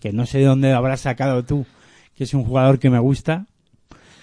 [0.00, 1.66] que no sé de dónde habrás sacado tú
[2.16, 3.46] que es un jugador que me gusta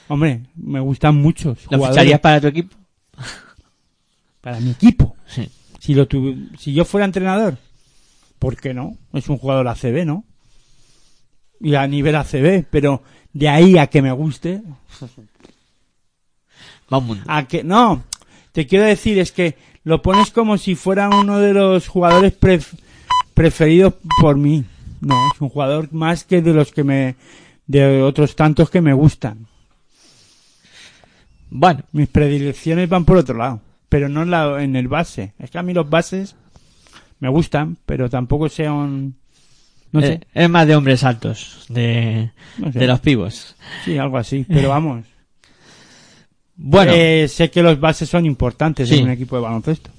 [0.08, 2.76] hombre me gustan muchos ¿Lo jugadores ficharías para tu equipo?
[4.42, 5.50] para mi equipo Sí.
[5.80, 7.58] si lo tuve- si yo fuera entrenador
[8.40, 8.98] ¿por qué no?
[9.14, 10.24] es un jugador ACB ¿no?
[11.60, 13.02] y a nivel ACB pero
[13.34, 14.62] de ahí a que me guste
[16.92, 17.24] Va un mundo.
[17.28, 18.04] a que no
[18.52, 19.56] te quiero decir es que
[19.88, 22.78] lo pones como si fuera uno de los jugadores pref-
[23.34, 24.66] preferidos por mí.
[25.00, 27.16] No es un jugador más que de los que me
[27.68, 29.48] de otros tantos que me gustan.
[31.50, 35.32] Bueno, mis predilecciones van por otro lado pero no en, la, en el base.
[35.40, 36.36] Es que a mí los bases
[37.22, 39.16] me gustan pero tampoco sean
[39.94, 42.80] no sé, eh, es más de hombres altos, de, no sé.
[42.80, 43.56] de los pibos.
[43.86, 45.06] sí algo así pero vamos
[46.58, 48.96] Bueno, Eh, sé que los bases son importantes Sí.
[48.98, 49.92] en un equipo de baloncesto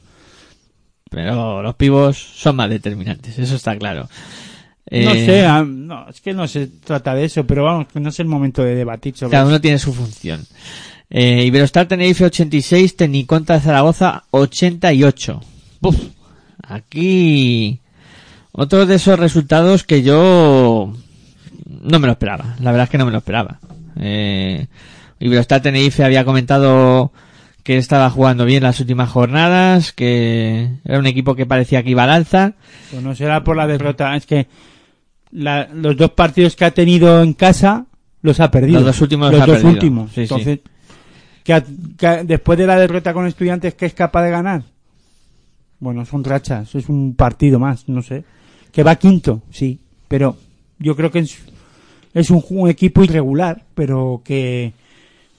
[1.10, 4.02] pero los pibos son más determinantes, eso está claro.
[4.90, 7.98] No Eh, sé, ah, no, es que no se trata de eso, pero vamos, que
[7.98, 9.48] no es el momento de debatir sobre Cada eso.
[9.48, 10.44] uno tiene su función.
[11.08, 15.40] Eh, Iberostar Tenerife 86, Tecniconta Zaragoza 88.
[15.80, 15.96] Buf,
[16.62, 17.80] aquí
[18.52, 20.92] otro de esos resultados que yo
[21.66, 22.54] no me lo esperaba.
[22.60, 23.60] La verdad es que no me lo esperaba.
[23.98, 24.66] Eh,
[25.20, 27.12] Iberostar Tenerife había comentado
[27.62, 32.04] que estaba jugando bien las últimas jornadas, que era un equipo que parecía que iba
[32.04, 32.54] al alza.
[32.90, 34.46] Pues no será por la derrota, es que
[35.32, 37.86] la- los dos partidos que ha tenido en casa
[38.22, 38.78] los ha perdido.
[38.78, 39.72] Los dos últimos Los los ha dos perdido.
[39.72, 40.10] últimos.
[40.12, 40.20] Sí, sí.
[40.22, 40.58] Entonces,
[41.44, 44.62] que después de la derrota con estudiantes, ¿qué es capaz de ganar?
[45.80, 48.24] Bueno, son rachas, es un partido más, no sé.
[48.72, 49.78] Que va quinto, sí,
[50.08, 50.36] pero
[50.78, 51.38] yo creo que es,
[52.14, 54.72] es un, ju- un equipo irregular, pero que,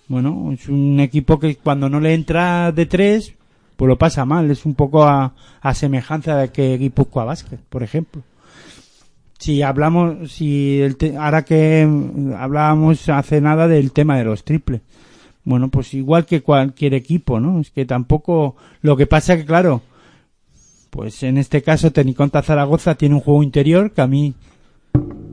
[0.09, 3.33] bueno, es un equipo que cuando no le entra de tres,
[3.77, 4.51] pues lo pasa mal.
[4.51, 8.21] Es un poco a, a semejanza de que Guipúzcoa Basket, por ejemplo.
[9.37, 11.87] Si hablamos, si el te- ahora que
[12.37, 14.81] hablábamos hace nada del tema de los triples.
[15.45, 17.61] Bueno, pues igual que cualquier equipo, ¿no?
[17.61, 19.81] Es que tampoco, lo que pasa que claro,
[20.89, 24.33] pues en este caso Teniconta Zaragoza tiene un juego interior que a mí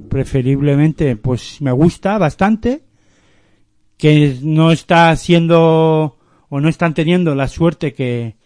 [0.09, 2.83] preferiblemente pues me gusta bastante
[3.99, 6.17] que no está siendo
[6.49, 8.37] o no están teniendo la suerte que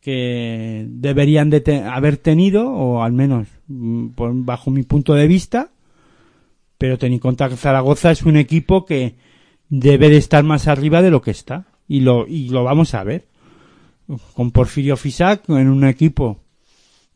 [0.00, 5.26] que deberían de te- haber tenido o al menos mm, por- bajo mi punto de
[5.26, 5.70] vista.
[6.76, 9.14] Pero Teniconta Zaragoza es un equipo que
[9.70, 11.64] debe de estar más arriba de lo que está.
[11.88, 13.24] Y lo y lo vamos a ver.
[14.34, 16.40] Con Porfirio Fisac en un equipo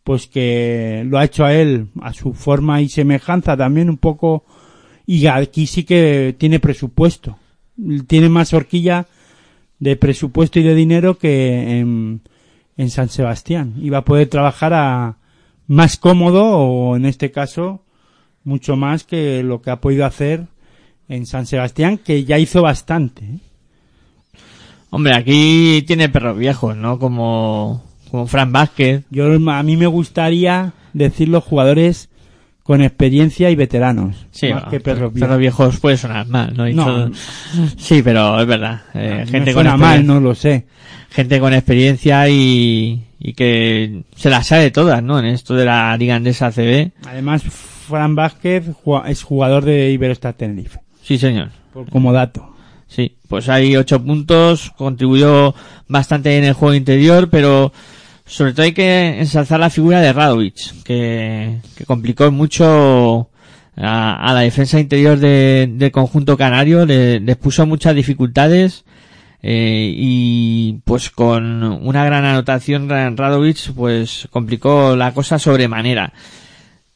[0.02, 4.46] pues que lo ha hecho a él a su forma y semejanza también un poco
[5.04, 7.36] y aquí sí que tiene presupuesto
[8.06, 9.06] tiene más horquilla
[9.78, 12.22] de presupuesto y de dinero que en,
[12.76, 15.16] en San Sebastián y va a poder trabajar a
[15.66, 17.82] más cómodo o en este caso
[18.44, 20.46] mucho más que lo que ha podido hacer
[21.08, 23.38] en San Sebastián que ya hizo bastante ¿eh?
[24.90, 26.98] Hombre, aquí tiene perros viejos, ¿no?
[26.98, 29.04] Como, como Fran Vázquez.
[29.10, 32.08] Yo a mí me gustaría decir los jugadores
[32.68, 35.38] con experiencia y veteranos, Sí, más bueno, que perros perros viejos.
[35.38, 36.68] viejos puede sonar mal, ¿no?
[36.68, 37.10] No.
[37.78, 38.82] Sí, pero es verdad.
[38.92, 40.66] eh, mí gente, me con suena mal, no lo sé.
[41.10, 45.18] gente con experiencia y, y que se las sabe todas, ¿no?
[45.18, 46.90] En esto de la Liga Andesa ACB.
[47.06, 48.64] Además, Fran Vázquez
[49.06, 51.48] es jugador de Iberostar Tenerife, Sí, señor.
[51.72, 52.54] por- como dato.
[52.86, 55.54] Sí, pues hay ocho puntos, contribuyó
[55.88, 57.72] bastante en el juego interior, pero
[58.28, 63.30] sobre todo hay que ensalzar la figura de Radovic, que, complicó mucho
[63.76, 68.84] a, la defensa interior de- del conjunto canario, le- les puso muchas dificultades
[69.42, 76.12] eh, y pues con una gran anotación Ra- Radovic pues complicó la cosa sobremanera.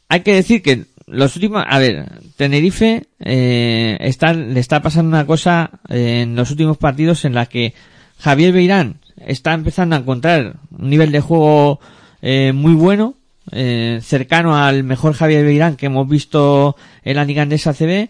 [0.09, 2.07] Hay que decir que los últimos, a ver,
[2.37, 7.75] Tenerife eh, está, le está pasando una cosa en los últimos partidos en la que
[8.19, 8.97] Javier Beirán
[9.27, 11.81] está empezando a encontrar un nivel de juego
[12.21, 13.15] eh, muy bueno,
[13.51, 18.09] eh, cercano al mejor Javier Beirán que hemos visto en la Liga Andesa CB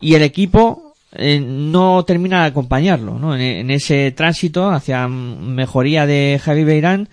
[0.00, 3.34] y el equipo eh, no termina de acompañarlo, ¿no?
[3.34, 7.08] En, ese tránsito hacia mejoría de Javier Beirán,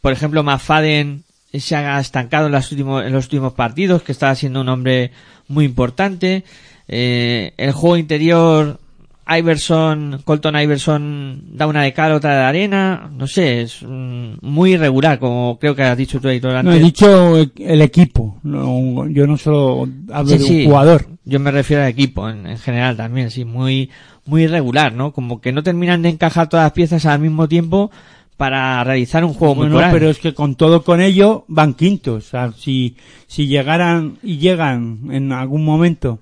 [0.00, 4.34] por ejemplo, Mafaden se ha estancado en, los últimos, en los últimos partidos, que está
[4.34, 5.10] siendo un hombre
[5.48, 6.44] muy importante.
[6.88, 8.80] Eh, el juego interior,
[9.26, 13.10] Iverson, Colton Iverson da una de cal, otra de arena.
[13.16, 16.74] No sé, es mm, muy irregular, como creo que has dicho tú, No, antes.
[16.74, 20.58] he dicho el equipo, no, yo no solo hablo Sí, de sí.
[20.60, 21.06] un jugador.
[21.24, 23.90] Yo me refiero al equipo en, en general también, sí, muy,
[24.26, 25.12] muy irregular, ¿no?
[25.12, 27.90] Como que no terminan de encajar todas las piezas al mismo tiempo
[28.36, 32.26] para realizar un juego muy Bueno, pero es que con todo con ello van quintos.
[32.26, 32.96] O sea, si,
[33.26, 36.18] si llegaran y llegan en algún momento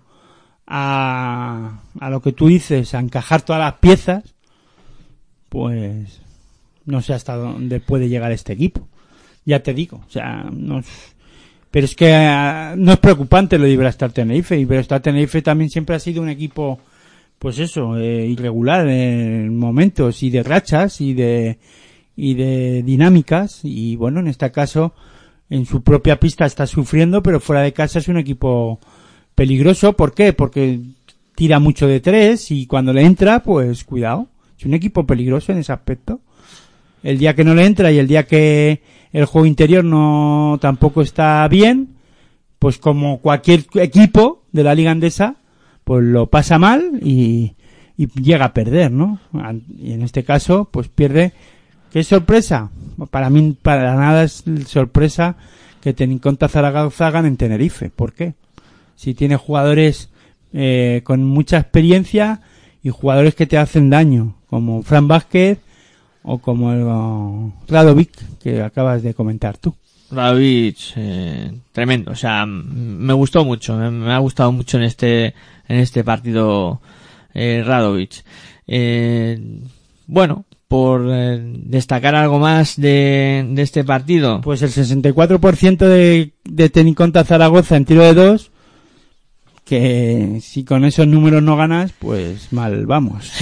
[0.74, 4.24] a, a lo que tú dices, a encajar todas las piezas,
[5.48, 6.20] pues
[6.86, 8.88] no sé hasta dónde puede llegar este equipo.
[9.44, 11.14] Ya te digo, o sea, no es-
[11.70, 14.58] pero es que ah, no es preocupante lo de Iberostar Tenerife.
[14.58, 16.78] Iberostar Tenerife también siempre ha sido un equipo,
[17.38, 21.58] pues eso, eh, irregular en momentos y de rachas y de
[22.14, 24.92] y de dinámicas y bueno en este caso
[25.48, 28.78] en su propia pista está sufriendo pero fuera de casa es un equipo
[29.42, 30.32] peligroso ¿por qué?
[30.32, 30.78] porque
[31.34, 35.58] tira mucho de tres y cuando le entra pues cuidado es un equipo peligroso en
[35.58, 36.20] ese aspecto
[37.02, 38.82] el día que no le entra y el día que
[39.12, 41.88] el juego interior no tampoco está bien
[42.60, 45.34] pues como cualquier equipo de la liga andesa
[45.82, 47.56] pues lo pasa mal y,
[47.96, 49.18] llega a perder ¿no?
[49.76, 51.32] y en este caso pues pierde
[51.92, 52.70] ¿Qué sorpresa?
[53.10, 55.36] Para mí, para nada es sorpresa
[55.82, 57.90] que Teniconta Zaragoza en Tenerife.
[57.90, 58.32] ¿Por qué?
[59.02, 60.10] Si tiene jugadores
[60.52, 62.40] eh, con mucha experiencia
[62.84, 65.58] y jugadores que te hacen daño, como Fran Vázquez
[66.22, 69.74] o como el, oh, Radovic, que acabas de comentar tú.
[70.12, 75.34] Radovic, eh, tremendo, o sea, me gustó mucho, me, me ha gustado mucho en este,
[75.66, 76.80] en este partido,
[77.34, 78.22] eh, Radovic.
[78.68, 79.36] Eh,
[80.06, 84.42] bueno, por eh, destacar algo más de, de este partido.
[84.42, 88.51] Pues el 64% de, de Teniconta Zaragoza en tiro de dos,
[89.64, 93.30] que si con esos números no ganas, pues mal vamos.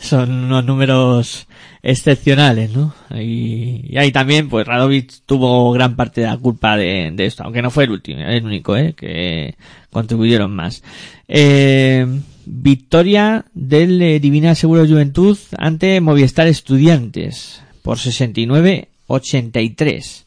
[0.00, 1.48] Son unos números
[1.82, 2.94] excepcionales, ¿no?
[3.10, 7.62] Y, ahí también, pues Radovic tuvo gran parte de la culpa de, de esto, aunque
[7.62, 8.94] no fue el último, el único, ¿eh?
[8.96, 9.56] Que
[9.90, 10.84] contribuyeron más.
[11.26, 12.06] Eh,
[12.46, 20.26] victoria del eh, Divina Seguro Juventud ante Movistar Estudiantes por 69-83.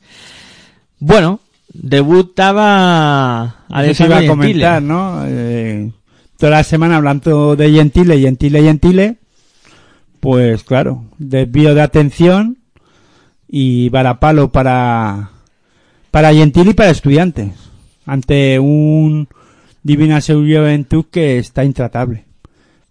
[0.99, 1.39] Bueno,
[1.73, 5.23] debutaba Alessandro iba a comentar, ¿no?
[5.25, 5.91] Eh,
[6.37, 9.17] toda la semana hablando de Gentile, Gentile, Gentile.
[10.19, 12.59] Pues claro, desvío de atención
[13.47, 15.31] y varapalo para,
[16.11, 17.53] para Gentile y para estudiantes.
[18.05, 19.27] Ante un
[19.83, 22.25] Divina Juventud que está intratable.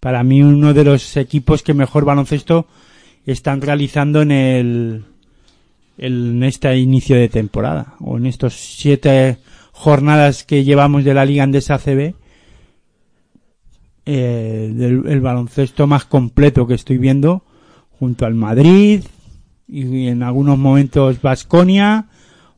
[0.00, 2.66] Para mí uno de los equipos que mejor baloncesto
[3.26, 5.04] están realizando en el,
[6.00, 9.36] en este inicio de temporada o en estos siete
[9.72, 12.14] jornadas que llevamos de la Liga Andesa CB
[14.06, 17.44] eh, del el baloncesto más completo que estoy viendo
[17.98, 19.02] junto al Madrid
[19.68, 22.06] y en algunos momentos Basconia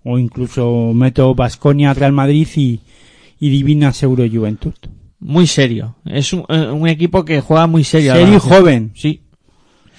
[0.05, 2.81] o incluso meto Basconia Real Madrid y,
[3.41, 4.75] y Divina Euro Juventud.
[5.19, 5.97] Muy serio.
[6.05, 8.15] Es un, eh, un equipo que juega muy serio.
[8.15, 8.93] Serio y joven.
[8.95, 9.22] Sí.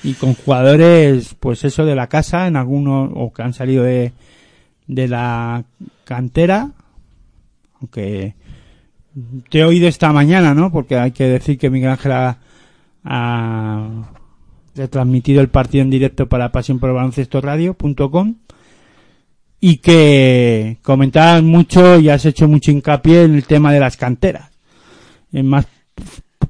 [0.04, 4.12] Y con jugadores pues eso de la casa en algunos o que han salido de
[4.88, 5.64] de la
[6.04, 6.72] cantera
[7.80, 8.36] aunque
[9.50, 12.38] te he oído esta mañana no porque hay que decir que Miguel Ángel ha,
[13.06, 14.10] ha
[14.76, 18.36] retransmitido el partido en directo para pasión por el baloncesto radio.com
[19.66, 24.52] y que comentabas mucho y has hecho mucho hincapié en el tema de las canteras.
[25.32, 25.68] En más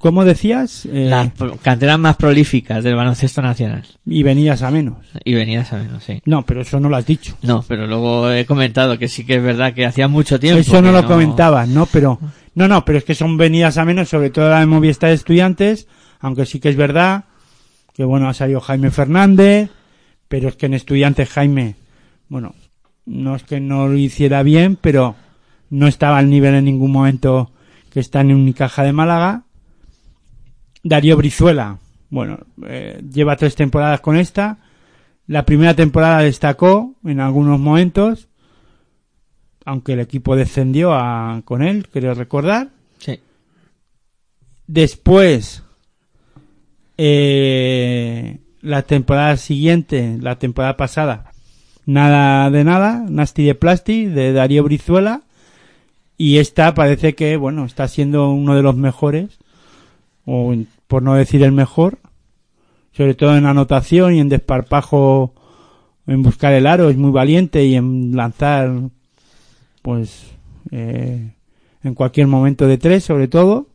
[0.04, 0.86] ¿cómo decías?
[0.86, 1.32] Eh, Las
[1.62, 3.84] canteras más prolíficas del baloncesto nacional.
[4.06, 6.22] y venías a menos Y venidas a menos, sí.
[6.26, 7.38] No, pero eso no lo has dicho.
[7.42, 10.60] No, pero luego he comentado que sí que es verdad que hacía mucho tiempo.
[10.60, 11.86] Eso no lo comentabas, ¿no?
[11.86, 12.20] Pero,
[12.54, 15.16] no, no, pero es que son venidas a menos, sobre todo la de Movistar de
[15.16, 15.88] Estudiantes,
[16.20, 17.24] aunque sí que es verdad
[17.94, 19.70] que, bueno, ha salido Jaime Fernández,
[20.28, 21.76] pero es que en Estudiantes Jaime,
[22.28, 22.56] bueno,
[23.06, 25.16] no es que no lo hiciera bien, pero
[25.70, 27.52] no estaba al nivel en ningún momento
[27.90, 29.44] que está en Unicaja de Málaga.
[30.84, 31.80] Darío Brizuela,
[32.10, 34.60] bueno, eh, lleva tres temporadas con esta.
[35.26, 38.28] La primera temporada destacó en algunos momentos,
[39.66, 42.70] aunque el equipo descendió a, con él, creo recordar.
[43.00, 43.20] Sí.
[44.68, 45.64] Después,
[46.98, 51.32] eh, la temporada siguiente, la temporada pasada,
[51.86, 55.24] nada de nada, Nasty de Plasti, de Darío Brizuela,
[56.16, 59.40] y esta parece que, bueno, está siendo uno de los mejores,
[60.26, 60.56] o
[60.88, 62.00] por no decir el mejor,
[62.92, 65.34] sobre todo en anotación y en desparpajo,
[66.08, 68.72] en buscar el aro, es muy valiente y en lanzar,
[69.82, 70.26] pues,
[70.72, 71.32] eh,
[71.84, 73.68] en cualquier momento de tres, sobre todo,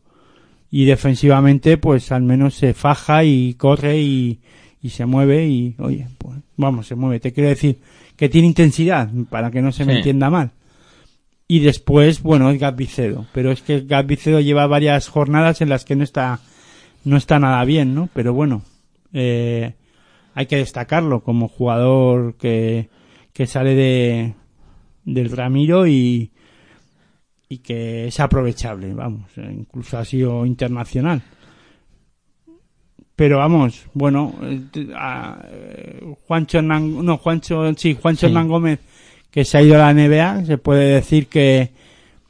[0.71, 4.39] y defensivamente, pues, al menos se faja y corre y,
[4.81, 7.19] y se mueve y, oye, pues, vamos, se mueve.
[7.19, 7.79] Te quiero decir
[8.15, 10.51] que tiene intensidad, para que no se me entienda mal.
[11.51, 13.25] Y después, bueno, es Gab Vicedo.
[13.33, 16.39] Pero es que Gab Vicedo lleva varias jornadas en las que no está,
[17.03, 18.07] no está nada bien, ¿no?
[18.13, 18.61] Pero bueno,
[19.13, 19.73] eh,
[20.35, 22.89] hay que destacarlo como jugador que,
[23.33, 24.35] que sale de,
[25.05, 26.29] del Ramiro y,
[27.49, 31.23] y que es aprovechable, vamos, incluso ha sido internacional.
[33.15, 34.61] Pero vamos, bueno, eh,
[34.95, 38.25] a- eh, Juancho Hernán, no, Juancho, sí, Juancho Sí.
[38.27, 38.79] Hernán Gómez,
[39.31, 41.71] que se ha ido a la NBA, se puede decir que,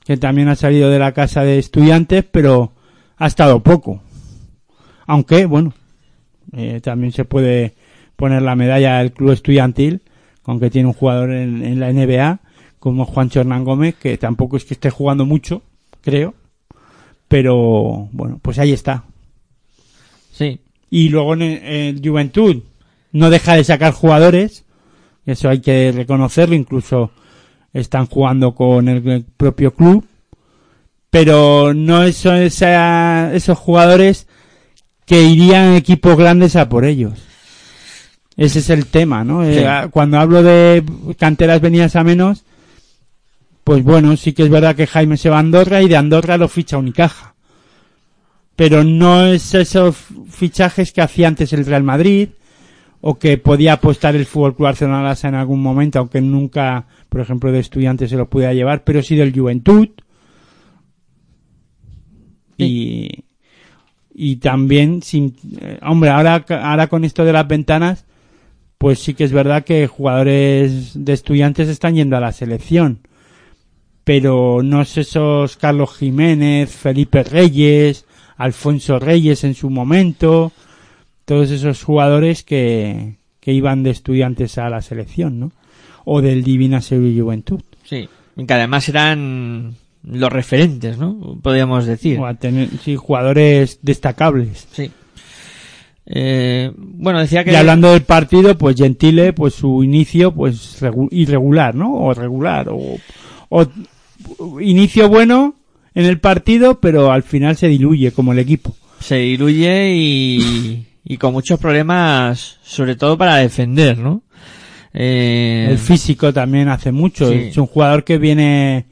[0.05, 2.73] que también ha salido de la casa de estudiantes, pero
[3.17, 4.01] ha estado poco.
[5.05, 5.73] Aunque, bueno,
[6.53, 7.73] eh, también se puede
[8.15, 10.01] poner la medalla al club estudiantil,
[10.41, 12.39] con que tiene un jugador en, en la NBA,
[12.80, 15.61] como Juancho Hernán Gómez, que tampoco es que esté jugando mucho,
[16.01, 16.34] creo,
[17.27, 19.03] pero bueno, pues ahí está.
[20.31, 20.59] Sí.
[20.89, 22.63] Y luego en, en Juventud
[23.11, 24.65] no deja de sacar jugadores,
[25.30, 27.11] eso hay que reconocerlo, incluso
[27.73, 30.06] están jugando con el propio club,
[31.10, 34.27] pero no eso, esa- esos jugadores
[35.06, 37.19] que irían equipos grandes a por ellos.
[38.38, 39.43] Ese es el tema, ¿no?
[39.43, 39.60] Sí.
[39.60, 40.84] Eh, cuando hablo de
[41.18, 42.43] canteras venidas a menos,
[43.64, 46.38] pues bueno, sí que es verdad que Jaime se va a Andorra y de Andorra
[46.38, 47.35] lo ficha Unicaja.
[48.56, 49.95] Pero no es esos
[50.30, 52.30] fichajes que hacía antes el Real Madrid
[53.01, 57.51] o que podía apostar el Fútbol Club Barcelona en algún momento, aunque nunca, por ejemplo,
[57.51, 59.89] de estudiantes se lo pudiera llevar, pero sí del Juventud.
[62.57, 63.23] Y,
[64.13, 68.05] y también sin, eh, hombre, ahora, ahora con esto de las ventanas,
[68.77, 72.99] pues sí que es verdad que jugadores de estudiantes están yendo a la selección.
[74.03, 78.05] Pero no es esos Carlos Jiménez, Felipe Reyes,
[78.35, 80.51] Alfonso Reyes en su momento,
[81.30, 85.51] todos esos jugadores que, que iban de estudiantes a la selección, ¿no?
[86.03, 87.61] O del Divina Sevilla Juventud.
[87.84, 88.10] Sí.
[88.47, 91.38] Que además eran los referentes, ¿no?
[91.43, 92.18] Podríamos decir.
[92.19, 94.68] O a tener, sí, jugadores destacables.
[94.72, 94.89] Sí.
[96.07, 97.51] Eh, bueno, decía que...
[97.51, 101.93] Y hablando del partido, pues Gentile, pues su inicio, pues regu- irregular, ¿no?
[101.93, 102.97] O regular, o,
[103.49, 103.68] o
[104.61, 105.53] inicio bueno
[105.93, 108.76] en el partido, pero al final se diluye como el equipo.
[108.99, 114.22] se diluye y, y con muchos problemas, sobre todo para defender, ¿no?
[114.94, 117.30] Eh, El físico también hace mucho.
[117.30, 117.48] Sí.
[117.49, 118.86] Es un jugador que viene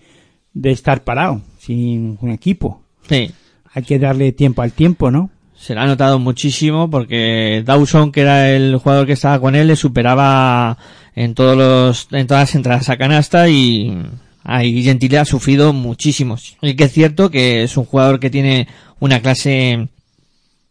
[0.51, 2.81] de estar parado, sin un equipo.
[3.07, 3.31] sí,
[3.71, 5.29] Hay que darle tiempo al tiempo, ¿no?
[5.55, 9.67] se le ha notado muchísimo porque Dawson, que era el jugador que estaba con él,
[9.67, 10.77] le superaba
[11.15, 13.95] en todos los, en todas las entradas a canasta y
[14.43, 16.37] ahí Gentile ha sufrido muchísimo.
[16.61, 18.67] Y que es cierto que es un jugador que tiene
[18.99, 19.89] una clase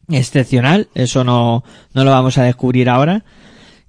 [0.08, 1.64] excepcional, eso no,
[1.94, 3.24] no lo vamos a descubrir ahora.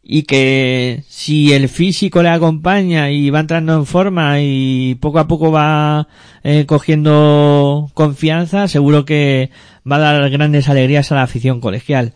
[0.10, 5.28] Y que si el físico le acompaña y va entrando en forma y poco a
[5.28, 6.08] poco va
[6.44, 9.52] eh, cogiendo confianza, seguro que
[9.90, 12.14] va a dar grandes alegrías a la afición colegial.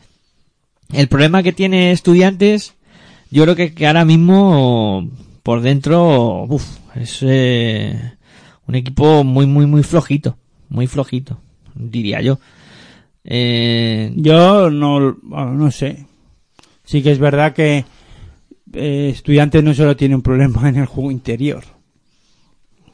[0.94, 2.76] El problema que tiene estudiantes,
[3.30, 5.10] yo creo que, que ahora mismo
[5.44, 6.48] por dentro,
[6.96, 8.14] es eh,
[8.68, 10.38] un equipo muy, muy, muy flojito,
[10.70, 11.40] muy flojito,
[11.76, 12.40] diría yo.
[13.24, 16.06] Eh, Yo no, no sé.
[16.84, 17.86] Sí que es verdad que
[18.74, 21.64] eh, estudiantes no solo tiene un problema en el juego interior.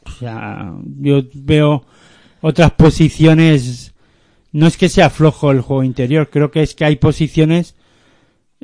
[0.04, 1.84] O sea, yo veo
[2.40, 3.94] otras posiciones.
[4.52, 7.76] No es que sea flojo el juego interior, creo que es que hay posiciones,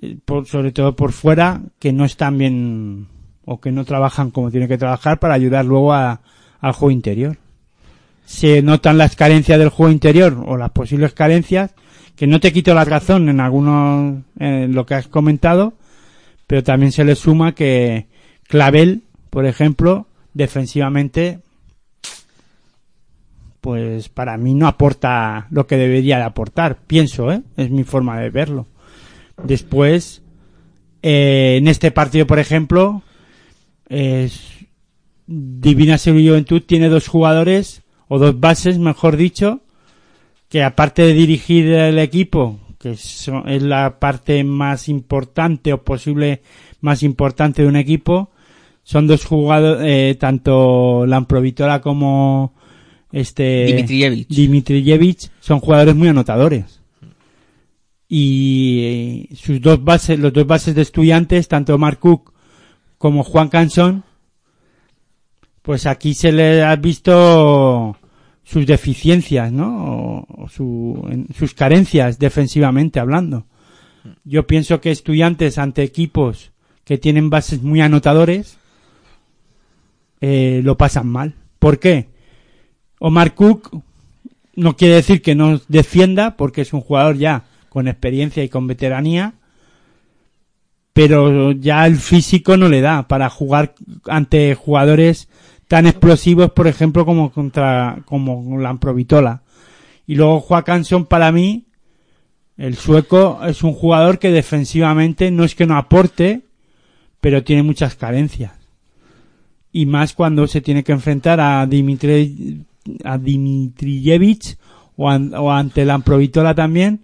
[0.01, 3.09] eh, por, sobre todo por fuera, que no están bien
[3.45, 6.23] o que no trabajan como tienen que trabajar para ayudar luego a-
[6.61, 7.37] al juego interior
[8.25, 11.75] se notan las carencias del juego interior o las posibles carencias,
[12.17, 15.75] que no te quito la razón en algunos, en lo que has comentado,
[16.47, 18.07] pero también se le suma que
[18.49, 21.41] Clavel, por ejemplo, defensivamente,
[23.61, 27.43] pues para mí no aporta lo que debería de aportar, pienso, ¿eh?
[27.57, 28.67] es mi forma de verlo.
[29.43, 30.23] Después,
[31.03, 33.03] eh, en este partido, por ejemplo,
[33.89, 34.41] es,
[35.27, 37.84] Divina Sevilla Juventud tiene dos jugadores,
[38.15, 39.61] o dos bases, mejor dicho,
[40.49, 46.41] que aparte de dirigir el equipo, que es, la parte más importante o posible
[46.81, 48.31] más importante de un equipo,
[48.85, 52.55] son dos jugadores, eh, tanto Lamprovitola como
[53.11, 53.85] este.
[54.29, 56.83] Dimitrijevic son jugadores muy anotadores.
[58.09, 58.79] Y
[59.33, 62.33] eh, sus dos bases, los dos bases de estudiantes, tanto Mark Cook
[62.97, 64.05] como Juan Cansón,
[65.63, 67.97] pues aquí se le ha visto
[68.45, 70.27] sus deficiencias, ¿no?
[70.29, 73.47] O, su- sus carencias defensivamente hablando.
[74.25, 76.53] Yo pienso que estudiantes ante equipos
[76.85, 78.59] que tienen bases muy anotadores
[80.21, 81.35] eh, lo pasan mal.
[81.59, 82.09] ¿Por qué?
[82.99, 83.83] Omar Cook
[84.57, 88.67] no quiere decir que no defienda, porque es un jugador ya con experiencia y con
[88.67, 89.35] veteranía,
[90.93, 93.75] pero ya el físico no le da para jugar
[94.07, 95.29] ante jugadores
[95.69, 99.43] tan explosivos, por ejemplo, como contra como Lamprovitola.
[100.07, 101.67] Y luego Juan Cansón para mí
[102.57, 106.43] el sueco es un jugador que defensivamente no es que no aporte,
[107.21, 108.53] pero tiene muchas carencias.
[109.73, 112.65] Y más cuando se tiene que enfrentar a Dimitri
[113.03, 114.59] a Dimitrijevic
[114.97, 117.01] o, o ante Lamprovitola también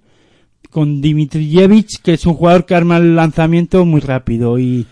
[0.69, 4.87] con Dimitrijevic que es un jugador que arma el lanzamiento muy rápido y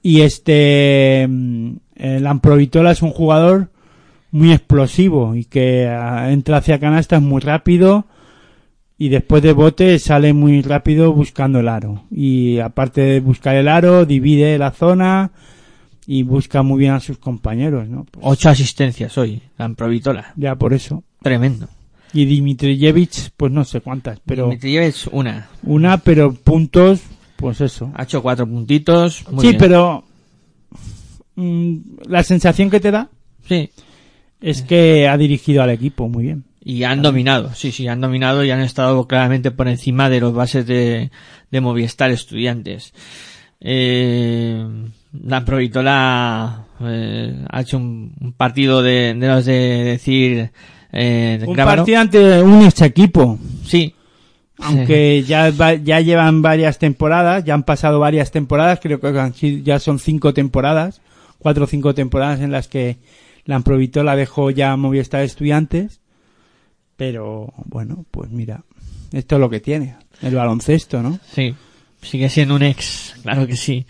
[0.00, 3.70] y este mm, Lamprovitola es un jugador
[4.30, 8.06] muy explosivo y que ah, entra hacia canastas muy rápido
[8.98, 13.68] y después de bote sale muy rápido buscando el aro y aparte de buscar el
[13.68, 15.30] aro divide la zona
[16.06, 20.32] y busca muy bien a sus compañeros no Pues ocho asistencias hoy, la Provitola.
[20.36, 21.68] ya por eso Tremendo.
[22.12, 25.48] y Dimitrijevic pues no sé cuántas pero Dimitrijevic, una.
[25.62, 27.02] una pero puntos
[27.36, 29.24] pues eso Ha hecho cuatro puntitos.
[29.30, 29.58] muy sí bien.
[29.58, 30.03] pero
[31.36, 33.08] la sensación que te da
[33.48, 33.70] Sí.
[34.40, 38.44] es que ha dirigido al equipo muy bien Y han dominado, sí, sí, han dominado
[38.44, 41.10] y han estado claramente por encima de los bases de,
[41.50, 42.92] de Movistar Estudiantes.
[43.60, 44.64] Eh,
[45.24, 50.50] la Provitola eh, ha hecho un, un partido de, de los de decir
[50.92, 51.78] eh, un grábalo.
[51.82, 53.94] partido ante un ex equipo Sí,
[54.58, 59.98] aunque ya ya llevan varias temporadas ya han pasado varias temporadas creo que ya son
[59.98, 61.00] cinco temporadas
[61.38, 62.98] cuatro o cinco temporadas en las que
[63.44, 66.00] la Amprovitola dejó ya Movistar Estudiantes
[66.96, 68.64] pero bueno pues mira
[69.12, 71.54] esto es lo que tiene el baloncesto no Sí,
[72.02, 73.86] sigue siendo un ex, claro que sí.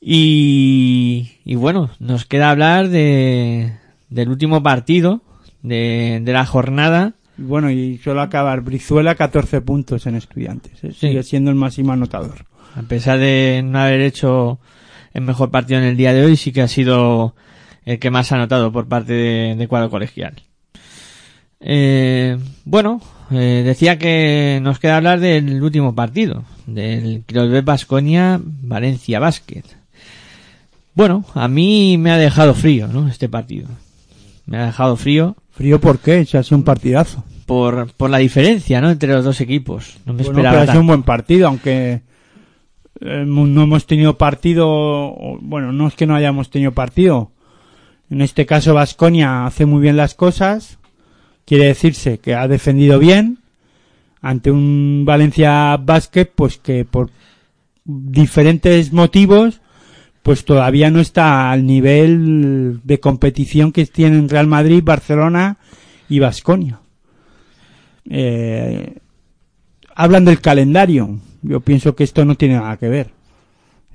[0.00, 3.72] Y, y bueno, nos queda hablar de,
[4.10, 5.22] del último partido
[5.62, 10.72] de, de la jornada, Bueno, y suele acabar Brizuela 14 puntos en estudiantes.
[10.84, 10.92] ¿eh?
[10.92, 11.08] Sí.
[11.08, 12.46] Sigue siendo el máximo anotador.
[12.74, 14.60] A pesar de no haber hecho
[15.18, 17.34] el mejor partido en el día de hoy, sí que ha sido
[17.84, 20.34] el que más ha anotado por parte de, de cuadro colegial.
[21.60, 23.00] Eh, bueno,
[23.30, 29.64] eh, decía que nos queda hablar del último partido, del Crosbet Basconia Valencia Basket.
[30.94, 33.08] Bueno, a mí me ha dejado frío, ¿no?
[33.08, 33.68] Este partido.
[34.46, 36.24] Me ha dejado frío Frío, ¿por qué?
[36.32, 37.24] Ha sido un partidazo.
[37.44, 38.90] por, por la diferencia, ¿no?
[38.90, 39.98] Entre los dos equipos.
[40.06, 42.02] No me Bueno, esperaba pero un buen partido, aunque
[43.00, 47.30] eh, no hemos tenido partido, bueno, no es que no hayamos tenido partido.
[48.10, 50.78] En este caso, Vasconia hace muy bien las cosas.
[51.44, 53.38] Quiere decirse que ha defendido bien
[54.20, 57.10] ante un Valencia Basket, pues que por
[57.84, 59.60] diferentes motivos,
[60.22, 65.58] pues todavía no está al nivel de competición que tienen Real Madrid, Barcelona
[66.08, 66.80] y Vasconia.
[68.10, 68.96] Eh,
[69.94, 71.18] hablan del calendario.
[71.42, 73.10] Yo pienso que esto no tiene nada que ver.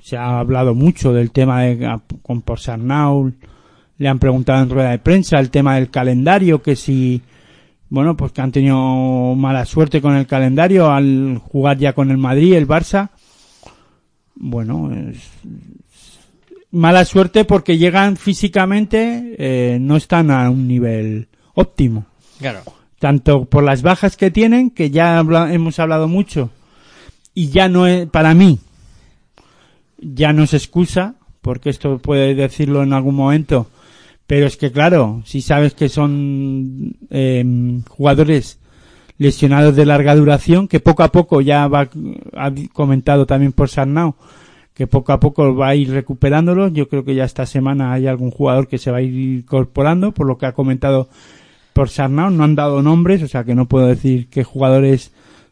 [0.02, 3.34] Se ha hablado mucho del tema de ah, con Porsarnaul.
[3.98, 7.22] Le han preguntado en rueda de prensa el tema del calendario, que si,
[7.90, 12.18] bueno, pues que han tenido mala suerte con el calendario al jugar ya con el
[12.18, 13.10] Madrid, el Barça.
[14.36, 15.30] Bueno, es-
[16.72, 22.06] mala suerte porque llegan físicamente, eh, no están a un nivel óptimo
[22.40, 22.61] Claro.
[22.99, 26.49] tanto por las bajas que tienen, que ya habla- hemos hablado mucho,
[27.34, 28.60] y ya no es, para mí,
[29.98, 33.68] ya no es excusa, porque esto puede decirlo en algún momento,
[34.28, 38.60] pero es que claro, si sabes que son eh, jugadores
[39.18, 41.90] lesionados de larga duración, que poco a poco ya va,
[42.36, 44.16] ha comentado también por Sarnau,
[44.74, 46.74] que poco a poco va a ir recuperándolos.
[46.74, 50.14] Yo creo que ya esta semana hay algún jugador que se va a ir incorporando,
[50.14, 51.10] por lo que ha comentado
[51.74, 52.32] por Sarnau.
[52.32, 55.12] No han dado nombres, o sea que no puedo decir qué jugadores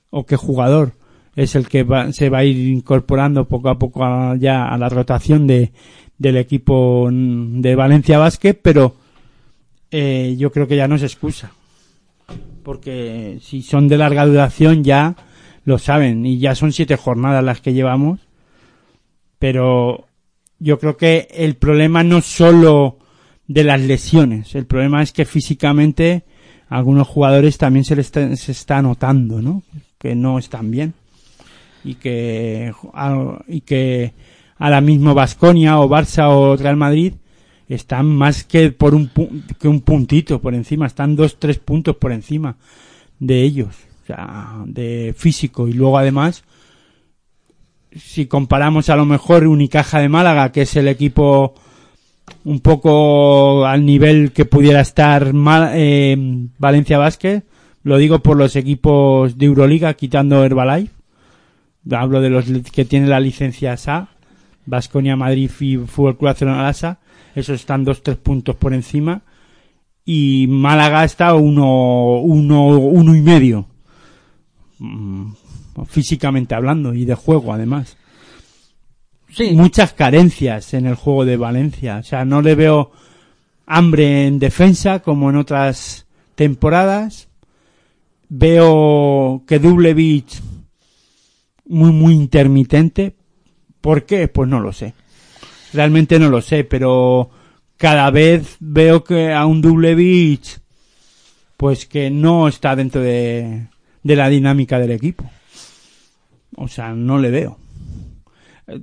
[0.09, 0.93] o qué jugador
[1.35, 4.77] es el que va- se va a ir incorporando poco a poco a- ya a
[4.77, 5.71] la rotación de,
[6.17, 8.95] del equipo de Valencia Basket, pero
[9.91, 11.51] eh, yo creo que ya no es excusa.
[12.63, 15.15] Porque si son de larga duración ya
[15.65, 18.19] lo saben y ya son siete jornadas las que llevamos.
[19.39, 20.07] Pero
[20.59, 22.99] yo creo que el problema no es solo
[23.47, 26.23] de las lesiones, el problema es que físicamente
[26.69, 29.63] a algunos jugadores también se les está, se está notando, ¿no?
[29.97, 30.93] Que no están bien
[31.83, 34.13] y que a, y que
[34.57, 37.13] ahora mismo Vasconia o Barça o Real Madrid
[37.67, 39.09] están más que por un
[39.59, 42.57] que un puntito por encima, están dos tres puntos por encima
[43.19, 46.43] de ellos, o sea, de físico y luego además
[47.95, 51.55] si comparamos a lo mejor Unicaja de Málaga, que es el equipo
[52.45, 55.31] un poco al nivel que pudiera estar
[55.73, 56.15] eh,
[56.57, 57.43] Valencia Basket,
[57.83, 61.00] lo digo por los equipos de Euroliga, quitando Herbalife.
[61.89, 64.09] Hablo de los que tienen la licencia SA,
[64.65, 66.99] Vasconia, Madrid y Fútbol Club Barcelona Lasa.
[67.33, 69.21] Esos están dos, tres puntos por encima.
[70.05, 73.65] Y Málaga está uno, uno, uno y medio.
[74.79, 75.31] Mm,
[75.87, 77.97] Físicamente hablando y de juego además
[79.29, 79.51] Sí.
[79.53, 81.97] muchas carencias en el juego de Valencia.
[81.97, 82.91] O sea, no le veo
[83.65, 86.05] hambre en defensa como en otras
[86.35, 87.29] temporadas.
[88.27, 90.41] Veo que Dublevich
[91.71, 93.15] muy, muy intermitente.
[93.81, 94.27] ¿Por qué?
[94.27, 94.93] Pues no lo sé.
[95.73, 97.29] Realmente no lo sé, pero
[97.77, 100.61] cada vez veo que a un Dublevich
[101.61, 103.67] pues que no está dentro de,
[104.01, 105.29] la dinámica del equipo.
[106.55, 107.59] O sea, no le veo.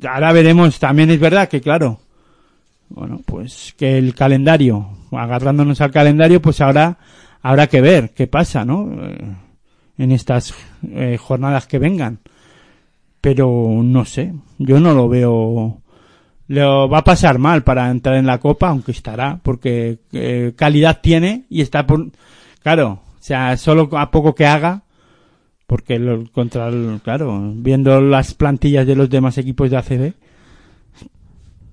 [0.09, 1.98] Ahora veremos, también es verdad que claro,
[2.89, 6.98] bueno, pues que el calendario, agarrándonos al calendario, pues ahora
[7.43, 8.89] habrá que ver qué pasa, ¿no?
[9.02, 9.36] Eh,
[9.98, 10.55] En estas
[10.89, 12.20] eh, jornadas que vengan.
[13.20, 15.82] Pero no sé, yo no lo veo.
[16.49, 21.01] Lo va a pasar mal para entrar en la copa, aunque estará, porque eh, calidad
[21.03, 22.11] tiene y está por.
[22.62, 24.82] Claro, o sea, solo a poco que haga,
[25.66, 30.15] porque lo, contra el, claro, viendo las plantillas de los demás equipos de ACB,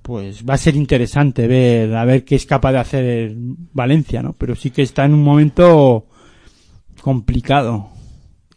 [0.01, 3.33] pues va a ser interesante ver a ver qué es capaz de hacer
[3.73, 4.33] Valencia, ¿no?
[4.33, 6.05] Pero sí que está en un momento
[7.01, 7.94] complicado.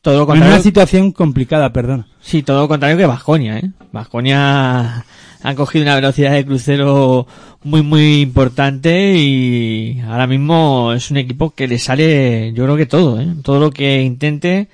[0.03, 0.55] Todo lo En contrario.
[0.55, 2.07] una situación complicada, perdón.
[2.21, 3.71] Sí, todo lo contrario que Vasconia, ¿eh?
[3.93, 5.05] Vasconia
[5.43, 7.27] ha cogido una velocidad de crucero
[7.65, 12.87] muy, muy importante y ahora mismo es un equipo que le sale, yo creo que
[12.87, 13.29] todo, ¿eh?
[13.43, 14.69] Todo lo que intente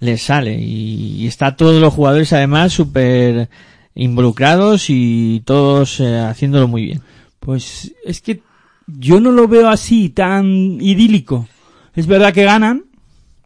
[0.00, 3.48] le sale y, y está todos los jugadores además súper
[3.94, 7.02] involucrados y todos eh, haciéndolo muy bien.
[7.40, 8.42] Pues es que
[8.86, 10.46] yo no lo veo así tan
[10.80, 11.48] idílico.
[11.94, 12.84] Es verdad que ganan,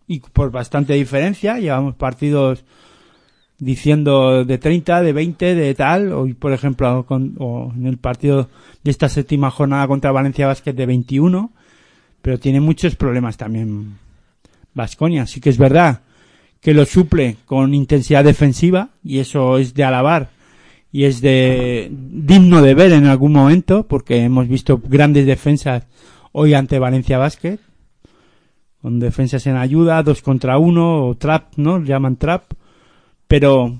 [0.08, 1.58] y por bastante diferencia.
[1.58, 2.64] Llevamos partidos
[3.58, 6.12] diciendo de 30, de 20, de tal.
[6.12, 8.48] Hoy, por ejemplo, con- o en el partido
[8.82, 11.52] de esta séptima jornada contra Valencia Basket de 21.
[12.22, 13.98] Pero tiene muchos problemas también
[14.74, 15.26] Vasconia.
[15.26, 16.00] Sí que es verdad
[16.60, 20.28] que lo suple con intensidad defensiva y eso es de alabar
[20.92, 25.84] y es de digno de ver en algún momento porque hemos visto grandes defensas
[26.30, 27.58] hoy ante Valencia Basket
[28.82, 31.82] con defensas en ayuda, dos contra uno o trap, ¿no?
[31.82, 32.42] Llaman trap,
[33.28, 33.78] pero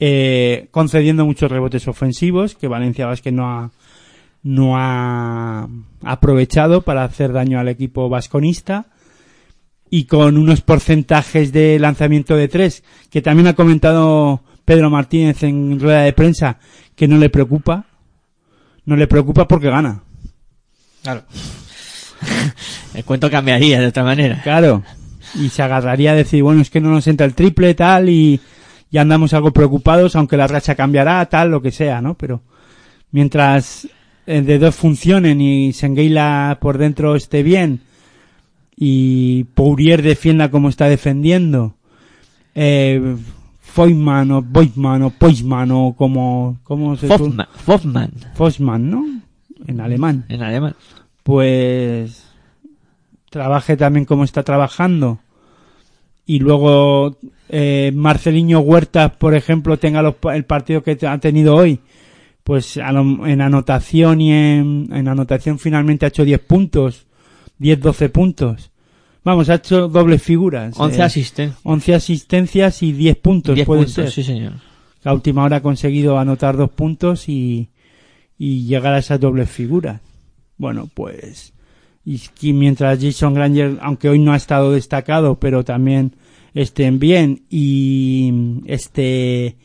[0.00, 3.70] eh, concediendo muchos rebotes ofensivos que Valencia Basket no ha
[4.42, 5.68] no ha
[6.02, 8.86] aprovechado para hacer daño al equipo vasconista
[9.90, 15.80] y con unos porcentajes de lanzamiento de tres que también ha comentado Pedro Martínez en
[15.80, 16.58] rueda de prensa
[16.94, 17.86] que no le preocupa
[18.84, 20.02] no le preocupa porque gana
[21.02, 21.22] Claro.
[22.94, 24.40] el cuento cambiaría de otra manera.
[24.42, 24.82] claro
[25.34, 28.40] y se agarraría a decir bueno es que no nos entra el triple tal y
[28.90, 32.42] ya andamos algo preocupados aunque la racha cambiará tal lo que sea no pero
[33.10, 33.88] mientras
[34.26, 37.80] el de dos funcionen y Sengeila por dentro esté bien
[38.76, 41.74] y Pourier defienda como está defendiendo
[42.54, 43.16] eh,
[43.60, 49.04] Foyman o Boyman o Poisman o como como se Fofman, Fofman, Fosman, ¿no?
[49.66, 50.24] En alemán.
[50.28, 50.74] en alemán.
[51.26, 52.24] Pues
[53.30, 55.18] trabaje también como está trabajando
[56.24, 61.80] y luego eh, Marceliño Huerta, por ejemplo, tenga los el partido que ha tenido hoy,
[62.44, 67.06] pues a lo- en anotación y en, en anotación finalmente ha hecho 10 puntos,
[67.58, 68.70] 10-12 puntos.
[69.24, 70.78] Vamos, ha hecho dobles figuras.
[70.78, 71.60] 11 eh, asistencias.
[71.64, 74.10] 11 asistencias y 10 puntos, 10 puede puntos, ser.
[74.12, 74.52] sí señor.
[75.02, 77.68] La última hora ha conseguido anotar dos puntos y,
[78.38, 80.00] y llegar a esas dobles figuras.
[80.58, 81.52] Bueno, pues.
[82.04, 86.14] Y mientras Jason Granger, aunque hoy no ha estado destacado, pero también
[86.54, 87.42] estén bien.
[87.50, 89.56] Y este.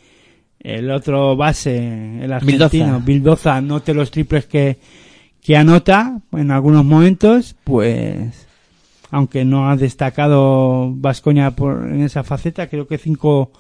[0.60, 3.06] El otro base, el argentino, Bildoza.
[3.06, 4.78] Bildoza, note los triples que,
[5.42, 8.48] que anota en algunos momentos, pues.
[9.10, 13.52] Aunque no ha destacado Vascoña por, en esa faceta, creo que cinco,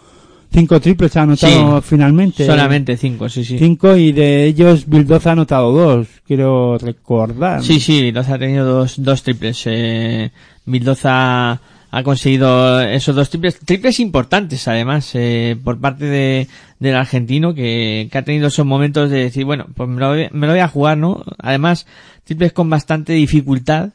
[0.51, 2.45] cinco triples ha anotado Sí, finalmente.
[2.45, 3.57] Solamente 5, sí, sí.
[3.57, 7.63] Cinco y de ellos Bildoza ha anotado dos, quiero recordar.
[7.63, 9.63] Sí, sí, Bildoza ha tenido dos, dos triples.
[9.65, 10.31] Eh,
[10.65, 11.59] Bildoza
[11.93, 16.47] ha conseguido esos dos triples, triples importantes además, eh, por parte de,
[16.79, 20.27] del argentino que, que ha tenido esos momentos de decir, bueno, pues me lo, voy,
[20.31, 21.23] me lo voy a jugar, ¿no?
[21.39, 21.85] Además,
[22.23, 23.89] triples con bastante dificultad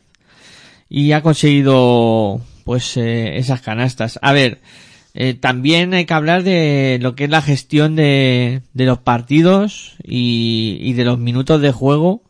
[0.90, 4.18] y ha conseguido pues eh, esas canastas.
[4.20, 4.58] A ver,
[5.16, 9.97] eh, también hay que hablar de lo que es la gestión de, de los partidos
[10.05, 12.22] y, y de los minutos de juego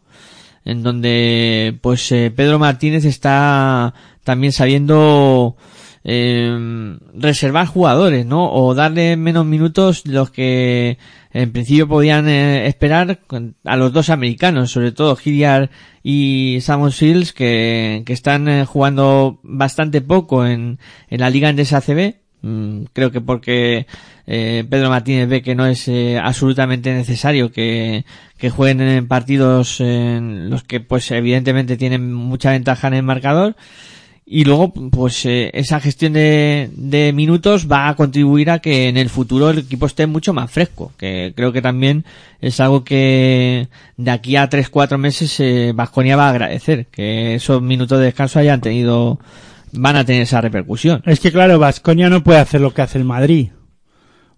[0.65, 3.93] en donde pues eh, Pedro Martínez está
[4.23, 5.57] también sabiendo
[6.09, 8.53] eh, reservar jugadores, ¿no?
[8.53, 10.99] O darle menos minutos de los que
[11.33, 13.19] en principio podían eh, esperar
[13.65, 15.71] a los dos americanos, sobre todo Hilliard
[16.05, 22.26] y Samuel Shields, que, están eh, jugando bastante poco en, en la liga Endesa ACB.
[22.47, 23.87] Mm, creo que porque
[24.27, 28.05] eh, Pedro Martínez ve que no es eh, absolutamente necesario que,
[28.55, 33.57] jueguen en partidos en los que pues evidentemente tienen mucha ventaja en el marcador.
[34.29, 39.09] Y luego pues eh, esa gestión de, minutos va a contribuir a que en el
[39.09, 42.05] futuro el equipo esté mucho más fresco que creo que también
[42.41, 47.63] es algo que de aquí a 3-4 meses eh, Vasconia va a agradecer que esos
[47.63, 49.21] minutos de descanso hayan tenido
[49.73, 52.99] van a tener esa repercusión Es que claro, Vasconia no puede hacer lo que hace
[52.99, 53.51] el Madrid.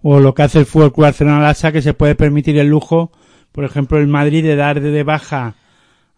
[0.02, 3.10] O lo que hace el Fútbol Club Barcelona Lassa, que se puede permitir el lujo,
[3.52, 5.54] por ejemplo, el Madrid de dar de baja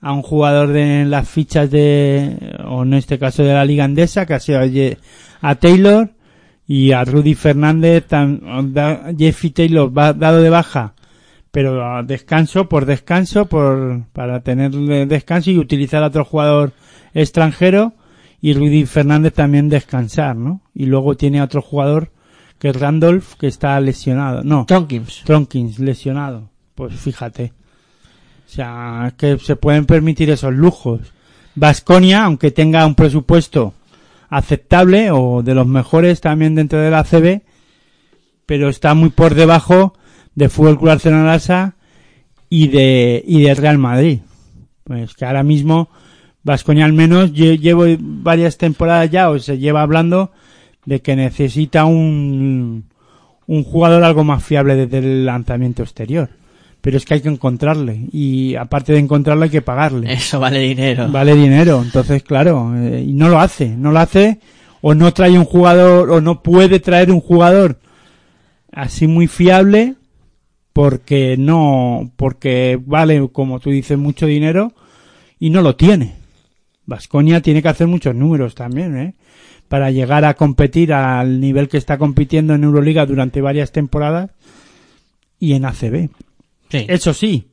[0.01, 4.27] a un jugador de las fichas de, o en este caso de la Liga Andesa,
[4.27, 4.61] que ha sido
[5.41, 6.11] a Taylor
[6.67, 8.07] y a Rudy Fernández,
[9.19, 10.95] Jeffy Taylor va dado de baja,
[11.51, 14.71] pero a descanso por descanso, por, para tener
[15.09, 16.73] descanso y utilizar a otro jugador
[17.13, 17.95] extranjero
[18.41, 20.63] y Rudy Fernández también descansar, ¿no?
[20.75, 22.11] Y luego tiene a otro jugador
[22.59, 26.51] que es Randolph que está lesionado, no, Tronkins Tronkins lesionado.
[26.75, 27.53] Pues fíjate.
[28.47, 31.13] O sea, que se pueden permitir esos lujos.
[31.55, 33.75] Vasconia, aunque tenga un presupuesto
[34.29, 37.43] aceptable o de los mejores también dentro de la CB,
[38.47, 39.95] pero está muy por debajo
[40.35, 41.77] de Fútbol Club Barcelona
[42.49, 44.21] y de y de Real Madrid.
[44.85, 45.91] Pues que ahora mismo
[46.43, 50.31] Vasconia al menos lle- llevo varias temporadas ya o se lleva hablando
[50.87, 52.85] de que necesita un
[53.47, 56.31] un jugador algo más fiable desde el lanzamiento exterior.
[56.81, 60.11] pero es que hay que encontrarle y aparte de encontrarle hay que pagarle.
[60.15, 61.09] Eso vale dinero.
[61.11, 64.39] Vale dinero, entonces claro, eh, y no lo hace, no lo hace
[64.81, 67.79] o no trae un jugador o no puede traer un jugador
[68.73, 69.97] así muy fiable
[70.73, 74.73] porque no, porque vale, como tú dices, mucho dinero
[75.39, 76.15] y no lo tiene.
[76.91, 79.15] Vasconia tiene que hacer muchos números también, ¿eh?
[79.69, 84.33] Para llegar a competir al nivel que está compitiendo en Euroliga durante varias temporadas
[85.39, 86.11] y en ACB.
[86.69, 86.87] Sí.
[86.89, 87.47] Eso sí,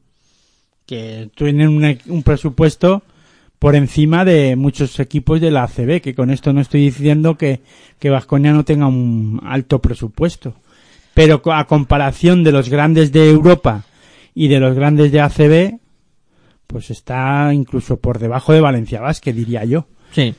[0.87, 3.03] que tienen un, un presupuesto
[3.59, 7.61] por encima de muchos equipos de la ACB, que con esto no estoy diciendo que,
[7.99, 10.55] que Vasconia no tenga un alto presupuesto.
[11.13, 13.85] Pero a comparación de los grandes de Europa
[14.33, 15.79] y de los grandes de ACB,
[16.67, 19.87] pues está incluso por debajo de Valencia Basket, diría yo.
[20.11, 20.35] Sí.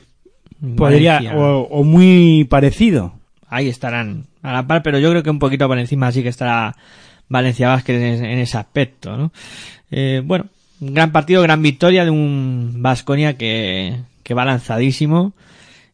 [0.75, 1.37] Podría, Valencia.
[1.37, 3.13] o, o muy parecido.
[3.47, 6.29] Ahí estarán a la par, pero yo creo que un poquito por encima sí que
[6.29, 6.75] estará
[7.27, 9.31] Valencia Vázquez en, en ese aspecto, ¿no?
[9.91, 10.45] Eh, bueno,
[10.81, 15.33] un gran partido, gran victoria de un Vasconia que, que va lanzadísimo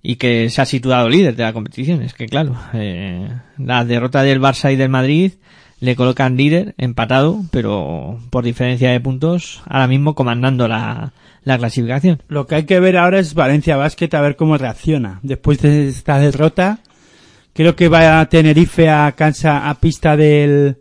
[0.04, 2.02] y que se ha situado líder de la competición.
[2.02, 5.34] Es que claro, eh, la derrota del Barça y del Madrid
[5.86, 11.14] le colocan líder, empatado, pero por diferencia de puntos, ahora mismo comandando la,
[11.44, 12.22] la clasificación.
[12.28, 15.20] Lo que hay que ver ahora es Valencia Basket a ver cómo reacciona.
[15.24, 16.80] Después de esta derrota,
[17.54, 20.78] creo que va a Tenerife a cansa a pista del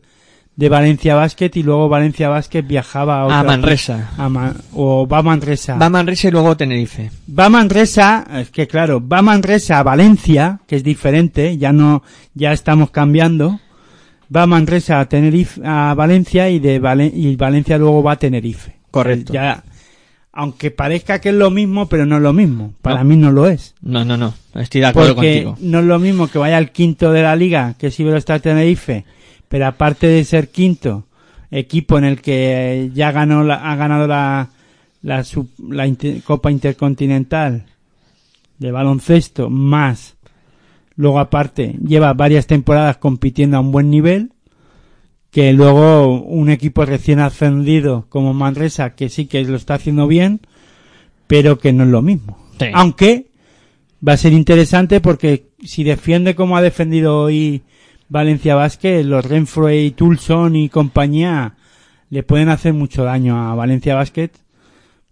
[0.56, 4.10] de Valencia Basket y luego Valencia Basket viajaba a, otra A Manresa.
[4.16, 5.76] a o va a Manresa.
[5.76, 7.10] Va Manresa y luego Tenerife.
[7.28, 12.02] Va Manresa, es que claro, va Manresa a Valencia, que es diferente, ya no,
[12.34, 13.58] ya estamos cambiando.
[14.34, 18.74] Va Manresa a Tenerife, a Valencia y de Valen- y Valencia luego va a Tenerife.
[18.90, 19.32] Correcto.
[19.32, 19.62] Ya,
[20.32, 22.74] aunque parezca que es lo mismo, pero no es lo mismo.
[22.82, 23.04] Para No.
[23.04, 23.74] mí no lo es.
[23.82, 24.34] No, no, no.
[24.54, 25.68] Estoy de acuerdo Porque contigo.
[25.68, 29.04] no es lo mismo que vaya al quinto de la liga, que es Iberostar Tenerife,
[29.48, 31.06] pero aparte de ser quinto,
[31.50, 34.48] equipo en el que ya ganó la- ha ganado la,
[35.02, 37.64] la, sub- la inter- Copa Intercontinental
[38.58, 40.14] de baloncesto, más
[40.96, 44.32] luego aparte lleva varias temporadas compitiendo a un buen nivel,
[45.30, 50.40] que luego un equipo recién ascendido como Manresa, que sí que lo está haciendo bien,
[51.26, 52.38] pero que no es lo mismo.
[52.58, 52.66] Sí.
[52.72, 53.26] Aunque
[54.06, 57.62] va a ser interesante porque si defiende como ha defendido hoy
[58.08, 61.54] Valencia Basket, los Renfro y Tulson y compañía
[62.10, 64.30] le pueden hacer mucho daño a Valencia Basket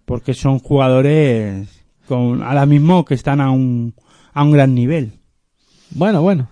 [0.05, 3.95] porque son jugadores con ahora mismo que están a un
[4.35, 5.13] a un gran nivel.
[5.95, 6.49] Bueno, bueno.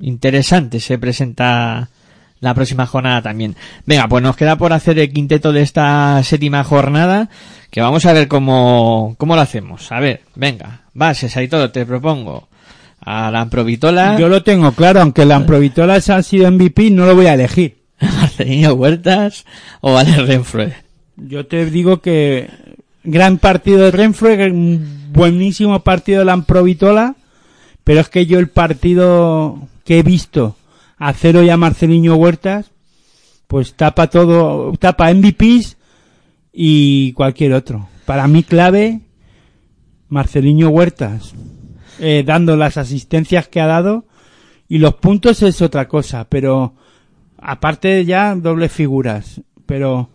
[0.00, 1.90] Interesante se presenta
[2.40, 3.54] la próxima jornada también.
[3.86, 7.28] Venga, pues nos queda por hacer el quinteto de esta séptima jornada,
[7.70, 9.92] que vamos a ver cómo, cómo lo hacemos.
[9.92, 12.48] A ver, venga, bases, ahí todo, te propongo.
[13.02, 17.16] A la Amprovitola, Yo lo tengo claro, aunque la Amprovitola ha sido MVP, no lo
[17.16, 17.78] voy a elegir.
[18.00, 19.46] Marcelino Huertas
[19.80, 20.74] o Ale Renfroe.
[21.16, 22.48] Yo te digo que
[23.02, 27.14] gran partido de Renfro, un buenísimo partido de la Amprovitola,
[27.90, 30.54] pero es que yo el partido que he visto
[30.96, 32.70] hacer hoy a Marceliño Huertas,
[33.48, 35.76] pues tapa todo, tapa MVPs
[36.52, 37.88] y cualquier otro.
[38.06, 39.00] Para mí clave,
[40.08, 41.34] Marceliño Huertas,
[41.98, 44.04] eh, dando las asistencias que ha dado
[44.68, 46.74] y los puntos es otra cosa, pero
[47.38, 50.10] aparte ya dobles figuras, pero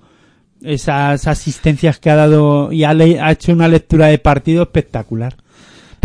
[0.61, 5.35] esas asistencias que ha dado y ha, ha hecho una lectura de partido espectacular.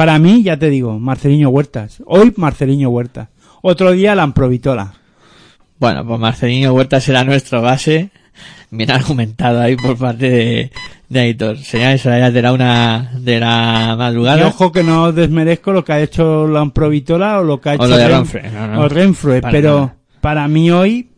[0.00, 2.02] Para mí, ya te digo, Marceliño Huertas.
[2.06, 3.28] Hoy Marceliño Huertas.
[3.60, 4.94] Otro día la Amprovitola.
[5.78, 8.08] Bueno, pues Marcelino Huertas será nuestro base.
[8.70, 10.72] Bien argumentado ahí por parte de,
[11.10, 11.58] de Aitor.
[11.58, 14.46] Señales horarias de la una de la Y madrugada.
[14.46, 17.74] ojo que no desmerezco lo que ha hecho la Amprovitola o lo que ha O
[17.74, 18.80] hecho lo de Ren- Renfre, no, no.
[18.86, 19.96] o Para pero nada.
[20.22, 21.10] para mí hoy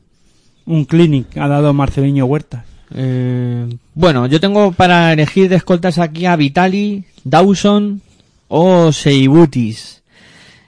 [0.67, 2.65] un clinic ha dado Marceliño Huertas.
[2.97, 8.03] Eh, bueno, yo tengo para elegir de escoltas aquí a Vitali, Dawson
[8.55, 10.03] o Seibutis.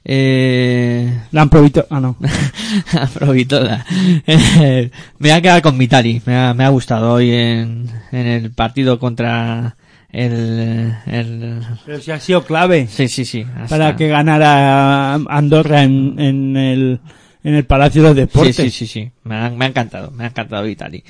[0.07, 1.49] Eh, La
[1.91, 2.17] ah no.
[3.01, 3.85] Aprovitola.
[4.27, 6.21] Eh, me voy a quedar con Vitali.
[6.27, 9.77] Me ha, me ha gustado hoy en, en el partido contra
[10.11, 11.61] el, el...
[11.85, 13.45] Pero si ha sido clave Sí, sí, sí.
[13.57, 17.01] hasta- para que ganara Andorra en, en el
[17.43, 18.57] en el Palacio de los Deportes.
[18.57, 19.11] sí, sí, sí.
[19.25, 21.05] Me ha, me ha encantado, me ha encantado Vitali.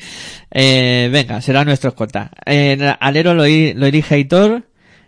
[0.50, 2.32] Eh, venga, será nuestro escolta.
[2.44, 4.64] En alero lo, lo elige Aitor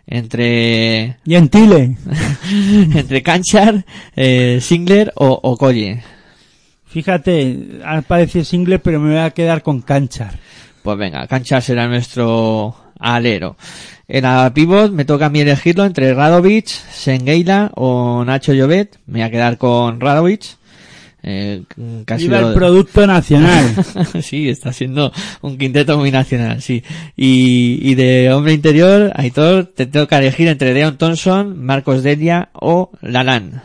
[0.07, 1.97] entre Gentile.
[2.95, 3.85] entre Canchar,
[4.15, 5.57] eh, Singler o, o.
[6.87, 10.39] Fíjate, ha parecido single, pero me voy a quedar con Canchar.
[10.81, 13.57] Pues venga, Canchar será nuestro alero.
[14.07, 18.97] En la pivot me toca a mí elegirlo entre Radovic, Sengeila o Nacho Llobet.
[19.05, 20.56] Me voy a quedar con Radovic.
[21.23, 21.63] Eh,
[22.05, 23.75] casi Viva lo- el producto nacional.
[24.21, 25.11] sí, está siendo
[25.41, 26.83] un quinteto muy nacional, sí.
[27.17, 32.49] Y, y de hombre interior, Aitor, te tengo que elegir entre Deon Thompson, Marcos Delia
[32.53, 33.63] o Lalan.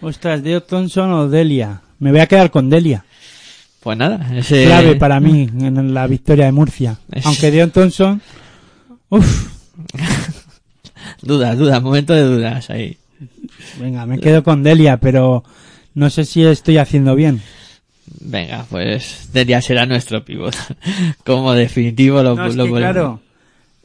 [0.00, 1.80] Ostras, Deo Thompson o Delia.
[1.98, 3.04] Me voy a quedar con Delia.
[3.80, 4.64] Pues nada, ese...
[4.66, 6.98] Clave para mí en la victoria de Murcia.
[7.12, 8.22] Es- Aunque Deo Thompson...
[9.10, 9.48] Uf,
[11.22, 12.96] Dudas, dudas, momento de dudas ahí.
[13.80, 15.42] venga, me quedo con Delia, pero
[15.98, 17.42] no sé si estoy haciendo bien.
[18.20, 20.54] Venga, pues Delia será nuestro pivot.
[21.24, 22.92] Como definitivo lo, No, es lo que, ponemos.
[22.92, 23.20] claro,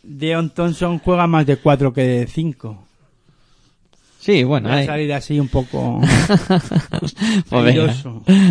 [0.03, 2.83] Deon Thompson juega más de 4 que de 5.
[4.19, 6.01] Sí, bueno, Voy a salir así un poco...
[7.49, 8.05] Pues.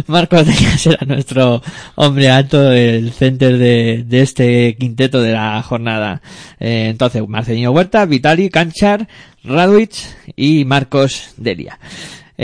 [0.07, 1.63] Marcos Delia será nuestro
[1.95, 6.21] hombre alto, el center de, de este quinteto de la jornada.
[6.61, 9.09] Eh, entonces, Marcelino Huerta, Vitali, Canchar,
[9.45, 10.05] Radwich
[10.37, 11.79] y Marcos Delia.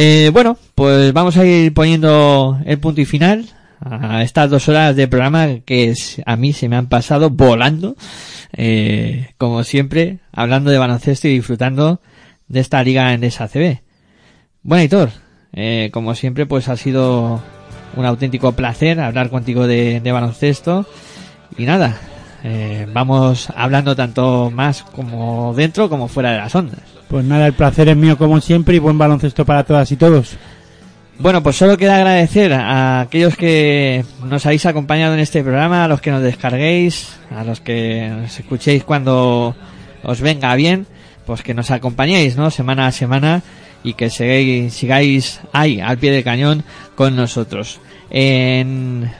[0.00, 3.46] Eh, bueno, pues vamos a ir poniendo el punto y final
[3.80, 5.92] a estas dos horas de programa que
[6.24, 7.96] a mí se me han pasado volando.
[8.52, 12.00] Eh, como siempre, hablando de baloncesto y disfrutando
[12.46, 13.80] de esta liga en esa CB.
[14.62, 15.10] Bueno, Hitor,
[15.52, 17.42] eh, como siempre, pues ha sido
[17.96, 20.86] un auténtico placer hablar contigo de baloncesto.
[21.56, 21.98] Y nada,
[22.50, 26.80] eh, vamos hablando tanto más como dentro como fuera de las ondas.
[27.06, 30.38] Pues nada, el placer es mío como siempre y buen baloncesto para todas y todos.
[31.18, 35.88] Bueno, pues solo queda agradecer a aquellos que nos habéis acompañado en este programa, a
[35.88, 39.54] los que nos descarguéis, a los que nos escuchéis cuando
[40.02, 40.86] os venga bien,
[41.26, 42.50] pues que nos acompañéis, ¿no?
[42.50, 43.42] Semana a semana
[43.84, 46.64] y que sigáis, sigáis ahí, al pie del cañón,
[46.94, 47.78] con nosotros.
[48.08, 49.10] En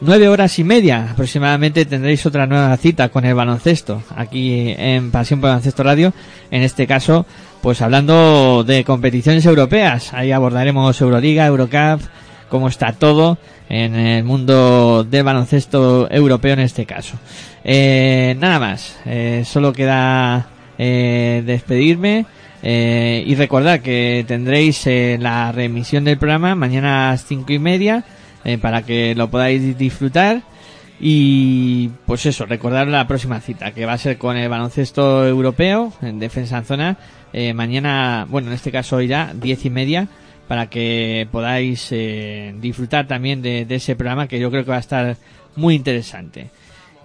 [0.00, 5.40] nueve horas y media aproximadamente tendréis otra nueva cita con el baloncesto, aquí en Pasión
[5.40, 6.12] por Baloncesto Radio,
[6.50, 7.26] en este caso,
[7.62, 12.00] pues hablando de competiciones europeas, ahí abordaremos Euroliga, Eurocup,
[12.48, 13.38] cómo está todo
[13.68, 17.16] en el mundo del baloncesto europeo en este caso.
[17.64, 20.46] Eh, nada más, eh, solo queda
[20.78, 22.26] eh, despedirme
[22.62, 27.58] eh, y recordar que tendréis eh, la remisión del programa mañana a las cinco y
[27.58, 28.04] media
[28.44, 30.42] eh, para que lo podáis disfrutar.
[31.00, 35.92] Y pues eso, recordar la próxima cita que va a ser con el baloncesto europeo
[36.02, 36.96] en defensa en zona.
[37.32, 40.06] Eh, mañana, bueno en este caso hoy ya diez y media
[40.46, 44.76] para que podáis eh, disfrutar también de, de ese programa que yo creo que va
[44.76, 45.16] a estar
[45.56, 46.50] muy interesante.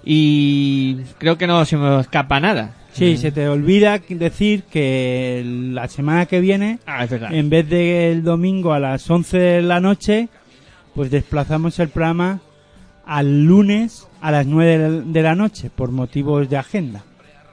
[0.04, 2.76] Y creo que no se me escapa nada.
[2.94, 8.74] Sí, se te olvida decir que la semana que viene, ah en vez del domingo
[8.74, 10.28] a las 11 de la noche,
[11.00, 12.42] pues desplazamos el programa
[13.06, 17.04] al lunes a las 9 de- la noche por motivos de agenda.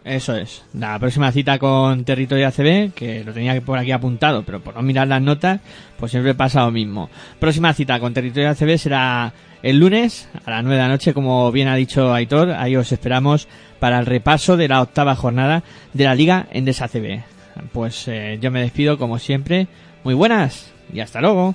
[0.02, 0.64] Eso es.
[0.74, 4.82] La próxima cita con Territorio ACB, que lo tenía por aquí apuntado, pero por no
[4.82, 5.60] mirar las notas,
[5.96, 7.08] pues siempre pasa lo mismo.
[7.38, 9.32] Próxima cita con Territorio ACB será
[9.62, 12.50] el lunes a las 9 de la noche, como bien ha dicho Aitor.
[12.50, 13.46] Ahí os esperamos
[13.78, 15.62] para el repaso de la octava jornada
[15.92, 17.20] de la Liga Endesa ACB.
[17.72, 19.68] Pues eh, yo me despido como siempre.
[20.02, 21.54] Muy buenas y hasta luego.